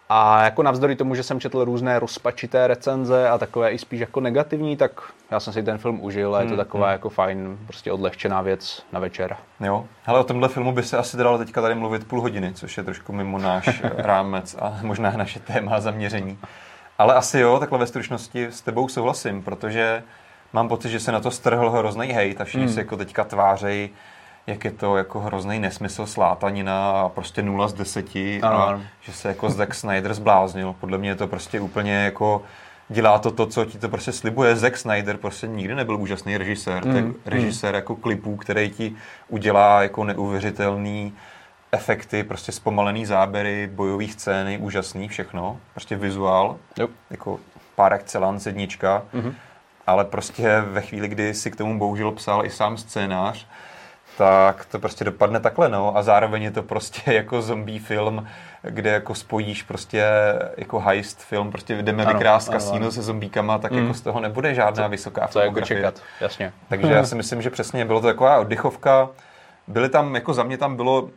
A 0.08 0.44
jako 0.44 0.62
navzdory 0.62 0.96
tomu, 0.96 1.14
že 1.14 1.22
jsem 1.22 1.40
četl 1.40 1.64
různé 1.64 1.98
rozpačité 1.98 2.66
recenze 2.66 3.28
a 3.28 3.38
takové 3.38 3.70
i 3.70 3.78
spíš 3.78 4.00
jako 4.00 4.20
negativní, 4.20 4.76
tak 4.76 5.02
já 5.30 5.40
jsem 5.40 5.52
si 5.52 5.62
ten 5.62 5.78
film 5.78 6.04
užil 6.04 6.34
a 6.34 6.40
je 6.40 6.44
to 6.44 6.48
hmm, 6.48 6.58
taková 6.58 6.86
hmm. 6.86 6.92
jako 6.92 7.08
fajn, 7.08 7.58
prostě 7.66 7.92
odlehčená 7.92 8.42
věc 8.42 8.82
na 8.92 9.00
večer. 9.00 9.36
Jo, 9.60 9.84
ale 10.06 10.18
o 10.18 10.24
tomhle 10.24 10.48
filmu 10.48 10.72
by 10.72 10.82
se 10.82 10.98
asi 10.98 11.16
dalo 11.16 11.38
teďka 11.38 11.62
tady 11.62 11.74
mluvit 11.74 12.08
půl 12.08 12.20
hodiny, 12.20 12.52
což 12.54 12.76
je 12.76 12.82
trošku 12.82 13.12
mimo 13.12 13.38
náš 13.38 13.82
rámec 13.96 14.56
a 14.60 14.78
možná 14.82 15.10
naše 15.10 15.40
téma 15.40 15.80
zaměření. 15.80 16.38
Ale 16.98 17.14
asi 17.14 17.38
jo, 17.38 17.58
takhle 17.58 17.78
ve 17.78 17.86
stručnosti 17.86 18.46
s 18.46 18.60
tebou 18.60 18.88
souhlasím, 18.88 19.42
protože 19.42 20.02
mám 20.54 20.68
pocit, 20.68 20.88
že 20.88 21.00
se 21.00 21.12
na 21.12 21.20
to 21.20 21.30
strhl 21.30 21.70
hrozný 21.70 22.06
hejt 22.06 22.40
a 22.40 22.44
všichni 22.44 22.66
mm. 22.66 22.72
se 22.72 22.80
jako 22.80 22.96
teďka 22.96 23.24
tvářejí, 23.24 23.90
jak 24.46 24.64
je 24.64 24.70
to 24.70 24.96
jako 24.96 25.20
hrozný 25.20 25.58
nesmysl, 25.58 26.06
slátanina 26.06 26.90
a 26.90 27.08
prostě 27.08 27.42
nula 27.42 27.68
z 27.68 27.72
deseti 27.72 28.40
ano, 28.42 28.58
a 28.58 28.64
ano. 28.64 28.82
že 29.00 29.12
se 29.12 29.28
jako 29.28 29.50
Zack 29.50 29.74
Snyder 29.74 30.14
zbláznil. 30.14 30.74
Podle 30.80 30.98
mě 30.98 31.08
je 31.08 31.14
to 31.14 31.26
prostě 31.26 31.60
úplně 31.60 31.94
jako 31.94 32.42
dělá 32.88 33.18
to 33.18 33.30
to, 33.30 33.46
co 33.46 33.64
ti 33.64 33.78
to 33.78 33.88
prostě 33.88 34.12
slibuje. 34.12 34.56
Zack 34.56 34.76
Snyder 34.76 35.16
prostě 35.16 35.46
nikdy 35.46 35.74
nebyl 35.74 35.96
úžasný 35.96 36.36
režisér. 36.36 36.84
Mm. 36.84 36.92
To 36.92 36.96
je 36.96 37.02
hmm, 37.02 37.14
režisér 37.26 37.70
mm. 37.70 37.74
jako 37.74 37.96
klipů, 37.96 38.36
který 38.36 38.70
ti 38.70 38.96
udělá 39.28 39.82
jako 39.82 40.04
neuvěřitelný 40.04 41.14
efekty, 41.72 42.22
prostě 42.22 42.52
zpomalený 42.52 43.06
záběry, 43.06 43.70
bojových 43.72 44.12
scény, 44.12 44.58
úžasný 44.58 45.08
všechno. 45.08 45.60
Prostě 45.72 45.96
vizuál, 45.96 46.56
yep. 46.78 46.90
jako 47.10 47.40
par 47.74 47.92
excellence 47.92 48.48
jednička. 48.48 49.02
Mm-hmm 49.14 49.34
ale 49.86 50.04
prostě 50.04 50.60
ve 50.60 50.80
chvíli, 50.80 51.08
kdy 51.08 51.34
si 51.34 51.50
k 51.50 51.56
tomu 51.56 51.78
bohužel 51.78 52.12
psal 52.12 52.46
i 52.46 52.50
sám 52.50 52.76
scénář, 52.76 53.46
tak 54.18 54.64
to 54.64 54.78
prostě 54.78 55.04
dopadne 55.04 55.40
takhle, 55.40 55.68
no. 55.68 55.96
A 55.96 56.02
zároveň 56.02 56.42
je 56.42 56.50
to 56.50 56.62
prostě 56.62 57.12
jako 57.14 57.42
zombie 57.42 57.80
film, 57.80 58.26
kde 58.62 58.90
jako 58.90 59.14
spojíš 59.14 59.62
prostě 59.62 60.04
jako 60.56 60.80
heist 60.80 61.22
film, 61.22 61.50
prostě 61.50 61.82
jdeme 61.82 62.06
vykrást 62.06 62.48
kasíno 62.48 62.90
se 62.90 63.02
zombíkama, 63.02 63.58
tak 63.58 63.72
mm. 63.72 63.78
jako 63.78 63.94
z 63.94 64.00
toho 64.00 64.20
nebude 64.20 64.54
žádná 64.54 64.84
co, 64.84 64.90
vysoká 64.90 65.28
Co 65.28 65.40
jako 65.40 65.60
čekat, 65.60 66.02
jasně. 66.20 66.52
Takže 66.68 66.92
já 66.92 67.04
si 67.04 67.14
myslím, 67.14 67.42
že 67.42 67.50
přesně 67.50 67.84
bylo 67.84 68.00
to 68.00 68.06
taková 68.06 68.38
oddychovka. 68.38 69.08
Byly 69.66 69.88
tam, 69.88 70.14
jako 70.14 70.34
za 70.34 70.42
mě 70.42 70.58
tam 70.58 70.76
bylo 70.76 71.10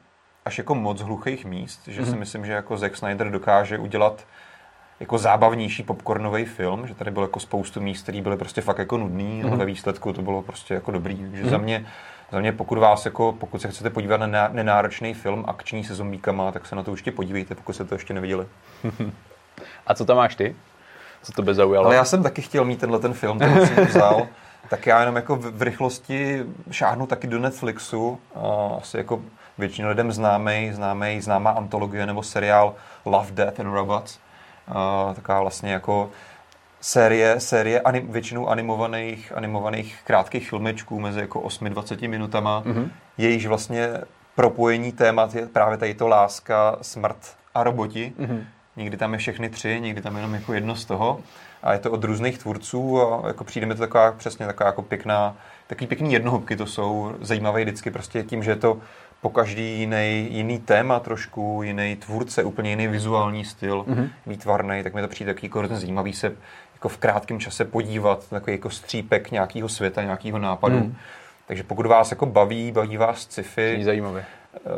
až 0.45 0.57
jako 0.57 0.76
moc 0.76 1.01
hluchých 1.01 1.45
míst, 1.45 1.88
že 1.88 2.01
mm. 2.01 2.07
si 2.07 2.15
myslím, 2.15 2.45
že 2.45 2.53
jako 2.53 2.78
Zack 2.78 2.95
Snyder 2.97 3.32
dokáže 3.32 3.78
udělat 3.78 4.26
jako 4.99 5.17
zábavnější 5.17 5.83
popcornový 5.83 6.45
film, 6.45 6.87
že 6.87 6.95
tady 6.95 7.11
bylo 7.11 7.25
jako 7.25 7.39
spoustu 7.39 7.81
míst, 7.81 8.01
které 8.03 8.21
byly 8.21 8.37
prostě 8.37 8.61
fakt 8.61 8.77
jako 8.77 8.97
nudný, 8.97 9.43
mm-hmm. 9.43 9.47
ale 9.47 9.57
ve 9.57 9.65
výsledku 9.65 10.13
to 10.13 10.21
bylo 10.21 10.41
prostě 10.41 10.73
jako 10.73 10.91
dobrý. 10.91 11.15
Takže 11.15 11.43
mm-hmm. 11.43 11.49
za 11.49 11.57
mě 11.57 11.85
za 12.31 12.39
mě, 12.39 12.51
pokud 12.51 12.77
vás 12.77 13.05
jako, 13.05 13.35
pokud 13.39 13.61
se 13.61 13.67
chcete 13.67 13.89
podívat 13.89 14.17
na 14.17 14.47
nenáročný 14.47 15.13
film 15.13 15.45
akční 15.47 15.83
se 15.83 15.95
zombíkama, 15.95 16.51
tak 16.51 16.65
se 16.65 16.75
na 16.75 16.83
to 16.83 16.91
určitě 16.91 17.11
podívejte, 17.11 17.55
pokud 17.55 17.73
jste 17.73 17.85
to 17.85 17.95
ještě 17.95 18.13
neviděli. 18.13 18.47
A 19.87 19.93
co 19.93 20.05
tam 20.05 20.17
máš 20.17 20.35
ty? 20.35 20.55
Co 21.23 21.31
to 21.31 21.41
by 21.41 21.55
zaujalo? 21.55 21.85
Ale 21.85 21.95
já 21.95 22.05
jsem 22.05 22.23
taky 22.23 22.41
chtěl 22.41 22.65
mít 22.65 22.79
tenhle 22.79 22.99
ten 22.99 23.13
film, 23.13 23.39
ten 23.39 23.67
jsem 23.67 23.85
vzal. 23.85 24.27
tak 24.69 24.87
já 24.87 24.99
jenom 24.99 25.15
jako 25.15 25.35
v, 25.35 25.57
v 25.57 25.61
rychlosti 25.61 26.43
šáhnu 26.71 27.07
taky 27.07 27.27
do 27.27 27.39
Netflixu. 27.39 28.19
A 28.35 28.77
asi 28.77 28.97
jako 28.97 29.21
většinou 29.57 29.89
lidem 29.89 30.11
známý, 30.11 30.71
známý, 30.73 31.21
známá 31.21 31.51
antologie 31.51 32.05
nebo 32.05 32.23
seriál 32.23 32.75
Love, 33.05 33.31
Death 33.31 33.59
and 33.59 33.73
Robots 33.73 34.19
uh, 34.68 35.13
taková 35.15 35.41
vlastně 35.41 35.72
jako 35.72 36.09
série, 36.82 37.39
série 37.39 37.82
anim, 37.82 38.11
většinou 38.11 38.47
animovaných, 38.47 39.32
animovaných 39.36 39.99
krátkých 40.03 40.49
filmečků 40.49 40.99
mezi 40.99 41.20
jako 41.20 41.41
8-20 41.41 42.09
minutama, 42.09 42.63
mm-hmm. 42.65 42.89
jejíž 43.18 43.45
vlastně 43.45 43.89
propojení 44.36 44.91
témat 44.91 45.36
je 45.36 45.47
právě 45.47 45.78
tady 45.78 45.93
to 45.93 46.07
láska, 46.07 46.78
smrt 46.82 47.18
a 47.55 47.63
roboti. 47.63 48.13
Mm-hmm. 48.20 48.43
Někdy 48.76 48.97
tam 48.97 49.13
je 49.13 49.20
všechny 49.20 49.49
tři, 49.49 49.80
někdy 49.82 50.01
tam 50.01 50.15
je 50.15 50.20
jenom 50.20 50.34
jako 50.34 50.53
jedno 50.53 50.76
z 50.76 50.86
toho. 50.86 51.20
A 51.63 51.74
je 51.74 51.80
to 51.80 51.91
od 51.91 52.03
různých 52.03 52.38
tvůrců 52.38 53.01
a 53.01 53.28
jako 53.28 53.43
přijde 53.43 53.65
mi 53.68 53.74
to 53.74 53.80
taková 53.80 54.11
přesně 54.11 54.45
taková 54.45 54.68
jako 54.68 54.82
pěkná, 54.82 55.36
takový 55.68 55.88
pěkný 55.88 56.13
jednohubky 56.13 56.55
to 56.55 56.65
jsou, 56.65 57.15
zajímavé 57.22 57.63
vždycky 57.63 57.91
prostě 57.91 58.24
tím, 58.24 58.43
že 58.43 58.51
je 58.51 58.55
to 58.55 58.78
po 59.22 59.30
každý 59.30 59.80
jiný, 59.80 60.28
jiný 60.32 60.59
téma 60.59 60.99
trošku, 60.99 61.63
jiný 61.63 61.95
tvůrce, 61.95 62.43
úplně 62.43 62.70
jiný 62.70 62.88
vizuální 62.88 63.45
styl, 63.45 63.86
mm-hmm. 63.88 64.09
výtvarný, 64.28 64.84
tak 64.84 64.93
mi 64.93 65.01
to 65.01 65.07
přijde 65.07 65.34
takový 65.34 65.47
jako 65.47 65.76
zajímavý 65.76 66.13
se 66.13 66.32
jako 66.74 66.89
v 66.89 66.97
krátkém 66.97 67.39
čase 67.39 67.65
podívat, 67.65 68.30
takový 68.30 68.51
jako 68.51 68.70
střípek 68.70 69.32
nějakého 69.32 69.70
světa, 69.70 70.03
nějakého 70.03 70.39
nápadu. 70.39 70.78
Mm. 70.78 70.95
Takže 71.47 71.63
pokud 71.63 71.86
vás 71.86 72.11
jako 72.11 72.26
baví, 72.26 72.72
baví 72.72 72.97
vás 72.97 73.22
sci-fi, 73.22 73.84
zajímavé. 73.84 74.26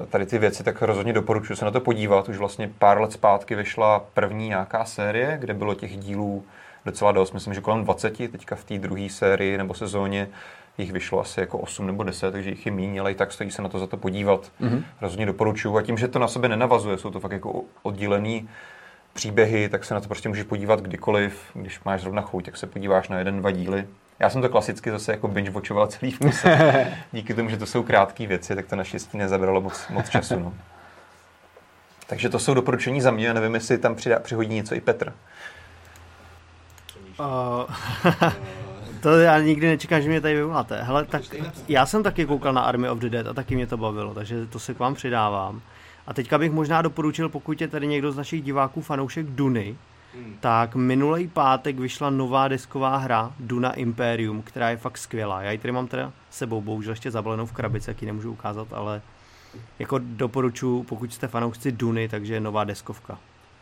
tady 0.10 0.26
ty 0.26 0.38
věci, 0.38 0.64
tak 0.64 0.82
rozhodně 0.82 1.14
doporučuji 1.14 1.56
se 1.56 1.66
na 1.66 1.72
to 1.72 1.80
podívat. 1.80 2.30
Už 2.30 2.38
vlastně 2.38 2.70
pár 2.80 3.02
let 3.02 3.12
zpátky 3.12 3.56
vyšla 3.56 4.06
první 4.14 4.48
nějaká 4.48 4.86
série, 4.86 5.38
kde 5.40 5.54
bylo 5.54 5.76
těch 5.76 5.98
dílů 5.98 6.44
docela 6.86 7.12
dost. 7.12 7.32
Myslím, 7.32 7.54
že 7.54 7.62
kolem 7.62 7.84
20, 7.84 8.18
teďka 8.18 8.56
v 8.56 8.64
té 8.64 8.78
druhé 8.78 9.10
sérii 9.10 9.58
nebo 9.58 9.74
sezóně 9.74 10.28
jich 10.80 10.92
vyšlo 10.92 11.20
asi 11.20 11.40
jako 11.40 11.58
8 11.58 11.88
nebo 11.88 12.04
10, 12.04 12.32
takže 12.32 12.50
jich 12.50 12.66
je 12.66 12.72
méně, 12.72 13.00
ale 13.00 13.12
i 13.12 13.16
tak 13.16 13.32
stojí 13.32 13.52
se 13.52 13.62
na 13.62 13.70
to 13.70 13.80
za 13.80 13.88
to 13.88 13.98
podívat. 13.98 14.52
Mm-hmm. 14.62 14.84
Rozhodně 15.02 15.26
doporučuji. 15.26 15.78
A 15.78 15.82
tím, 15.82 15.98
že 15.98 16.08
to 16.08 16.20
na 16.20 16.28
sebe 16.28 16.50
nenavazuje, 16.50 16.98
jsou 16.98 17.12
to 17.12 17.20
fakt 17.20 17.32
jako 17.32 17.64
oddělený 17.82 18.50
příběhy, 19.14 19.70
tak 19.70 19.86
se 19.86 19.94
na 19.94 20.00
to 20.00 20.08
prostě 20.08 20.30
můžeš 20.30 20.44
podívat 20.44 20.82
kdykoliv. 20.82 21.52
Když 21.54 21.84
máš 21.84 22.02
zrovna 22.02 22.22
chuť, 22.22 22.46
tak 22.46 22.58
se 22.58 22.68
podíváš 22.68 23.10
na 23.10 23.20
jeden, 23.20 23.40
dva 23.40 23.52
díly. 23.52 23.88
Já 24.20 24.30
jsem 24.30 24.42
to 24.42 24.50
klasicky 24.50 24.92
zase 24.92 25.12
jako 25.12 25.28
binge 25.28 25.52
watchoval 25.52 25.88
celý 25.88 26.12
v 26.12 26.20
kuse. 26.20 26.88
Díky 27.12 27.34
tomu, 27.34 27.50
že 27.50 27.58
to 27.58 27.66
jsou 27.66 27.84
krátké 27.84 28.28
věci, 28.28 28.56
tak 28.56 28.66
to 28.66 28.76
naštěstí 28.76 29.18
nezabralo 29.18 29.62
moc, 29.62 29.88
moc 29.90 30.10
času. 30.10 30.40
No. 30.40 30.54
Takže 32.08 32.30
to 32.30 32.40
jsou 32.40 32.54
doporučení 32.54 33.02
za 33.02 33.12
mě, 33.12 33.34
nevím, 33.34 33.54
jestli 33.54 33.78
tam 33.78 33.96
přidá, 33.96 34.20
přihodí 34.20 34.56
něco 34.56 34.76
i 34.76 34.82
Petr. 34.82 35.14
Uh, 37.20 37.26
to 39.02 39.20
já 39.20 39.40
nikdy 39.40 39.68
nečekám, 39.68 40.02
že 40.02 40.10
mě 40.10 40.22
tady 40.22 40.36
vyvoláte. 40.36 40.84
Hele, 40.84 41.06
tak 41.06 41.22
já 41.68 41.86
jsem 41.86 42.04
taky 42.04 42.26
koukal 42.26 42.54
na 42.54 42.62
Army 42.62 42.90
of 42.90 43.00
the 43.00 43.10
Dead 43.10 43.28
a 43.28 43.34
taky 43.34 43.56
mě 43.56 43.68
to 43.68 43.78
bavilo, 43.78 44.14
takže 44.14 44.46
to 44.46 44.60
se 44.60 44.74
k 44.74 44.80
vám 44.80 44.96
přidávám. 44.96 45.62
A 46.08 46.14
teďka 46.14 46.38
bych 46.38 46.52
možná 46.52 46.82
doporučil, 46.82 47.30
pokud 47.30 47.62
je 47.62 47.68
tady 47.68 47.88
někdo 47.88 48.12
z 48.12 48.18
našich 48.18 48.44
diváků 48.44 48.82
fanoušek 48.82 49.26
Duny, 49.26 49.76
hmm. 50.16 50.38
tak 50.40 50.76
minulý 50.76 51.28
pátek 51.28 51.80
vyšla 51.80 52.10
nová 52.10 52.48
desková 52.48 52.98
hra 52.98 53.34
Duna 53.40 53.74
Imperium, 53.74 54.42
která 54.42 54.70
je 54.70 54.78
fakt 54.78 54.98
skvělá. 54.98 55.42
Já 55.42 55.52
ji 55.52 55.58
tady 55.58 55.72
mám 55.72 55.88
teda 55.88 56.12
sebou, 56.30 56.62
bohužel 56.62 56.92
ještě 56.92 57.12
zabalenou 57.12 57.46
v 57.46 57.52
krabici, 57.52 57.90
jak 57.90 58.02
ji 58.02 58.06
nemůžu 58.06 58.32
ukázat, 58.32 58.68
ale 58.72 59.02
jako 59.80 60.00
doporučuji, 60.04 60.84
pokud 60.84 61.14
jste 61.14 61.28
fanoušci 61.28 61.72
Duny, 61.72 62.10
takže 62.10 62.34
je 62.34 62.40
nová 62.40 62.64
deskovka. 62.64 63.18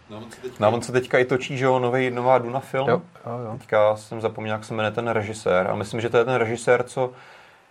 No, 0.09 0.17
on 0.17 0.31
se 0.31 0.41
teďka, 0.41 0.57
no, 0.59 0.71
on 0.71 0.81
se 0.81 0.91
teďka 0.91 1.17
i 1.17 1.25
točí, 1.25 1.57
že 1.57 1.65
jo, 1.65 1.79
nový, 1.79 2.11
nová 2.11 2.37
Duna 2.37 2.59
film. 2.59 2.89
Jo, 2.89 3.01
jo, 3.25 3.39
jo. 3.45 3.57
Teďka 3.57 3.95
jsem 3.95 4.21
zapomněl, 4.21 4.55
jak 4.55 4.65
se 4.65 4.73
jmenuje 4.73 4.91
ten 4.91 5.07
režisér. 5.07 5.67
A 5.67 5.75
myslím, 5.75 6.01
že 6.01 6.09
to 6.09 6.17
je 6.17 6.25
ten 6.25 6.35
režisér, 6.35 6.83
co 6.83 7.11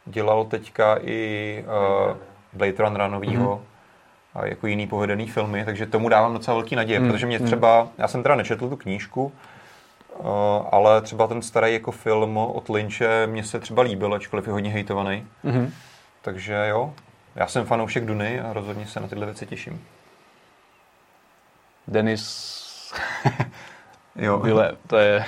dělal 0.06 0.44
teďka 0.44 0.98
i 1.00 1.64
uh, 2.08 2.16
Blade 2.52 2.74
Runner 2.78 3.10
novýho. 3.10 3.56
Mm-hmm 3.56 3.76
a 4.36 4.46
jako 4.46 4.66
jiný 4.66 4.86
povedený 4.86 5.26
filmy, 5.26 5.64
takže 5.64 5.86
tomu 5.86 6.08
dávám 6.08 6.32
docela 6.32 6.54
velký 6.54 6.76
naděje, 6.76 7.00
mm. 7.00 7.10
protože 7.10 7.26
mě 7.26 7.38
hmm. 7.38 7.46
třeba, 7.46 7.88
já 7.98 8.08
jsem 8.08 8.22
teda 8.22 8.34
nečetl 8.34 8.68
tu 8.68 8.76
knížku, 8.76 9.32
uh, 10.18 10.26
ale 10.72 11.00
třeba 11.02 11.26
ten 11.26 11.42
starý 11.42 11.72
jako 11.72 11.92
film 11.92 12.36
od 12.36 12.68
Lynche 12.68 13.26
mě 13.26 13.44
se 13.44 13.60
třeba 13.60 13.82
líbil, 13.82 14.14
ačkoliv 14.14 14.46
je 14.46 14.52
hodně 14.52 14.70
hejtovaný. 14.70 15.26
Mm. 15.42 15.72
Takže 16.22 16.66
jo, 16.68 16.94
já 17.34 17.46
jsem 17.46 17.64
fanoušek 17.64 18.04
Duny 18.04 18.40
a 18.40 18.52
rozhodně 18.52 18.86
se 18.86 19.00
na 19.00 19.08
tyhle 19.08 19.26
věci 19.26 19.46
těším. 19.46 19.80
Denis 21.88 22.92
jo. 24.16 24.38
Vile, 24.38 24.76
to 24.86 24.96
je 24.96 25.24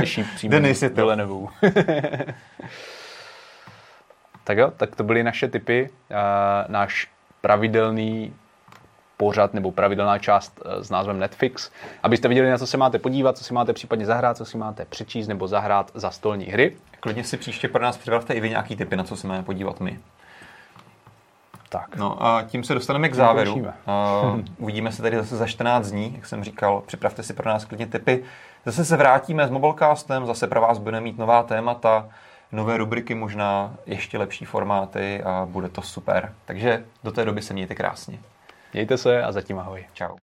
těžší 0.00 0.24
příjmení. 0.34 0.62
Denis 0.62 0.82
je 0.82 0.90
to. 0.90 1.12
Tak 4.44 4.58
jo, 4.58 4.72
tak 4.76 4.96
to 4.96 5.04
byly 5.04 5.22
naše 5.22 5.48
typy. 5.48 5.90
Náš 6.68 7.10
pravidelný 7.40 8.34
pořad 9.18 9.54
nebo 9.54 9.72
pravidelná 9.72 10.18
část 10.18 10.60
eh, 10.64 10.84
s 10.84 10.90
názvem 10.90 11.18
Netflix, 11.18 11.70
abyste 12.02 12.28
viděli, 12.28 12.50
na 12.50 12.58
co 12.58 12.66
se 12.66 12.76
máte 12.76 12.98
podívat, 12.98 13.38
co 13.38 13.44
si 13.44 13.54
máte 13.54 13.72
případně 13.72 14.06
zahrát, 14.06 14.36
co 14.36 14.44
si 14.44 14.58
máte 14.58 14.84
přečíst 14.84 15.28
nebo 15.28 15.48
zahrát 15.48 15.90
za 15.94 16.10
stolní 16.10 16.44
hry. 16.44 16.76
Klidně 17.00 17.24
si 17.24 17.36
příště 17.36 17.68
pro 17.68 17.82
nás 17.82 17.96
připravte 17.96 18.34
i 18.34 18.40
vy 18.40 18.50
nějaký 18.50 18.76
typy, 18.76 18.96
na 18.96 19.04
co 19.04 19.16
se 19.16 19.26
máme 19.26 19.42
podívat 19.42 19.80
my. 19.80 19.98
Tak. 21.68 21.96
No 21.96 22.26
a 22.26 22.42
tím 22.42 22.64
se 22.64 22.74
dostaneme 22.74 23.08
k 23.08 23.14
závěru. 23.14 23.54
Uh, 23.54 23.64
uvidíme 24.58 24.92
se 24.92 25.02
tady 25.02 25.16
zase 25.16 25.36
za 25.36 25.46
14 25.46 25.90
dní, 25.90 26.12
jak 26.14 26.26
jsem 26.26 26.44
říkal, 26.44 26.82
připravte 26.86 27.22
si 27.22 27.34
pro 27.34 27.48
nás 27.48 27.64
klidně 27.64 27.86
typy. 27.86 28.24
Zase 28.64 28.84
se 28.84 28.96
vrátíme 28.96 29.48
s 29.48 29.50
Mobilecastem, 29.50 30.26
zase 30.26 30.46
pro 30.46 30.60
vás 30.60 30.78
budeme 30.78 31.00
mít 31.00 31.18
nová 31.18 31.42
témata, 31.42 32.08
nové 32.52 32.76
rubriky, 32.76 33.14
možná 33.14 33.74
ještě 33.86 34.18
lepší 34.18 34.44
formáty 34.44 35.22
a 35.22 35.46
bude 35.50 35.68
to 35.68 35.82
super. 35.82 36.32
Takže 36.44 36.84
do 37.04 37.12
té 37.12 37.24
doby 37.24 37.42
se 37.42 37.54
mějte 37.54 37.74
krásně. 37.74 38.18
Mějte 38.72 38.98
se 38.98 39.22
a 39.22 39.32
zatím 39.32 39.58
ahoj. 39.58 39.86
Čau. 39.92 40.16